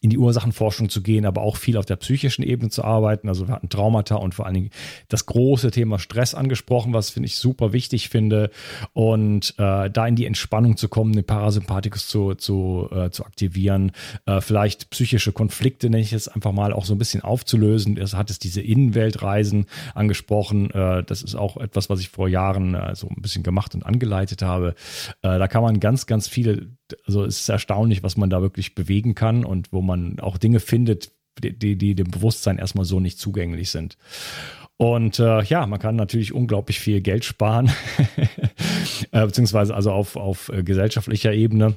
in 0.00 0.10
die 0.10 0.18
Ursachenforschung 0.18 0.88
zu 0.88 1.02
gehen, 1.02 1.26
aber 1.26 1.42
auch 1.42 1.56
viel 1.56 1.76
auf 1.76 1.86
der 1.86 1.96
psychischen 1.96 2.42
Ebene 2.42 2.70
zu 2.70 2.84
arbeiten. 2.84 3.28
Also 3.28 3.48
wir 3.48 3.54
hatten 3.54 3.68
Traumata 3.68 4.14
und 4.14 4.34
vor 4.34 4.46
allen 4.46 4.54
Dingen 4.54 4.70
das 5.08 5.26
große 5.26 5.72
Thema 5.72 5.98
Stress 5.98 6.34
angesprochen, 6.34 6.92
was 6.92 7.10
finde 7.10 7.26
ich 7.26 7.36
super 7.36 7.72
wichtig 7.72 8.08
finde. 8.08 8.50
Und 8.92 9.54
äh, 9.58 9.90
da 9.90 10.06
in 10.06 10.14
die 10.14 10.26
Entspannung 10.26 10.76
zu 10.76 10.88
kommen, 10.88 11.12
den 11.14 11.24
Parasympathikus 11.24 12.06
zu, 12.06 12.34
zu, 12.34 12.88
äh, 12.92 13.10
zu 13.10 13.24
aktivieren, 13.24 13.92
äh, 14.26 14.40
vielleicht 14.40 14.90
psychische 14.90 15.32
Konflikte, 15.32 15.90
nenne 15.90 16.02
ich 16.02 16.12
es 16.12 16.28
einfach 16.28 16.52
mal, 16.52 16.72
auch 16.72 16.84
so 16.84 16.94
ein 16.94 16.98
bisschen 16.98 17.22
aufzulösen. 17.22 17.96
Es 17.96 18.14
hat 18.14 18.30
es 18.30 18.38
diese 18.38 18.60
Innenweltreisen 18.60 19.66
angesprochen. 19.94 20.70
Äh, 20.70 21.02
das 21.02 21.22
ist 21.22 21.34
auch 21.34 21.56
etwas, 21.56 21.90
was 21.90 21.98
ich 22.00 22.10
vor 22.10 22.28
Jahren 22.28 22.74
äh, 22.74 22.94
so 22.94 23.08
ein 23.08 23.20
bisschen 23.20 23.42
gemacht 23.42 23.74
und 23.74 23.84
angeleitet 23.84 24.42
habe. 24.42 24.74
Äh, 25.22 25.38
da 25.38 25.48
kann 25.48 25.62
man 25.62 25.80
ganz, 25.80 26.06
ganz 26.06 26.28
viele 26.28 26.68
also 27.06 27.24
es 27.24 27.40
ist 27.40 27.48
erstaunlich, 27.48 28.02
was 28.02 28.16
man 28.16 28.30
da 28.30 28.42
wirklich 28.42 28.74
bewegen 28.74 29.14
kann 29.14 29.44
und 29.44 29.72
wo 29.72 29.82
man 29.82 30.20
auch 30.20 30.38
Dinge 30.38 30.60
findet, 30.60 31.12
die, 31.38 31.76
die 31.76 31.94
dem 31.94 32.10
Bewusstsein 32.10 32.58
erstmal 32.58 32.84
so 32.84 33.00
nicht 33.00 33.18
zugänglich 33.18 33.70
sind. 33.70 33.96
Und 34.76 35.18
äh, 35.18 35.42
ja, 35.42 35.66
man 35.66 35.80
kann 35.80 35.96
natürlich 35.96 36.32
unglaublich 36.32 36.78
viel 36.78 37.00
Geld 37.00 37.24
sparen, 37.24 37.70
äh, 39.10 39.26
beziehungsweise 39.26 39.74
also 39.74 39.90
auf, 39.90 40.16
auf 40.16 40.50
äh, 40.50 40.62
gesellschaftlicher 40.62 41.32
Ebene 41.32 41.76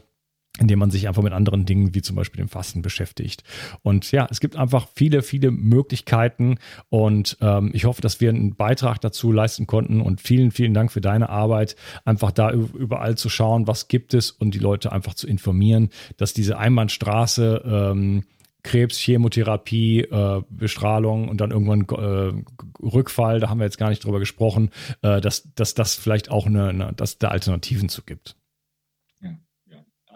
indem 0.60 0.80
man 0.80 0.92
sich 0.92 1.08
einfach 1.08 1.24
mit 1.24 1.34
anderen 1.34 1.66
Dingen 1.66 1.96
wie 1.96 2.02
zum 2.02 2.16
Beispiel 2.16 2.44
dem 2.44 2.50
Fasten 2.50 2.82
beschäftigt. 2.82 3.44
Und 3.84 4.12
ja, 4.12 4.28
es 4.30 4.40
gibt 4.40 4.56
einfach 4.58 4.88
viele, 4.94 5.22
viele 5.22 5.50
Möglichkeiten. 5.50 6.58
Und 6.90 7.38
ähm, 7.42 7.72
ich 7.74 7.86
hoffe, 7.86 8.02
dass 8.02 8.20
wir 8.20 8.30
einen 8.30 8.56
Beitrag 8.56 9.00
dazu 9.00 9.32
leisten 9.32 9.66
konnten. 9.66 10.02
Und 10.02 10.20
vielen, 10.20 10.52
vielen 10.52 10.74
Dank 10.74 10.92
für 10.92 11.02
deine 11.02 11.30
Arbeit, 11.30 11.76
einfach 12.04 12.32
da 12.32 12.52
überall 12.52 13.18
zu 13.18 13.30
schauen, 13.30 13.68
was 13.68 13.88
gibt 13.88 14.14
es 14.14 14.32
und 14.32 14.54
die 14.54 14.60
Leute 14.60 14.92
einfach 14.92 15.14
zu 15.14 15.28
informieren, 15.28 15.90
dass 16.18 16.34
diese 16.34 16.58
Einbahnstraße 16.58 17.64
ähm, 17.66 18.24
Krebs, 18.64 18.98
Chemotherapie, 18.98 20.02
äh, 20.02 20.42
Bestrahlung 20.50 21.30
und 21.30 21.42
dann 21.42 21.52
irgendwann 21.52 21.88
äh, 21.90 22.86
Rückfall, 22.86 23.40
da 23.40 23.50
haben 23.50 23.60
wir 23.60 23.66
jetzt 23.66 23.80
gar 23.80 23.90
nicht 23.90 24.04
drüber 24.04 24.20
gesprochen, 24.20 24.70
äh, 25.02 25.20
dass, 25.22 25.52
dass 25.56 25.74
das 25.74 25.96
vielleicht 25.96 26.30
auch 26.30 26.46
eine, 26.46 26.68
eine 26.68 26.94
dass 26.94 27.18
da 27.18 27.30
Alternativen 27.30 27.90
zu 27.90 28.04
gibt 28.04 28.36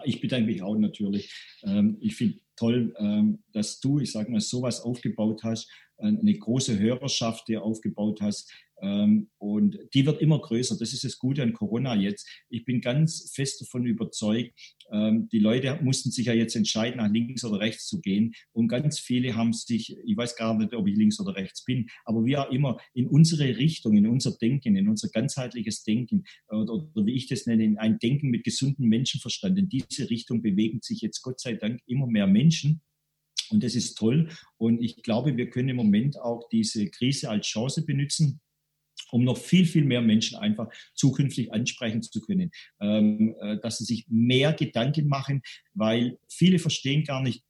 ich 0.06 0.20
bedanke 0.20 0.46
mich 0.46 0.62
auch 0.62 0.76
natürlich. 0.76 1.32
Ähm, 1.64 1.98
ich 2.00 2.16
finde 2.16 2.38
toll, 2.56 2.94
ähm, 2.98 3.42
dass 3.52 3.80
du, 3.80 3.98
ich 3.98 4.12
sage 4.12 4.30
mal, 4.30 4.40
sowas 4.40 4.80
aufgebaut 4.80 5.42
hast, 5.42 5.70
eine 5.98 6.34
große 6.34 6.78
Hörerschaft, 6.78 7.48
die 7.48 7.56
aufgebaut 7.56 8.20
hast, 8.20 8.52
und 8.78 9.78
die 9.94 10.04
wird 10.04 10.20
immer 10.20 10.40
größer. 10.40 10.76
Das 10.78 10.92
ist 10.92 11.04
das 11.04 11.18
Gute 11.18 11.42
an 11.42 11.54
Corona 11.54 11.94
jetzt. 11.94 12.28
Ich 12.50 12.64
bin 12.64 12.80
ganz 12.80 13.32
fest 13.34 13.60
davon 13.60 13.86
überzeugt, 13.86 14.52
ähm, 14.92 15.28
die 15.32 15.38
Leute 15.38 15.78
mussten 15.82 16.10
sich 16.10 16.26
ja 16.26 16.34
jetzt 16.34 16.56
entscheiden, 16.56 16.98
nach 16.98 17.10
links 17.10 17.44
oder 17.44 17.58
rechts 17.58 17.86
zu 17.86 18.00
gehen. 18.00 18.34
Und 18.52 18.68
ganz 18.68 18.98
viele 18.98 19.34
haben 19.34 19.52
sich, 19.52 19.96
ich 20.04 20.16
weiß 20.16 20.36
gar 20.36 20.56
nicht, 20.56 20.74
ob 20.74 20.86
ich 20.86 20.96
links 20.96 21.18
oder 21.20 21.34
rechts 21.34 21.64
bin, 21.64 21.88
aber 22.04 22.24
wie 22.24 22.36
auch 22.36 22.50
immer, 22.50 22.76
in 22.92 23.06
unsere 23.06 23.56
Richtung, 23.56 23.96
in 23.96 24.06
unser 24.06 24.36
Denken, 24.36 24.76
in 24.76 24.88
unser 24.88 25.08
ganzheitliches 25.08 25.82
Denken 25.82 26.24
oder, 26.48 26.74
oder 26.74 27.06
wie 27.06 27.14
ich 27.14 27.28
das 27.28 27.46
nenne, 27.46 27.64
in 27.64 27.78
ein 27.78 27.98
Denken 27.98 28.28
mit 28.28 28.44
gesundem 28.44 28.88
Menschenverstand. 28.88 29.58
In 29.58 29.68
diese 29.68 30.10
Richtung 30.10 30.42
bewegen 30.42 30.80
sich 30.82 31.00
jetzt 31.00 31.22
Gott 31.22 31.40
sei 31.40 31.54
Dank 31.54 31.80
immer 31.86 32.06
mehr 32.06 32.26
Menschen. 32.26 32.82
Und 33.50 33.62
das 33.62 33.74
ist 33.74 33.94
toll. 33.96 34.28
Und 34.56 34.82
ich 34.82 35.02
glaube, 35.02 35.36
wir 35.36 35.50
können 35.50 35.68
im 35.68 35.76
Moment 35.76 36.18
auch 36.18 36.48
diese 36.50 36.90
Krise 36.90 37.30
als 37.30 37.46
Chance 37.46 37.84
benutzen, 37.84 38.40
um 39.10 39.24
noch 39.24 39.38
viel, 39.38 39.66
viel 39.66 39.84
mehr 39.84 40.02
Menschen 40.02 40.38
einfach 40.38 40.68
zukünftig 40.94 41.52
ansprechen 41.52 42.02
zu 42.02 42.20
können, 42.20 42.50
ähm, 42.80 43.34
äh, 43.40 43.58
dass 43.58 43.78
sie 43.78 43.84
sich 43.84 44.06
mehr 44.08 44.52
Gedanken 44.52 45.08
machen, 45.08 45.42
weil 45.74 46.18
viele 46.28 46.58
verstehen 46.58 47.04
gar 47.04 47.22
nicht, 47.22 47.44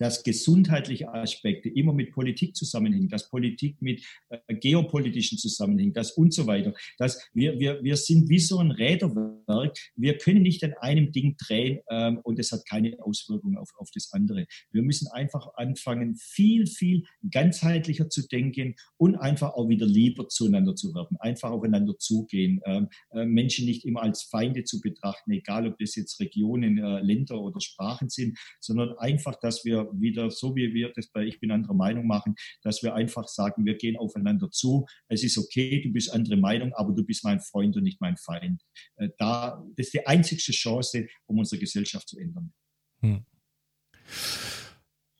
dass 0.00 0.22
gesundheitliche 0.22 1.12
Aspekte 1.12 1.68
immer 1.68 1.92
mit 1.92 2.10
Politik 2.10 2.56
zusammenhängen, 2.56 3.08
dass 3.08 3.28
Politik 3.28 3.80
mit 3.80 4.02
äh, 4.30 4.54
geopolitischen 4.54 5.38
zusammenhängt, 5.38 5.96
das 5.96 6.12
und 6.12 6.32
so 6.32 6.46
weiter. 6.46 6.72
Dass 6.98 7.28
wir, 7.34 7.60
wir, 7.60 7.82
wir 7.84 7.96
sind 7.96 8.28
wie 8.28 8.38
so 8.38 8.58
ein 8.58 8.70
Räderwerk. 8.70 9.76
Wir 9.94 10.16
können 10.16 10.42
nicht 10.42 10.64
an 10.64 10.72
einem 10.80 11.12
Ding 11.12 11.36
drehen 11.36 11.80
ähm, 11.90 12.18
und 12.24 12.38
es 12.38 12.50
hat 12.50 12.66
keine 12.66 12.96
Auswirkungen 13.00 13.58
auf, 13.58 13.70
auf 13.76 13.90
das 13.94 14.10
andere. 14.12 14.46
Wir 14.72 14.82
müssen 14.82 15.06
einfach 15.08 15.46
anfangen, 15.54 16.16
viel, 16.16 16.66
viel 16.66 17.02
ganzheitlicher 17.30 18.08
zu 18.08 18.26
denken 18.26 18.76
und 18.96 19.16
einfach 19.16 19.52
auch 19.52 19.68
wieder 19.68 19.86
lieber 19.86 20.28
zueinander 20.28 20.74
zu 20.74 20.94
werden, 20.94 21.18
einfach 21.20 21.50
aufeinander 21.50 21.98
zugehen, 21.98 22.60
ähm, 22.64 22.88
äh, 23.12 23.26
Menschen 23.26 23.66
nicht 23.66 23.84
immer 23.84 24.02
als 24.02 24.22
Feinde 24.22 24.64
zu 24.64 24.80
betrachten, 24.80 25.30
egal 25.32 25.66
ob 25.66 25.78
das 25.78 25.94
jetzt 25.94 26.18
Regionen, 26.20 26.78
äh, 26.78 27.00
Länder 27.02 27.38
oder 27.38 27.60
Sprachen 27.60 28.08
sind, 28.08 28.38
sondern 28.60 28.96
einfach, 28.96 29.38
dass 29.38 29.66
wir 29.66 29.89
wieder, 29.94 30.30
so 30.30 30.54
wie 30.56 30.72
wir 30.74 30.92
das 30.94 31.08
bei 31.08 31.24
Ich 31.24 31.40
bin 31.40 31.50
anderer 31.50 31.74
Meinung 31.74 32.06
machen, 32.06 32.34
dass 32.62 32.82
wir 32.82 32.94
einfach 32.94 33.28
sagen, 33.28 33.64
wir 33.64 33.76
gehen 33.76 33.96
aufeinander 33.96 34.50
zu. 34.50 34.86
Es 35.08 35.22
ist 35.22 35.38
okay, 35.38 35.80
du 35.80 35.92
bist 35.92 36.12
andere 36.12 36.36
Meinung, 36.36 36.72
aber 36.74 36.92
du 36.92 37.04
bist 37.04 37.24
mein 37.24 37.40
Freund 37.40 37.76
und 37.76 37.84
nicht 37.84 38.00
mein 38.00 38.16
Feind. 38.16 38.62
Äh, 38.96 39.08
da, 39.18 39.62
das 39.76 39.86
ist 39.86 39.94
die 39.94 40.06
einzigste 40.06 40.52
Chance, 40.52 41.06
um 41.26 41.38
unsere 41.38 41.60
Gesellschaft 41.60 42.08
zu 42.08 42.18
ändern. 42.18 42.52
Hm. 43.00 43.24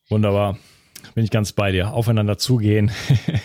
Wunderbar. 0.08 0.58
Bin 1.14 1.24
ich 1.24 1.30
ganz 1.30 1.52
bei 1.52 1.72
dir. 1.72 1.92
Aufeinander 1.92 2.38
zugehen. 2.38 2.90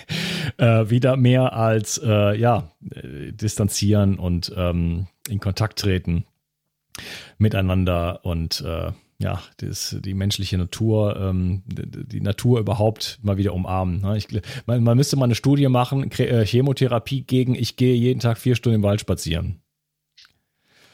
äh, 0.57 0.89
wieder 0.89 1.15
mehr 1.15 1.53
als 1.53 1.99
äh, 2.03 2.37
ja, 2.37 2.71
äh, 2.91 3.31
distanzieren 3.31 4.17
und 4.19 4.53
ähm, 4.55 5.07
in 5.29 5.39
Kontakt 5.39 5.79
treten 5.79 6.25
miteinander 7.37 8.23
und 8.23 8.61
äh, 8.61 8.91
ja, 9.17 9.41
das, 9.57 9.95
die 10.03 10.13
menschliche 10.13 10.57
Natur, 10.57 11.17
ähm, 11.17 11.63
die, 11.67 12.19
Natur 12.19 12.59
überhaupt 12.59 13.19
mal 13.21 13.37
wieder 13.37 13.53
umarmen. 13.53 14.01
Ne? 14.01 14.17
Ich, 14.17 14.27
man, 14.65 14.83
man, 14.83 14.97
müsste 14.97 15.15
mal 15.15 15.25
eine 15.25 15.35
Studie 15.35 15.69
machen, 15.69 16.11
äh, 16.11 16.45
Chemotherapie 16.45 17.21
gegen, 17.21 17.55
ich 17.55 17.77
gehe 17.77 17.95
jeden 17.95 18.19
Tag 18.19 18.37
vier 18.37 18.55
Stunden 18.55 18.77
im 18.77 18.83
Wald 18.83 18.99
spazieren. 18.99 19.61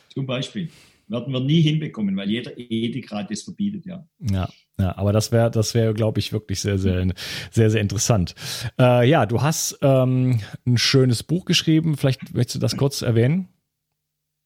Zum 0.10 0.26
Beispiel. 0.26 0.70
Werden 1.08 1.34
wir 1.34 1.42
nie 1.42 1.62
hinbekommen, 1.62 2.16
weil 2.16 2.30
jeder 2.30 2.58
Ethikrat 2.58 3.30
das 3.30 3.42
verbietet, 3.42 3.86
ja. 3.86 4.08
Ja, 4.20 4.48
ja 4.80 4.98
aber 4.98 5.12
das 5.12 5.34
wäre, 5.34 5.52
das 5.52 5.74
wäre, 5.74 5.94
glaube 5.94 6.20
ich, 6.20 6.32
wirklich 6.32 6.62
sehr, 6.62 6.78
sehr, 6.78 7.06
sehr, 7.50 7.70
sehr 7.70 7.82
interessant. 7.82 8.34
Äh, 8.80 9.10
ja, 9.10 9.26
du 9.26 9.42
hast 9.42 9.78
ähm, 9.82 10.40
ein 10.66 10.78
schönes 10.78 11.24
Buch 11.24 11.44
geschrieben. 11.44 11.98
Vielleicht 11.98 12.34
möchtest 12.34 12.56
du 12.56 12.60
das 12.60 12.78
kurz 12.78 13.02
erwähnen? 13.02 13.50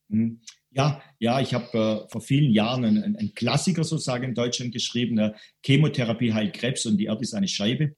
Mhm. 0.07 0.39
Ja, 0.76 1.01
ja, 1.19 1.39
ich 1.39 1.53
habe 1.53 2.05
äh, 2.05 2.11
vor 2.11 2.19
vielen 2.19 2.51
Jahren 2.51 2.84
einen, 2.84 3.15
einen, 3.15 3.34
Klassiker 3.34 3.86
sozusagen 3.86 4.26
in 4.26 4.36
Deutschland 4.36 4.73
geschrieben, 4.73 5.17
äh, 5.17 5.32
Chemotherapie 5.65 6.34
heilt 6.34 6.53
Krebs 6.53 6.86
und 6.86 6.97
die 6.97 7.05
Erde 7.05 7.21
ist 7.21 7.34
eine 7.34 7.47
Scheibe, 7.47 7.95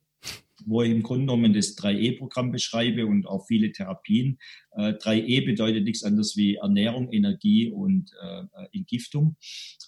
wo 0.64 0.84
ich 0.84 0.92
im 0.92 1.02
Grunde 1.02 1.26
genommen 1.26 1.54
das 1.54 1.76
3E-Programm 1.76 2.52
beschreibe 2.52 3.08
und 3.08 3.26
auch 3.26 3.48
viele 3.48 3.72
Therapien. 3.72 4.38
Äh, 4.78 4.94
3E 4.94 5.44
bedeutet 5.44 5.84
nichts 5.84 6.04
anderes 6.04 6.38
wie 6.38 6.56
Ernährung, 6.56 7.12
Energie 7.12 7.70
und 7.72 8.12
äh, 8.22 8.42
äh, 8.42 8.78
Entgiftung. 8.78 9.36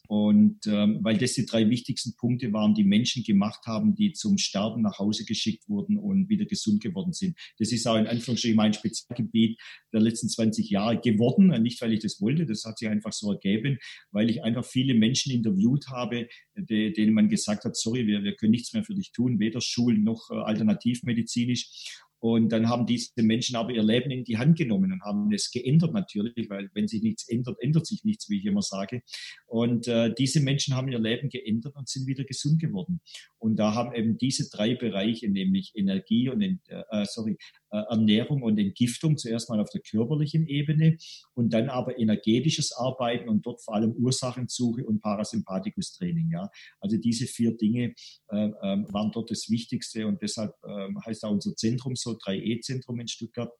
Und 0.08 0.66
ähm, 0.66 1.00
weil 1.02 1.18
das 1.20 1.34
die 1.34 1.46
drei 1.46 1.70
wichtigsten 1.70 2.16
Punkte 2.16 2.52
waren, 2.52 2.74
die 2.74 2.84
Menschen 2.84 3.24
gemacht 3.24 3.68
haben, 3.68 3.94
die 3.94 4.14
zum 4.14 4.40
Sterben 4.40 4.82
nach 4.82 4.98
Hause 4.98 5.24
geschickt 5.26 5.70
wurden 5.70 5.98
und 5.98 6.30
wieder 6.30 6.46
gesund 6.46 6.82
geworden 6.82 7.14
sind. 7.14 7.38
Das 7.60 7.72
ist 7.72 7.86
auch 7.88 7.98
in 7.98 8.08
Anführungsstrichen 8.08 8.58
mein 8.58 8.74
Spezialgebiet 8.74 9.60
der 9.94 10.02
letzten 10.02 10.28
20 10.28 10.68
Jahre 10.72 11.00
geworden. 11.00 11.50
Nicht, 11.62 11.80
weil 11.82 11.94
ich 11.94 12.00
das 12.00 12.20
wollte, 12.22 12.48
das 12.48 12.64
hat 12.66 12.80
sich 12.80 12.90
einfach 12.90 13.14
so 13.14 13.32
ergeben, 13.32 13.78
weil 14.12 14.32
ich 14.32 14.44
einfach 14.44 14.66
viele 14.66 14.96
Menschen 14.96 15.32
interviewt 15.32 15.88
habe, 15.90 16.28
de, 16.56 16.92
denen 16.92 17.14
man 17.14 17.30
gesagt 17.30 17.64
hat, 17.66 17.78
sorry, 17.78 18.08
wir, 18.08 18.24
wir 18.24 18.36
können 18.36 18.52
nichts 18.52 18.74
mehr 18.74 18.84
für 18.84 18.96
dich 18.96 19.12
tun, 19.12 19.40
weder 19.40 19.62
Schulen 19.62 20.04
noch 20.04 20.30
äh, 20.32 20.36
alternativmedizinisch. 20.36 22.02
Und 22.20 22.49
dann 22.49 22.67
haben 22.67 22.86
diese 22.86 23.11
Menschen 23.17 23.55
aber 23.55 23.72
ihr 23.72 23.84
Leben 23.84 24.11
in 24.11 24.24
die 24.24 24.38
Hand 24.38 24.57
genommen 24.57 24.91
und 24.91 25.01
haben 25.03 25.32
es 25.32 25.51
geändert 25.51 25.93
natürlich, 25.93 26.49
weil 26.49 26.70
wenn 26.74 26.88
sich 26.88 27.01
nichts 27.01 27.28
ändert, 27.28 27.57
ändert 27.61 27.88
sich 27.88 28.03
nichts, 28.03 28.30
wie 28.30 28.39
ich 28.39 28.45
immer 28.45 28.61
sage. 28.61 29.01
Und 29.47 29.88
äh, 29.88 30.13
diese 30.13 30.41
Menschen 30.41 30.76
haben 30.76 30.89
ihr 30.89 30.99
Leben 30.99 31.30
geändert 31.30 31.76
und 31.76 31.88
sind 31.88 32.07
wieder 32.07 32.24
gesund 32.26 32.59
geworden. 32.59 33.01
Und 33.38 33.57
da 33.57 33.74
haben 33.74 33.95
eben 33.95 34.17
diese 34.17 34.49
drei 34.49 34.76
Bereiche, 34.76 35.30
nämlich 35.30 35.72
Energie 35.76 36.30
und 36.30 36.41
äh, 36.41 36.84
äh, 36.91 37.05
sorry, 37.05 37.38
Ernährung 37.72 38.41
und 38.41 38.57
Entgiftung, 38.57 39.17
zuerst 39.17 39.49
mal 39.49 39.59
auf 39.59 39.70
der 39.70 39.82
körperlichen 39.82 40.47
Ebene 40.47 40.97
und 41.34 41.53
dann 41.53 41.70
aber 41.70 41.97
energetisches 41.99 42.72
Arbeiten 42.74 43.30
und 43.30 43.45
dort 43.45 43.61
vor 43.63 43.76
allem 43.76 43.91
Ursachensuche 43.93 44.86
und 44.86 45.01
Parasympathikus-Training. 45.01 46.32
Ja. 46.32 46.49
Also 46.80 46.97
diese 46.97 47.26
vier 47.26 47.55
Dinge 47.55 47.93
äh, 48.32 48.47
äh, 48.47 48.84
waren 48.91 49.11
dort 49.11 49.32
das 49.32 49.49
Wichtigste 49.49 50.07
und 50.07 50.22
deshalb 50.22 50.53
äh, 50.63 50.88
heißt 51.05 51.24
auch 51.26 51.32
unser 51.32 51.55
Zentrum 51.55 51.95
so 51.95 52.11
3E-Zentrum 52.11 52.99
in 52.99 53.07
Stuttgart. 53.07 53.51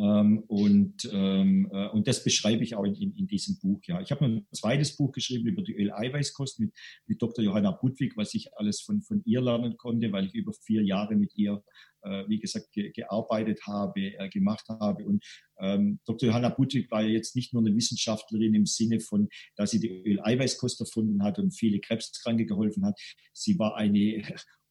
Ähm, 0.00 0.44
und, 0.48 1.10
ähm, 1.12 1.68
äh, 1.72 1.88
und 1.88 2.08
das 2.08 2.24
beschreibe 2.24 2.64
ich 2.64 2.74
auch 2.74 2.84
in, 2.84 3.14
in, 3.16 3.26
diesem 3.26 3.58
Buch. 3.58 3.80
Ja. 3.86 4.00
Ich 4.00 4.10
habe 4.10 4.24
noch 4.24 4.34
ein 4.34 4.46
zweites 4.50 4.96
Buch 4.96 5.12
geschrieben 5.12 5.46
über 5.46 5.60
die 5.60 5.76
Öleiweißkost 5.76 6.58
mit, 6.58 6.72
mit 7.06 7.20
Dr. 7.20 7.44
Johanna 7.44 7.72
Budwig, 7.72 8.16
was 8.16 8.32
ich 8.32 8.48
alles 8.56 8.80
von, 8.80 9.02
von 9.02 9.20
ihr 9.26 9.42
lernen 9.42 9.76
konnte, 9.76 10.10
weil 10.10 10.26
ich 10.26 10.34
über 10.34 10.54
vier 10.54 10.82
Jahre 10.82 11.16
mit 11.16 11.36
ihr, 11.36 11.62
äh, 12.00 12.24
wie 12.28 12.38
gesagt, 12.38 12.72
ge, 12.72 12.92
gearbeitet 12.92 13.60
habe, 13.66 14.00
äh, 14.00 14.30
gemacht 14.30 14.66
habe. 14.70 15.04
Und 15.04 15.22
ähm, 15.60 16.00
Dr. 16.06 16.30
Johanna 16.30 16.48
Budwig 16.48 16.90
war 16.90 17.02
ja 17.02 17.10
jetzt 17.10 17.36
nicht 17.36 17.52
nur 17.52 17.62
eine 17.62 17.76
Wissenschaftlerin 17.76 18.54
im 18.54 18.64
Sinne 18.64 19.00
von, 19.00 19.28
dass 19.56 19.72
sie 19.72 19.80
die 19.80 19.90
Öleiweißkost 19.90 20.80
erfunden 20.80 21.22
hat 21.22 21.38
und 21.38 21.50
viele 21.50 21.78
Krebskranke 21.78 22.46
geholfen 22.46 22.86
hat. 22.86 22.98
Sie 23.34 23.58
war 23.58 23.76
eine 23.76 24.22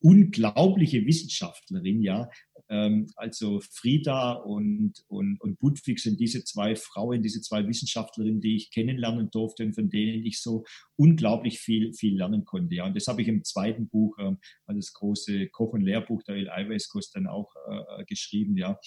unglaubliche 0.02 1.06
Wissenschaftlerin, 1.06 2.02
ja. 2.02 2.30
Ähm, 2.70 3.08
also 3.16 3.60
Frieda 3.62 4.34
und, 4.34 4.94
und, 5.08 5.42
und 5.42 5.60
Budwig 5.60 6.00
sind 6.00 6.20
diese 6.20 6.44
zwei 6.44 6.76
Frauen, 6.76 7.22
diese 7.24 7.42
zwei 7.42 7.68
Wissenschaftlerinnen, 7.68 8.42
die 8.42 8.56
ich 8.56 8.72
kennenlernen 8.72 9.32
durfte 9.32 9.64
und 9.64 9.74
von 9.74 9.90
denen 9.90 10.24
ich 10.26 10.42
so 10.42 10.64
unglaublich 10.96 11.60
viel, 11.60 11.94
viel 11.94 12.18
lernen 12.18 12.46
konnte. 12.46 12.76
Ja. 12.76 12.86
Und 12.86 12.96
das 12.96 13.08
habe 13.08 13.22
ich 13.22 13.28
im 13.28 13.44
zweiten 13.44 13.90
Buch, 13.90 14.18
ähm, 14.20 14.38
das 14.68 14.94
große 14.94 15.50
Koch- 15.50 15.74
und 15.74 15.82
Lehrbuch 15.82 16.24
der 16.24 16.36
El-Eiweißkost 16.36 17.16
dann 17.16 17.28
auch 17.28 17.52
äh, 17.68 18.06
geschrieben, 18.06 18.58
ja. 18.58 18.80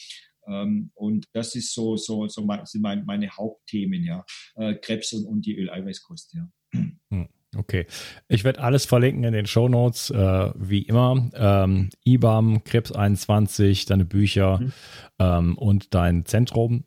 Ähm, 0.46 0.90
und 0.94 1.26
das 1.32 1.54
ist 1.54 1.72
so, 1.72 1.96
so, 1.96 2.26
so 2.28 2.44
mein, 2.44 2.66
sind 2.66 2.82
mein, 2.82 3.04
meine 3.04 3.30
Hauptthemen, 3.30 4.04
ja. 4.04 4.24
Äh, 4.54 4.74
Krebs 4.74 5.12
und, 5.12 5.26
und 5.26 5.46
die 5.46 5.56
Öleiweißkost, 5.56 6.34
ja. 6.34 6.50
Hm. 7.10 7.28
Okay. 7.56 7.86
Ich 8.28 8.44
werde 8.44 8.60
alles 8.60 8.86
verlinken 8.86 9.24
in 9.24 9.34
den 9.34 9.46
Show 9.46 9.68
Notes, 9.68 10.10
äh, 10.10 10.50
wie 10.54 10.82
immer. 10.82 11.30
Ähm, 11.34 11.90
IBAM, 12.04 12.58
Krebs21, 12.58 13.86
deine 13.86 14.04
Bücher 14.04 14.58
mhm. 14.58 14.72
ähm, 15.18 15.58
und 15.58 15.94
dein 15.94 16.24
Zentrum. 16.24 16.84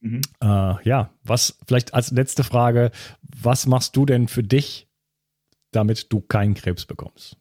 Mhm. 0.00 0.20
Äh, 0.40 0.82
ja, 0.84 1.14
was 1.22 1.58
vielleicht 1.66 1.94
als 1.94 2.10
letzte 2.10 2.42
Frage, 2.42 2.90
was 3.22 3.66
machst 3.66 3.96
du 3.96 4.06
denn 4.06 4.28
für 4.28 4.42
dich, 4.42 4.88
damit 5.70 6.12
du 6.12 6.20
keinen 6.20 6.54
Krebs 6.54 6.84
bekommst? 6.84 7.36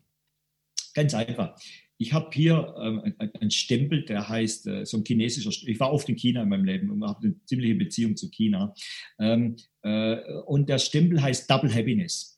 Ganz 0.93 1.13
einfach. 1.13 1.55
Ich 1.99 2.13
habe 2.13 2.29
hier 2.31 2.75
ähm, 2.79 3.15
einen 3.39 3.49
Stempel, 3.49 4.05
der 4.05 4.29
heißt, 4.29 4.67
äh, 4.67 4.85
so 4.85 4.97
ein 4.97 5.03
chinesischer, 5.03 5.49
ich 5.65 5.79
war 5.79 5.91
oft 5.91 6.07
in 6.09 6.15
China 6.15 6.43
in 6.43 6.49
meinem 6.49 6.65
Leben 6.65 6.91
und 6.91 7.03
habe 7.03 7.25
eine 7.25 7.43
ziemliche 7.45 7.73
Beziehung 7.73 8.15
zu 8.15 8.29
China. 8.29 8.75
Ähm, 9.19 9.55
äh, 9.81 10.17
und 10.45 10.69
der 10.69 10.77
Stempel 10.77 11.21
heißt 11.21 11.49
Double 11.49 11.73
Happiness. 11.73 12.36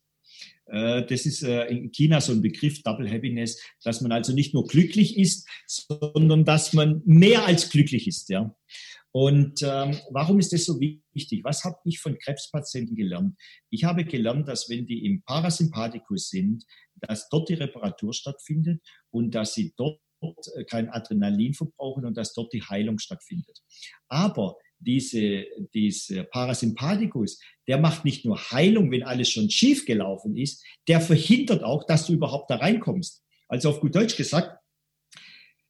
Äh, 0.72 1.06
das 1.06 1.26
ist 1.26 1.44
äh, 1.44 1.66
in 1.66 1.92
China 1.92 2.22
so 2.22 2.32
ein 2.32 2.42
Begriff, 2.42 2.82
Double 2.84 3.10
Happiness, 3.10 3.62
dass 3.84 4.02
man 4.02 4.12
also 4.12 4.34
nicht 4.34 4.54
nur 4.54 4.68
glücklich 4.68 5.18
ist, 5.18 5.48
sondern 5.66 6.46
dass 6.46 6.74
man 6.74 7.02
mehr 7.06 7.46
als 7.46 7.70
glücklich 7.70 8.08
ist. 8.08 8.30
Ja. 8.30 8.56
Und 9.12 9.64
ähm, 9.64 9.98
warum 10.12 10.40
ist 10.40 10.54
das 10.54 10.66
so 10.66 10.80
wichtig? 10.80 11.44
Was 11.44 11.64
habe 11.64 11.78
ich 11.86 12.00
von 12.00 12.18
Krebspatienten 12.20 12.96
gelernt? 12.96 13.36
Ich 13.72 13.84
habe 13.84 14.06
gelernt, 14.06 14.48
dass 14.48 14.70
wenn 14.70 14.86
die 14.86 15.06
im 15.06 15.24
Parasympathikus 15.24 16.30
sind, 16.30 16.64
dass 16.96 17.28
dort 17.30 17.50
die 17.50 17.56
Reparatur 17.56 18.14
stattfindet 18.14 18.82
und 19.10 19.34
dass 19.34 19.56
sie 19.56 19.74
dort 19.78 20.00
äh, 20.56 20.64
kein 20.66 20.90
Adrenalin 20.90 21.54
verbrauchen 21.54 22.06
und 22.06 22.18
dass 22.18 22.34
dort 22.34 22.54
die 22.54 22.62
Heilung 22.62 23.00
stattfindet. 23.00 23.60
Aber 24.10 24.58
diese, 24.80 25.46
diese 25.74 26.24
Parasympathikus, 26.24 27.40
der 27.68 27.78
macht 27.78 28.06
nicht 28.06 28.26
nur 28.26 28.38
Heilung, 28.52 28.92
wenn 28.92 29.04
alles 29.04 29.30
schon 29.30 29.50
schief 29.50 29.86
gelaufen 29.86 30.36
ist, 30.38 30.66
der 30.88 31.02
verhindert 31.02 31.64
auch, 31.64 31.86
dass 31.86 32.08
du 32.08 32.14
überhaupt 32.14 32.50
da 32.50 32.56
reinkommst. 32.58 33.24
Also 33.48 33.70
auf 33.70 33.80
gut 33.82 33.96
Deutsch 33.96 34.16
gesagt, 34.16 34.59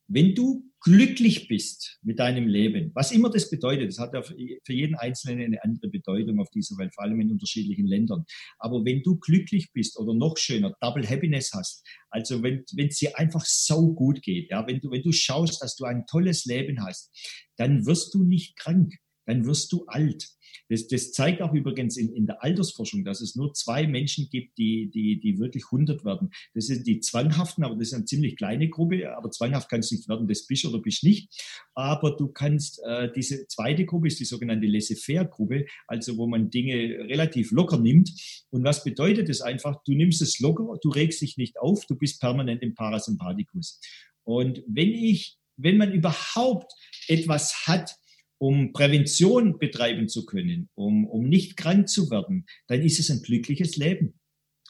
wenn 0.10 0.34
du 0.34 0.66
glücklich 0.82 1.48
bist 1.48 2.00
mit 2.02 2.20
deinem 2.20 2.48
Leben, 2.48 2.92
was 2.96 3.12
immer 3.12 3.30
das 3.30 3.50
bedeutet, 3.50 3.90
das 3.90 4.00
hat 4.00 4.14
ja 4.14 4.22
für 4.24 4.74
jeden 4.74 4.96
Einzelnen 4.96 5.46
eine 5.46 5.64
andere 5.64 5.90
Bedeutung 5.90 6.40
auf 6.40 6.50
dieser 6.50 6.78
Welt, 6.78 6.94
vor 6.96 7.04
allem 7.04 7.20
in 7.20 7.32
unterschiedlichen 7.32 7.86
Ländern. 7.86 8.26
Aber 8.58 8.84
wenn 8.86 9.04
du 9.04 9.18
glücklich 9.18 9.72
bist 9.72 10.00
oder 10.00 10.14
noch 10.14 10.38
schöner, 10.38 10.74
Double 10.82 11.08
Happiness 11.08 11.52
hast, 11.54 11.86
also 12.10 12.42
wenn 12.42 12.64
es 12.76 12.98
dir 12.98 13.18
einfach 13.20 13.46
so 13.46 13.94
gut 13.94 14.22
geht, 14.22 14.50
ja, 14.50 14.66
wenn 14.68 14.80
du, 14.80 14.90
wenn 14.90 15.04
du 15.04 15.12
schaust, 15.12 15.62
dass 15.62 15.76
du 15.76 15.86
ein 15.86 16.06
tolles 16.08 16.46
Leben 16.46 16.84
hast, 16.84 17.12
dann 17.58 17.86
wirst 17.86 18.14
du 18.14 18.24
nicht 18.24 18.58
krank, 18.58 18.96
dann 19.30 19.46
wirst 19.46 19.72
du 19.72 19.86
alt. 19.86 20.28
Das, 20.70 20.88
das 20.88 21.12
zeigt 21.12 21.42
auch 21.42 21.54
übrigens 21.54 21.98
in, 21.98 22.14
in 22.14 22.26
der 22.26 22.44
Altersforschung, 22.44 23.04
dass 23.04 23.22
es 23.22 23.36
nur 23.36 23.54
zwei 23.54 23.88
Menschen 23.88 24.30
gibt, 24.30 24.58
die, 24.58 24.90
die, 24.92 25.20
die 25.20 25.40
wirklich 25.40 25.66
100 25.66 26.06
werden. 26.06 26.30
Das 26.54 26.66
sind 26.66 26.86
die 26.86 27.00
Zwanghaften, 27.00 27.64
aber 27.64 27.76
das 27.76 27.90
ist 27.90 27.94
eine 27.94 28.06
ziemlich 28.06 28.38
kleine 28.38 28.70
Gruppe. 28.70 29.16
Aber 29.16 29.32
zwanghaft 29.32 29.70
kannst 29.70 29.92
du 29.92 29.96
nicht 29.96 30.10
werden, 30.10 30.28
das 30.28 30.46
bist 30.46 30.66
oder 30.66 30.80
bist 30.80 31.04
nicht. 31.04 31.32
Aber 31.76 32.16
du 32.16 32.28
kannst, 32.28 32.82
äh, 32.86 33.12
diese 33.16 33.48
zweite 33.48 33.86
Gruppe 33.86 34.08
ist 34.08 34.20
die 34.20 34.26
sogenannte 34.26 34.68
Laissez-faire-Gruppe, 34.68 35.66
also 35.88 36.18
wo 36.18 36.28
man 36.28 36.50
Dinge 36.50 36.76
relativ 37.08 37.52
locker 37.52 37.80
nimmt. 37.80 38.12
Und 38.50 38.64
was 38.64 38.84
bedeutet 38.84 39.30
das 39.30 39.42
einfach? 39.42 39.82
Du 39.86 39.94
nimmst 39.94 40.22
es 40.22 40.40
locker, 40.40 40.78
du 40.82 40.90
regst 40.90 41.22
dich 41.22 41.38
nicht 41.38 41.60
auf, 41.60 41.86
du 41.86 41.96
bist 41.96 42.20
permanent 42.20 42.62
im 42.64 42.74
Parasympathikus. 42.74 43.80
Und 44.24 44.64
wenn 44.68 44.90
ich, 44.90 45.38
wenn 45.58 45.78
man 45.78 45.94
überhaupt 45.94 46.72
etwas 47.08 47.68
hat, 47.68 47.96
um 48.40 48.74
Prävention 48.74 49.60
betreiben 49.60 50.08
zu 50.08 50.26
können, 50.26 50.70
um, 50.76 51.06
um 51.06 51.30
nicht 51.30 51.58
krank 51.58 51.88
zu 51.88 52.10
werden, 52.10 52.46
dann 52.68 52.82
ist 52.82 53.00
es 53.00 53.12
ein 53.12 53.22
glückliches 53.22 53.76
Leben. 53.76 54.16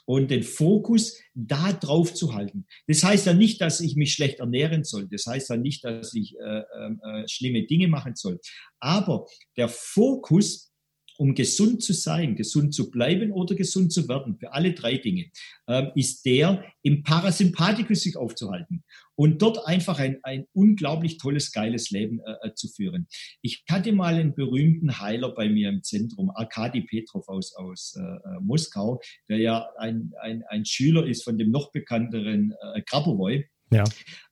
und 0.10 0.32
den 0.32 0.42
Fokus 0.42 1.22
da 1.36 1.72
drauf 1.72 2.16
zu 2.16 2.34
halten. 2.34 2.66
Das 2.88 3.04
heißt 3.04 3.28
ja 3.28 3.34
nicht, 3.34 3.62
dass 3.62 3.80
ich 3.80 3.96
mich 3.96 4.12
schlecht 4.14 4.40
ernähren 4.40 4.84
soll. 4.84 5.08
Das 5.08 5.28
heißt 5.28 5.52
ja 5.52 5.56
nicht, 5.56 5.84
dass 5.84 6.16
ich 6.16 6.36
äh, 6.40 6.64
ähm, 6.80 7.00
äh, 7.04 7.28
schlimme 7.28 7.68
Dinge 7.68 7.88
machen 7.88 8.16
soll. 8.16 8.40
Aber 8.80 9.28
der 9.56 9.70
Fokus 9.70 10.69
um 11.20 11.36
gesund 11.36 11.84
zu 11.84 11.92
sein, 11.92 12.36
gesund 12.36 12.74
zu 12.74 12.90
bleiben 12.90 13.32
oder 13.32 13.54
gesund 13.54 13.92
zu 13.92 14.08
werden, 14.08 14.38
für 14.38 14.54
alle 14.54 14.74
drei 14.74 14.98
Dinge, 14.98 15.26
ähm, 15.68 15.92
ist 15.96 16.26
der, 16.26 16.64
im 16.82 17.04
Parasympathikus 17.04 18.02
sich 18.02 18.16
aufzuhalten 18.16 18.86
und 19.16 19.42
dort 19.42 19.68
einfach 19.68 20.00
ein, 20.00 20.20
ein 20.24 20.46
unglaublich 20.54 21.18
tolles, 21.18 21.52
geiles 21.52 21.90
Leben 21.90 22.22
äh, 22.22 22.48
äh, 22.48 22.54
zu 22.54 22.70
führen. 22.70 23.08
Ich 23.42 23.66
hatte 23.70 23.92
mal 23.92 24.14
einen 24.14 24.34
berühmten 24.34 25.02
Heiler 25.02 25.36
bei 25.36 25.50
mir 25.50 25.68
im 25.68 25.84
Zentrum, 25.84 26.32
Arkadi 26.34 26.82
Petrov 26.84 27.28
aus, 27.28 27.54
aus 27.54 27.98
äh, 27.98 28.02
äh, 28.02 28.40
Moskau, 28.40 29.02
der 29.28 29.40
ja 29.40 29.68
ein, 29.78 30.14
ein, 30.22 30.44
ein 30.48 30.66
Schüler 30.66 31.06
ist 31.06 31.26
von 31.26 31.38
dem 31.38 31.52
noch 31.52 31.74
bekannteren 31.74 32.54
äh, 32.76 32.82
Grabowoi 32.84 33.46
ja. 33.72 33.84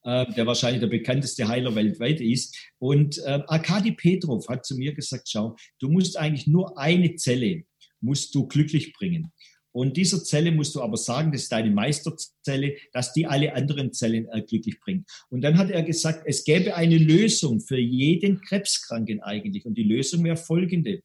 äh, 0.03 0.31
der 0.33 0.45
wahrscheinlich 0.45 0.81
der 0.81 0.87
bekannteste 0.87 1.47
Heiler 1.47 1.75
weltweit 1.75 2.21
ist. 2.21 2.57
Und 2.79 3.17
äh, 3.19 3.41
Arkadi 3.47 3.91
Petrov 3.91 4.47
hat 4.49 4.65
zu 4.65 4.75
mir 4.75 4.93
gesagt, 4.93 5.29
schau, 5.29 5.55
du 5.79 5.89
musst 5.89 6.17
eigentlich 6.17 6.47
nur 6.47 6.77
eine 6.77 7.15
Zelle, 7.15 7.63
musst 8.01 8.33
du 8.35 8.47
glücklich 8.47 8.93
bringen. 8.93 9.31
Und 9.77 9.95
dieser 9.95 10.23
Zelle 10.23 10.51
musst 10.51 10.73
du 10.73 10.81
aber 10.81 10.97
sagen, 10.97 11.31
das 11.31 11.43
ist 11.43 11.51
deine 11.51 11.69
Meisterzelle, 11.69 12.77
dass 12.93 13.13
die 13.13 13.27
alle 13.27 13.53
anderen 13.53 13.93
Zellen 13.93 14.27
äh, 14.31 14.41
glücklich 14.41 14.79
bringt. 14.79 15.07
Und 15.29 15.41
dann 15.41 15.57
hat 15.57 15.69
er 15.69 15.83
gesagt, 15.83 16.23
es 16.25 16.43
gäbe 16.43 16.75
eine 16.75 16.97
Lösung 16.97 17.59
für 17.59 17.77
jeden 17.77 18.41
Krebskranken 18.41 19.21
eigentlich. 19.21 19.67
Und 19.67 19.77
die 19.77 19.83
Lösung 19.83 20.23
wäre 20.23 20.35
folgende. 20.35 21.03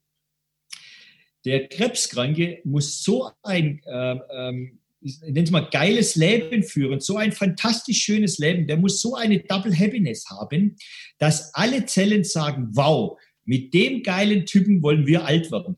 Der 1.44 1.68
Krebskranke 1.68 2.60
muss 2.64 3.02
so 3.02 3.30
ein 3.42 3.82
äh, 3.84 4.16
ähm, 4.30 4.80
ich 5.02 5.20
nenne 5.20 5.42
es 5.42 5.50
mal, 5.50 5.68
geiles 5.70 6.14
Leben 6.16 6.62
führen, 6.62 7.00
so 7.00 7.16
ein 7.16 7.32
fantastisch 7.32 7.98
schönes 7.98 8.38
Leben, 8.38 8.66
der 8.66 8.76
muss 8.76 9.00
so 9.00 9.14
eine 9.14 9.40
Double 9.40 9.76
Happiness 9.76 10.26
haben, 10.30 10.76
dass 11.18 11.54
alle 11.54 11.86
Zellen 11.86 12.24
sagen, 12.24 12.68
wow, 12.72 13.18
mit 13.44 13.74
dem 13.74 14.02
geilen 14.02 14.46
Typen 14.46 14.82
wollen 14.82 15.06
wir 15.06 15.24
alt 15.24 15.50
werden. 15.50 15.76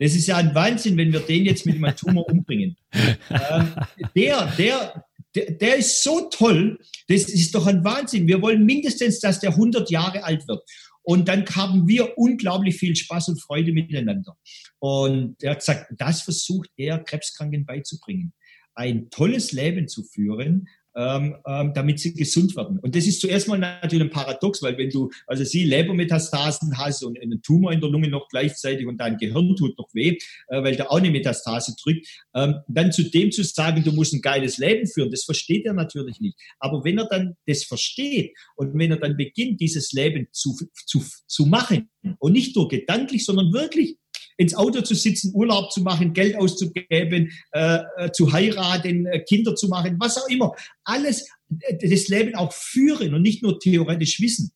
Das 0.00 0.14
ist 0.14 0.26
ja 0.26 0.36
ein 0.36 0.54
Wahnsinn, 0.54 0.96
wenn 0.96 1.12
wir 1.12 1.20
den 1.20 1.44
jetzt 1.44 1.66
mit 1.66 1.76
einem 1.76 1.96
Tumor 1.96 2.28
umbringen. 2.28 2.76
ähm, 2.92 3.74
der, 4.14 4.46
der, 4.56 5.04
der, 5.34 5.50
der 5.52 5.76
ist 5.76 6.02
so 6.02 6.28
toll, 6.30 6.78
das 7.08 7.24
ist 7.24 7.54
doch 7.54 7.66
ein 7.66 7.84
Wahnsinn. 7.84 8.26
Wir 8.26 8.40
wollen 8.40 8.64
mindestens, 8.64 9.20
dass 9.20 9.40
der 9.40 9.50
100 9.50 9.90
Jahre 9.90 10.22
alt 10.24 10.46
wird. 10.46 10.62
Und 11.02 11.26
dann 11.26 11.44
haben 11.46 11.88
wir 11.88 12.16
unglaublich 12.18 12.76
viel 12.76 12.94
Spaß 12.94 13.28
und 13.28 13.40
Freude 13.40 13.72
miteinander. 13.72 14.36
Und 14.78 15.42
er 15.42 15.52
hat 15.52 15.60
gesagt, 15.60 15.86
das 15.96 16.22
versucht 16.22 16.70
er 16.76 16.98
Krebskranken 16.98 17.64
beizubringen 17.64 18.34
ein 18.78 19.10
tolles 19.10 19.50
Leben 19.50 19.88
zu 19.88 20.04
führen, 20.04 20.68
ähm, 20.96 21.36
ähm, 21.46 21.72
damit 21.74 21.98
sie 21.98 22.14
gesund 22.14 22.56
werden. 22.56 22.78
Und 22.78 22.94
das 22.94 23.06
ist 23.06 23.20
zuerst 23.20 23.46
mal 23.48 23.58
natürlich 23.58 24.06
ein 24.06 24.10
Paradox, 24.10 24.62
weil 24.62 24.78
wenn 24.78 24.90
du, 24.90 25.10
also 25.26 25.44
sie 25.44 25.64
Lebermetastasen 25.64 26.78
hast 26.78 27.02
und 27.02 27.20
einen 27.20 27.42
Tumor 27.42 27.72
in 27.72 27.80
der 27.80 27.90
Lunge 27.90 28.08
noch 28.08 28.28
gleichzeitig 28.28 28.86
und 28.86 28.98
dein 28.98 29.16
Gehirn 29.16 29.54
tut 29.56 29.76
noch 29.78 29.88
weh, 29.94 30.16
äh, 30.48 30.62
weil 30.62 30.76
da 30.76 30.86
auch 30.86 30.98
eine 30.98 31.10
Metastase 31.10 31.74
drückt, 31.80 32.06
ähm, 32.34 32.54
dann 32.68 32.92
zu 32.92 33.02
dem 33.02 33.32
zu 33.32 33.42
sagen, 33.42 33.82
du 33.82 33.92
musst 33.92 34.14
ein 34.14 34.22
geiles 34.22 34.58
Leben 34.58 34.86
führen, 34.86 35.10
das 35.10 35.24
versteht 35.24 35.66
er 35.66 35.74
natürlich 35.74 36.20
nicht. 36.20 36.38
Aber 36.60 36.84
wenn 36.84 36.98
er 36.98 37.08
dann 37.08 37.36
das 37.46 37.64
versteht 37.64 38.32
und 38.56 38.78
wenn 38.78 38.92
er 38.92 38.98
dann 38.98 39.16
beginnt, 39.16 39.60
dieses 39.60 39.92
Leben 39.92 40.28
zu, 40.32 40.56
zu, 40.86 41.02
zu 41.26 41.46
machen 41.46 41.90
und 42.18 42.32
nicht 42.32 42.54
nur 42.54 42.68
gedanklich, 42.68 43.24
sondern 43.24 43.52
wirklich 43.52 43.98
ins 44.38 44.54
Auto 44.54 44.80
zu 44.80 44.94
sitzen, 44.94 45.32
Urlaub 45.34 45.70
zu 45.72 45.82
machen, 45.82 46.14
Geld 46.14 46.36
auszugeben, 46.36 47.32
äh, 47.52 47.80
äh, 47.96 48.12
zu 48.12 48.32
heiraten, 48.32 49.04
äh, 49.06 49.20
Kinder 49.20 49.54
zu 49.54 49.68
machen, 49.68 49.96
was 49.98 50.16
auch 50.16 50.28
immer. 50.28 50.54
Alles, 50.84 51.28
äh, 51.60 51.76
das 51.76 52.08
Leben 52.08 52.34
auch 52.36 52.52
führen 52.52 53.14
und 53.14 53.22
nicht 53.22 53.42
nur 53.42 53.58
theoretisch 53.58 54.20
wissen. 54.20 54.52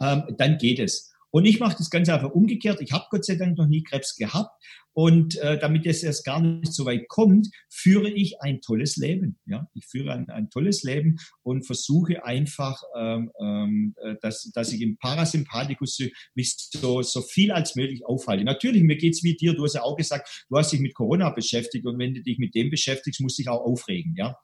Ähm, 0.00 0.24
dann 0.38 0.56
geht 0.58 0.78
es. 0.78 1.09
Und 1.30 1.44
ich 1.44 1.60
mache 1.60 1.76
das 1.78 1.90
Ganze 1.90 2.14
einfach 2.14 2.30
umgekehrt. 2.30 2.80
Ich 2.80 2.92
habe 2.92 3.06
Gott 3.10 3.24
sei 3.24 3.36
Dank 3.36 3.56
noch 3.56 3.66
nie 3.66 3.82
Krebs 3.82 4.16
gehabt. 4.16 4.50
Und 4.92 5.36
äh, 5.38 5.58
damit 5.58 5.86
es 5.86 6.02
erst 6.02 6.24
gar 6.24 6.40
nicht 6.40 6.72
so 6.72 6.84
weit 6.84 7.06
kommt, 7.08 7.48
führe 7.68 8.10
ich 8.10 8.40
ein 8.40 8.60
tolles 8.60 8.96
Leben. 8.96 9.38
Ja, 9.46 9.68
ich 9.72 9.86
führe 9.86 10.12
ein, 10.12 10.28
ein 10.30 10.50
tolles 10.50 10.82
Leben 10.82 11.18
und 11.42 11.64
versuche 11.64 12.24
einfach, 12.24 12.82
ähm, 12.98 13.30
ähm, 13.40 13.94
äh, 14.02 14.16
dass, 14.20 14.50
dass 14.52 14.72
ich 14.72 14.82
im 14.82 14.98
Parasympathikus 14.98 16.00
mich 16.34 16.56
so, 16.58 17.02
so 17.02 17.22
viel 17.22 17.52
als 17.52 17.76
möglich 17.76 18.04
aufhalte. 18.04 18.44
Natürlich, 18.44 18.82
mir 18.82 18.96
geht's 18.96 19.22
wie 19.22 19.36
dir. 19.36 19.54
Du 19.54 19.62
hast 19.64 19.74
ja 19.74 19.82
auch 19.82 19.96
gesagt, 19.96 20.44
du 20.48 20.56
hast 20.58 20.72
dich 20.72 20.80
mit 20.80 20.94
Corona 20.94 21.30
beschäftigt 21.30 21.86
und 21.86 21.98
wenn 21.98 22.14
du 22.14 22.22
dich 22.22 22.38
mit 22.38 22.54
dem 22.56 22.70
beschäftigst, 22.70 23.20
musst 23.20 23.38
du 23.38 23.42
dich 23.42 23.48
auch 23.48 23.64
aufregen. 23.64 24.14
Ja, 24.16 24.36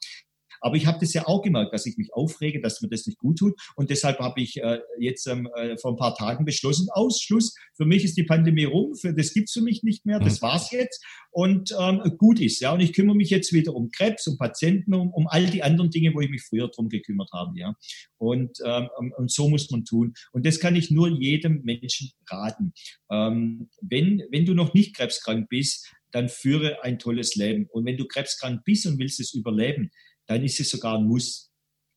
aber 0.60 0.76
ich 0.76 0.86
habe 0.86 0.98
das 1.00 1.12
ja 1.12 1.26
auch 1.26 1.42
gemerkt, 1.42 1.72
dass 1.72 1.86
ich 1.86 1.96
mich 1.96 2.12
aufrege, 2.12 2.60
dass 2.60 2.80
mir 2.80 2.88
das 2.88 3.06
nicht 3.06 3.18
gut 3.18 3.38
tut. 3.38 3.54
Und 3.76 3.90
deshalb 3.90 4.18
habe 4.18 4.40
ich 4.40 4.56
äh, 4.62 4.80
jetzt 4.98 5.26
ähm, 5.26 5.48
äh, 5.56 5.76
vor 5.78 5.92
ein 5.92 5.96
paar 5.96 6.14
Tagen 6.14 6.44
beschlossen, 6.44 6.88
Ausschluss. 6.92 7.54
Für 7.74 7.84
mich 7.84 8.04
ist 8.04 8.16
die 8.16 8.24
Pandemie 8.24 8.64
rum. 8.64 8.94
Für, 8.94 9.12
das 9.12 9.32
gibt's 9.32 9.52
für 9.52 9.62
mich 9.62 9.82
nicht 9.82 10.06
mehr. 10.06 10.20
Das 10.20 10.40
mhm. 10.40 10.46
war's 10.46 10.70
jetzt. 10.70 11.04
Und 11.30 11.74
ähm, 11.78 12.00
gut 12.18 12.40
ist. 12.40 12.60
Ja. 12.60 12.72
Und 12.72 12.80
ich 12.80 12.92
kümmere 12.92 13.16
mich 13.16 13.30
jetzt 13.30 13.52
wieder 13.52 13.74
um 13.74 13.90
Krebs, 13.90 14.26
um 14.26 14.38
Patienten, 14.38 14.94
um, 14.94 15.12
um 15.12 15.26
all 15.26 15.46
die 15.46 15.62
anderen 15.62 15.90
Dinge, 15.90 16.14
wo 16.14 16.20
ich 16.20 16.30
mich 16.30 16.42
früher 16.42 16.68
drum 16.68 16.88
gekümmert 16.88 17.30
habe. 17.32 17.58
Ja. 17.58 17.74
Und, 18.18 18.58
ähm, 18.64 18.88
und 19.16 19.30
so 19.30 19.48
muss 19.48 19.70
man 19.70 19.84
tun. 19.84 20.14
Und 20.32 20.46
das 20.46 20.60
kann 20.60 20.76
ich 20.76 20.90
nur 20.90 21.08
jedem 21.08 21.62
Menschen 21.62 22.10
raten. 22.28 22.72
Ähm, 23.10 23.68
wenn, 23.80 24.22
wenn 24.30 24.46
du 24.46 24.54
noch 24.54 24.74
nicht 24.74 24.96
krebskrank 24.96 25.48
bist, 25.48 25.92
dann 26.12 26.28
führe 26.28 26.82
ein 26.82 26.98
tolles 26.98 27.34
Leben. 27.34 27.66
Und 27.70 27.84
wenn 27.84 27.96
du 27.96 28.06
krebskrank 28.06 28.64
bist 28.64 28.86
und 28.86 28.98
willst 28.98 29.20
es 29.20 29.34
überleben, 29.34 29.90
dann 30.26 30.42
ist 30.42 30.60
es 30.60 30.70
sogar 30.70 30.98
ein 30.98 31.06
Muss. 31.06 31.52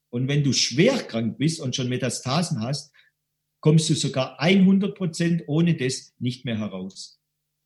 Und 0.09 0.27
wenn 0.27 0.43
du 0.43 0.53
schwer 0.53 0.97
krank 0.97 1.37
bist 1.37 1.59
und 1.59 1.75
schon 1.75 1.89
Metastasen 1.89 2.61
hast, 2.61 2.91
kommst 3.61 3.89
du 3.89 3.93
sogar 3.93 4.39
100 4.39 4.95
Prozent 4.95 5.43
ohne 5.47 5.75
das 5.75 6.13
nicht 6.19 6.45
mehr 6.45 6.57
heraus. 6.57 7.19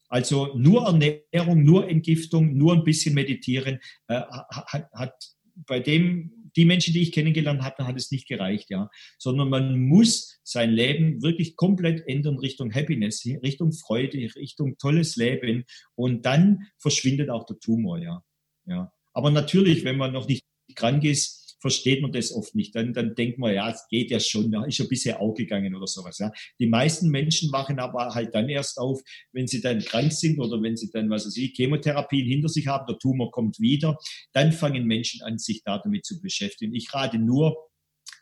Also 0.09 0.55
nur 0.55 0.85
Ernährung, 0.85 1.63
nur 1.63 1.89
Entgiftung, 1.89 2.55
nur 2.55 2.73
ein 2.73 2.83
bisschen 2.83 3.15
meditieren 3.15 3.79
äh, 4.07 4.21
hat, 4.21 4.89
hat 4.93 5.13
bei 5.55 5.79
dem 5.79 6.43
die 6.55 6.65
Menschen, 6.65 6.93
die 6.93 7.01
ich 7.01 7.11
kennengelernt 7.11 7.63
habe, 7.63 7.87
hat 7.87 7.95
es 7.95 8.11
nicht 8.11 8.27
gereicht, 8.27 8.69
ja, 8.69 8.89
sondern 9.17 9.49
man 9.49 9.79
muss 9.79 10.39
sein 10.43 10.71
Leben 10.71 11.21
wirklich 11.23 11.55
komplett 11.55 12.07
ändern 12.07 12.37
Richtung 12.37 12.71
Happiness, 12.73 13.25
Richtung 13.25 13.71
Freude, 13.73 14.29
Richtung 14.35 14.77
tolles 14.77 15.15
Leben 15.15 15.65
und 15.95 16.25
dann 16.25 16.67
verschwindet 16.77 17.29
auch 17.29 17.45
der 17.45 17.59
Tumor, 17.59 17.97
ja, 17.99 18.23
ja. 18.67 18.91
Aber 19.13 19.31
natürlich, 19.31 19.83
wenn 19.83 19.97
man 19.97 20.11
noch 20.13 20.27
nicht 20.27 20.43
krank 20.75 21.03
ist, 21.03 21.43
versteht 21.63 22.01
man 22.01 22.11
das 22.11 22.33
oft 22.33 22.55
nicht. 22.55 22.75
Dann, 22.75 22.93
dann 22.93 23.15
denkt 23.15 23.39
man, 23.39 23.53
ja, 23.53 23.71
es 23.71 23.87
geht 23.89 24.11
ja 24.11 24.19
schon, 24.19 24.51
ja, 24.51 24.65
ist 24.65 24.79
ja 24.79 24.85
bisher 24.85 25.21
auch 25.21 25.33
gegangen 25.33 25.73
oder 25.73 25.87
sowas. 25.87 26.19
Ja. 26.19 26.29
Die 26.59 26.67
meisten 26.67 27.09
Menschen 27.09 27.53
wachen 27.53 27.79
aber 27.79 28.13
halt 28.13 28.35
dann 28.35 28.49
erst 28.49 28.77
auf, 28.77 29.01
wenn 29.31 29.47
sie 29.47 29.61
dann 29.61 29.79
krank 29.79 30.11
sind 30.11 30.39
oder 30.39 30.61
wenn 30.61 30.75
sie 30.75 30.91
dann, 30.91 31.09
was 31.09 31.25
weiß 31.25 31.37
ich, 31.37 31.53
Chemotherapien 31.53 32.27
hinter 32.27 32.49
sich 32.49 32.67
haben, 32.67 32.85
der 32.85 32.99
Tumor 32.99 33.31
kommt 33.31 33.61
wieder, 33.61 33.97
dann 34.33 34.51
fangen 34.51 34.85
Menschen 34.85 35.21
an, 35.21 35.37
sich 35.37 35.63
da 35.63 35.79
damit 35.79 36.05
zu 36.05 36.19
beschäftigen. 36.21 36.75
Ich 36.75 36.93
rate 36.93 37.17
nur, 37.17 37.55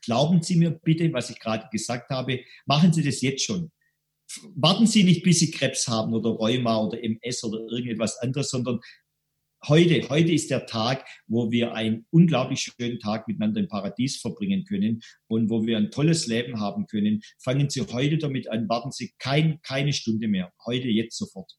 glauben 0.05 0.43
Sie 0.43 0.55
mir 0.55 0.69
bitte, 0.69 1.11
was 1.11 1.31
ich 1.31 1.39
gerade 1.39 1.67
gesagt 1.71 2.11
habe, 2.11 2.41
machen 2.67 2.93
Sie 2.93 3.03
das 3.03 3.21
jetzt 3.21 3.43
schon 3.43 3.71
warten 4.55 4.87
Sie 4.87 5.03
nicht, 5.03 5.23
bis 5.23 5.39
Sie 5.39 5.51
Krebs 5.51 5.87
haben 5.87 6.13
oder 6.13 6.29
Rheuma 6.29 6.77
oder 6.81 7.03
MS 7.03 7.43
oder 7.43 7.59
irgendetwas 7.69 8.17
anderes, 8.19 8.49
sondern 8.49 8.79
heute, 9.67 10.07
heute 10.09 10.31
ist 10.31 10.49
der 10.49 10.65
Tag, 10.65 11.05
wo 11.27 11.51
wir 11.51 11.73
einen 11.73 12.05
unglaublich 12.11 12.61
schönen 12.61 12.99
Tag 12.99 13.27
miteinander 13.27 13.59
im 13.59 13.67
Paradies 13.67 14.17
verbringen 14.17 14.65
können 14.65 15.01
und 15.27 15.49
wo 15.49 15.65
wir 15.65 15.77
ein 15.77 15.91
tolles 15.91 16.27
Leben 16.27 16.59
haben 16.59 16.87
können. 16.87 17.21
Fangen 17.39 17.69
Sie 17.69 17.81
heute 17.81 18.17
damit 18.17 18.49
an, 18.49 18.67
warten 18.69 18.91
Sie 18.91 19.13
kein, 19.19 19.61
keine 19.61 19.93
Stunde 19.93 20.27
mehr. 20.27 20.51
Heute, 20.65 20.87
jetzt 20.87 21.17
sofort. 21.17 21.51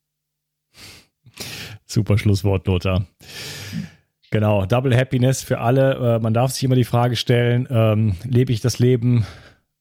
Super 1.87 2.19
Schlusswort, 2.19 2.67
Lothar. 2.67 3.07
Genau, 4.31 4.65
Double 4.65 4.97
Happiness 4.97 5.43
für 5.43 5.59
alle. 5.59 6.17
Äh, 6.17 6.19
man 6.19 6.33
darf 6.33 6.53
sich 6.53 6.65
immer 6.65 6.75
die 6.75 6.85
Frage 6.85 7.17
stellen, 7.17 7.69
ähm, 7.71 8.15
lebe 8.25 8.53
ich 8.53 8.61
das 8.61 8.79
Leben 8.79 9.27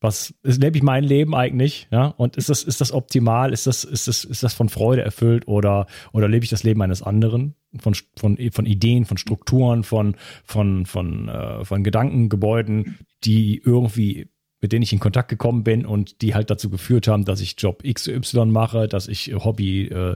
was 0.01 0.33
lebe 0.43 0.77
ich 0.77 0.83
mein 0.83 1.03
Leben 1.03 1.35
eigentlich, 1.35 1.87
ja? 1.91 2.07
Und 2.07 2.35
ist 2.35 2.49
das, 2.49 2.63
ist 2.63 2.81
das 2.81 2.91
optimal? 2.91 3.53
Ist 3.53 3.67
das, 3.67 3.83
ist 3.83 4.07
das, 4.07 4.23
ist 4.23 4.41
das 4.41 4.53
von 4.55 4.67
Freude 4.67 5.03
erfüllt 5.03 5.47
oder, 5.47 5.85
oder 6.11 6.27
lebe 6.27 6.43
ich 6.43 6.49
das 6.49 6.63
Leben 6.63 6.81
eines 6.81 7.03
anderen? 7.03 7.53
Von, 7.79 7.93
von, 8.17 8.37
von 8.51 8.65
Ideen, 8.65 9.05
von 9.05 9.17
Strukturen, 9.17 9.83
von, 9.83 10.15
von, 10.43 10.87
von, 10.87 11.29
äh, 11.29 11.63
von 11.63 11.83
Gedankengebäuden, 11.83 12.97
die 13.23 13.61
irgendwie 13.63 14.30
mit 14.61 14.71
denen 14.71 14.83
ich 14.83 14.93
in 14.93 14.99
Kontakt 14.99 15.29
gekommen 15.29 15.63
bin 15.63 15.85
und 15.85 16.21
die 16.21 16.35
halt 16.35 16.49
dazu 16.49 16.69
geführt 16.69 17.07
haben, 17.07 17.25
dass 17.25 17.41
ich 17.41 17.55
Job 17.57 17.83
XY 17.83 18.45
mache, 18.45 18.87
dass 18.87 19.07
ich 19.07 19.33
Hobby 19.33 19.87
äh, 19.87 20.15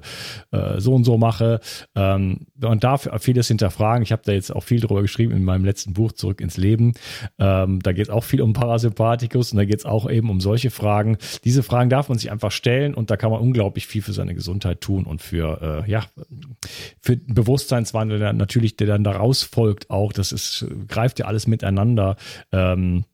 äh, 0.52 0.80
so 0.80 0.94
und 0.94 1.04
so 1.04 1.18
mache. 1.18 1.60
Ähm, 1.96 2.48
und 2.62 2.84
dafür 2.84 3.18
vieles 3.20 3.48
hinterfragen. 3.48 4.04
Ich 4.04 4.12
habe 4.12 4.22
da 4.24 4.32
jetzt 4.32 4.56
auch 4.56 4.64
viel 4.64 4.80
drüber 4.80 5.02
geschrieben 5.02 5.34
in 5.34 5.44
meinem 5.44 5.66
letzten 5.66 5.94
Buch 5.94 6.12
Zurück 6.12 6.42
ins 6.42 6.58
Leben. 6.58 6.94
Ähm, 7.40 7.82
da 7.82 7.92
geht 7.92 8.06
es 8.06 8.10
auch 8.10 8.24
viel 8.24 8.42
um 8.42 8.54
Parasympathikus 8.54 9.52
und 9.52 9.58
da 9.58 9.66
geht 9.66 9.80
es 9.80 9.86
auch 9.86 10.10
eben 10.10 10.30
um 10.30 10.40
solche 10.40 10.70
Fragen. 10.70 11.18
Diese 11.44 11.64
Fragen 11.64 11.90
darf 11.90 12.10
man 12.10 12.18
sich 12.18 12.32
einfach 12.32 12.52
stellen 12.52 12.94
und 12.94 13.10
da 13.10 13.18
kann 13.18 13.32
man 13.32 13.42
unglaublich 13.42 13.88
viel 13.88 14.02
für 14.02 14.14
seine 14.14 14.36
Gesundheit 14.36 14.82
tun 14.82 15.06
und 15.06 15.22
für 15.22 15.84
äh, 15.86 15.90
ja 15.90 16.04
für 17.02 17.18
Bewusstseinswandel 17.18 18.34
natürlich, 18.34 18.78
der 18.78 18.88
dann 18.88 19.04
daraus 19.04 19.44
folgt 19.44 19.90
auch. 19.90 20.14
Das 20.14 20.32
ist 20.32 20.66
greift 20.88 21.20
ja 21.20 21.26
alles 21.26 21.48
miteinander. 21.48 22.16
Ähm, 22.52 23.06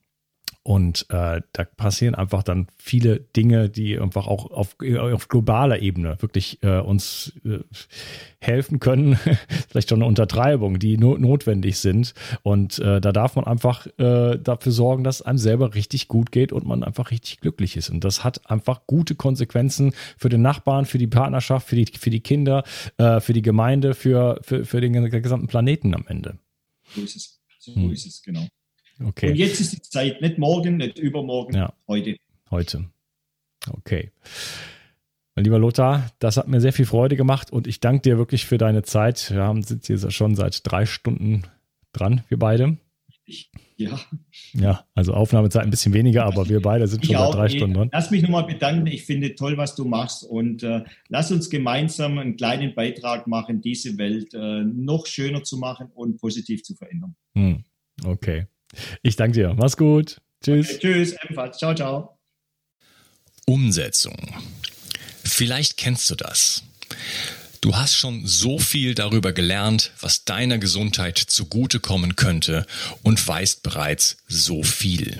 und 0.63 1.07
äh, 1.09 1.41
da 1.53 1.63
passieren 1.63 2.13
einfach 2.13 2.43
dann 2.43 2.67
viele 2.77 3.19
Dinge, 3.19 3.67
die 3.67 3.99
einfach 3.99 4.27
auch 4.27 4.51
auf, 4.51 4.75
auf 4.79 5.27
globaler 5.27 5.79
Ebene 5.79 6.17
wirklich 6.19 6.61
äh, 6.61 6.79
uns 6.79 7.33
äh, 7.43 7.59
helfen 8.39 8.79
können. 8.79 9.15
Vielleicht 9.69 9.89
schon 9.89 9.99
eine 9.99 10.05
Untertreibung, 10.05 10.77
die 10.77 10.97
no 10.99 11.17
notwendig 11.17 11.79
sind. 11.79 12.13
Und 12.43 12.77
äh, 12.77 13.01
da 13.01 13.11
darf 13.11 13.35
man 13.35 13.45
einfach 13.45 13.87
äh, 13.97 14.37
dafür 14.37 14.71
sorgen, 14.71 15.03
dass 15.03 15.23
einem 15.23 15.39
selber 15.39 15.73
richtig 15.73 16.07
gut 16.07 16.31
geht 16.31 16.53
und 16.53 16.67
man 16.67 16.83
einfach 16.83 17.09
richtig 17.09 17.39
glücklich 17.39 17.75
ist. 17.75 17.89
Und 17.89 18.03
das 18.03 18.23
hat 18.23 18.49
einfach 18.49 18.81
gute 18.85 19.15
Konsequenzen 19.15 19.93
für 20.15 20.29
den 20.29 20.43
Nachbarn, 20.43 20.85
für 20.85 20.99
die 20.99 21.07
Partnerschaft, 21.07 21.67
für 21.67 21.75
die, 21.75 21.87
für 21.97 22.11
die 22.11 22.21
Kinder, 22.21 22.63
äh, 22.97 23.19
für 23.19 23.33
die 23.33 23.41
Gemeinde, 23.41 23.95
für, 23.95 24.39
für, 24.43 24.63
für 24.63 24.79
den 24.79 24.93
gesamten 25.09 25.47
Planeten 25.47 25.95
am 25.95 26.05
Ende. 26.07 26.37
So 26.93 27.01
ist 27.01 27.15
es. 27.15 27.41
So 27.57 27.73
hm. 27.73 27.91
ist 27.91 28.05
es, 28.05 28.21
genau. 28.21 28.47
Okay. 29.03 29.29
Und 29.29 29.35
jetzt 29.35 29.59
ist 29.59 29.73
die 29.73 29.81
Zeit, 29.81 30.21
nicht 30.21 30.37
morgen, 30.37 30.77
nicht 30.77 30.99
übermorgen, 30.99 31.55
ja. 31.55 31.73
heute. 31.87 32.17
Heute. 32.49 32.85
Okay. 33.69 34.11
Mein 35.35 35.45
lieber 35.45 35.59
Lothar, 35.59 36.11
das 36.19 36.37
hat 36.37 36.47
mir 36.47 36.59
sehr 36.59 36.73
viel 36.73 36.85
Freude 36.85 37.15
gemacht 37.15 37.51
und 37.51 37.67
ich 37.67 37.79
danke 37.79 38.01
dir 38.01 38.17
wirklich 38.17 38.45
für 38.45 38.57
deine 38.57 38.83
Zeit. 38.83 39.31
Wir 39.31 39.43
haben, 39.43 39.63
sind 39.63 39.85
hier 39.85 40.11
schon 40.11 40.35
seit 40.35 40.59
drei 40.69 40.85
Stunden 40.85 41.43
dran, 41.93 42.23
wir 42.27 42.37
beide. 42.37 42.77
Ich, 43.25 43.49
ja. 43.77 43.99
Ja, 44.51 44.85
also 44.93 45.13
Aufnahmezeit 45.13 45.63
ein 45.63 45.69
bisschen 45.69 45.93
weniger, 45.93 46.25
aber 46.25 46.49
wir 46.49 46.61
beide 46.61 46.87
sind 46.87 47.05
schon 47.05 47.15
seit 47.15 47.33
drei 47.33 47.47
Stunden 47.47 47.75
dran. 47.75 47.89
Lass 47.93 48.11
mich 48.11 48.21
nochmal 48.21 48.45
bedanken. 48.45 48.87
Ich 48.87 49.05
finde 49.05 49.35
toll, 49.35 49.57
was 49.57 49.75
du 49.75 49.85
machst 49.85 50.25
und 50.25 50.63
äh, 50.63 50.83
lass 51.07 51.31
uns 51.31 51.49
gemeinsam 51.49 52.17
einen 52.17 52.35
kleinen 52.35 52.75
Beitrag 52.75 53.27
machen, 53.27 53.61
diese 53.61 53.97
Welt 53.97 54.33
äh, 54.33 54.63
noch 54.65 55.05
schöner 55.05 55.43
zu 55.43 55.57
machen 55.57 55.87
und 55.93 56.19
positiv 56.19 56.63
zu 56.63 56.75
verändern. 56.75 57.15
Hm. 57.35 57.63
Okay. 58.03 58.47
Ich 59.01 59.15
danke 59.15 59.39
dir. 59.39 59.53
Mach's 59.53 59.77
gut. 59.77 60.21
Tschüss. 60.43 60.69
Okay, 60.69 60.79
tschüss, 60.79 61.15
ebenfalls. 61.23 61.57
Ciao, 61.57 61.75
ciao. 61.75 62.17
Umsetzung. 63.45 64.17
Vielleicht 65.23 65.77
kennst 65.77 66.09
du 66.09 66.15
das. 66.15 66.63
Du 67.61 67.75
hast 67.75 67.93
schon 67.93 68.25
so 68.25 68.57
viel 68.57 68.95
darüber 68.95 69.33
gelernt, 69.33 69.91
was 69.99 70.25
deiner 70.25 70.57
Gesundheit 70.57 71.19
zugutekommen 71.19 72.15
könnte 72.15 72.65
und 73.03 73.25
weißt 73.25 73.61
bereits 73.61 74.17
so 74.27 74.63
viel. 74.63 75.19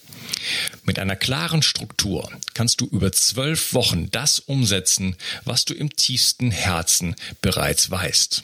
Mit 0.83 0.99
einer 0.99 1.15
klaren 1.15 1.61
Struktur 1.61 2.29
kannst 2.53 2.81
du 2.81 2.85
über 2.85 3.11
zwölf 3.11 3.73
Wochen 3.73 4.09
das 4.11 4.39
umsetzen, 4.39 5.15
was 5.45 5.65
du 5.65 5.73
im 5.73 5.95
tiefsten 5.95 6.51
Herzen 6.51 7.15
bereits 7.41 7.91
weißt. 7.91 8.43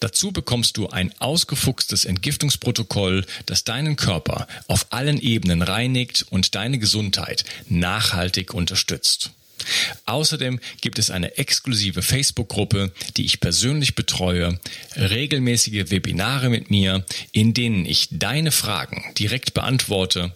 Dazu 0.00 0.32
bekommst 0.32 0.76
du 0.76 0.88
ein 0.88 1.12
ausgefuchstes 1.18 2.04
Entgiftungsprotokoll, 2.04 3.26
das 3.46 3.64
deinen 3.64 3.96
Körper 3.96 4.46
auf 4.66 4.86
allen 4.90 5.20
Ebenen 5.20 5.62
reinigt 5.62 6.26
und 6.30 6.54
deine 6.54 6.78
Gesundheit 6.78 7.44
nachhaltig 7.68 8.54
unterstützt. 8.54 9.30
Außerdem 10.06 10.60
gibt 10.80 10.98
es 10.98 11.10
eine 11.10 11.38
exklusive 11.38 12.02
Facebook-Gruppe, 12.02 12.92
die 13.16 13.24
ich 13.24 13.40
persönlich 13.40 13.94
betreue, 13.94 14.58
regelmäßige 14.96 15.90
Webinare 15.90 16.48
mit 16.48 16.70
mir, 16.70 17.04
in 17.32 17.54
denen 17.54 17.86
ich 17.86 18.08
deine 18.10 18.52
Fragen 18.52 19.04
direkt 19.18 19.54
beantworte, 19.54 20.34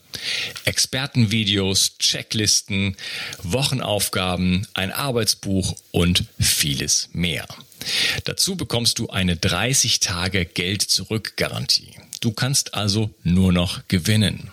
Expertenvideos, 0.64 1.98
Checklisten, 1.98 2.96
Wochenaufgaben, 3.42 4.66
ein 4.74 4.92
Arbeitsbuch 4.92 5.76
und 5.90 6.24
vieles 6.38 7.08
mehr. 7.12 7.46
Dazu 8.24 8.56
bekommst 8.56 8.98
du 8.98 9.08
eine 9.08 9.36
30 9.36 10.00
Tage 10.00 10.44
Geld 10.46 10.82
zurück 10.82 11.34
Garantie. 11.36 11.90
Du 12.20 12.32
kannst 12.32 12.74
also 12.74 13.10
nur 13.22 13.52
noch 13.52 13.86
gewinnen. 13.88 14.50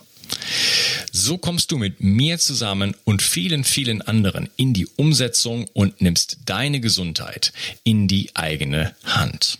So 1.11 1.37
kommst 1.37 1.71
du 1.71 1.77
mit 1.77 2.01
mir 2.01 2.39
zusammen 2.39 2.95
und 3.03 3.21
vielen, 3.21 3.63
vielen 3.63 4.01
anderen 4.01 4.49
in 4.55 4.73
die 4.73 4.87
Umsetzung 4.95 5.67
und 5.73 6.01
nimmst 6.01 6.37
deine 6.45 6.79
Gesundheit 6.79 7.53
in 7.83 8.07
die 8.07 8.29
eigene 8.35 8.95
Hand. 9.03 9.59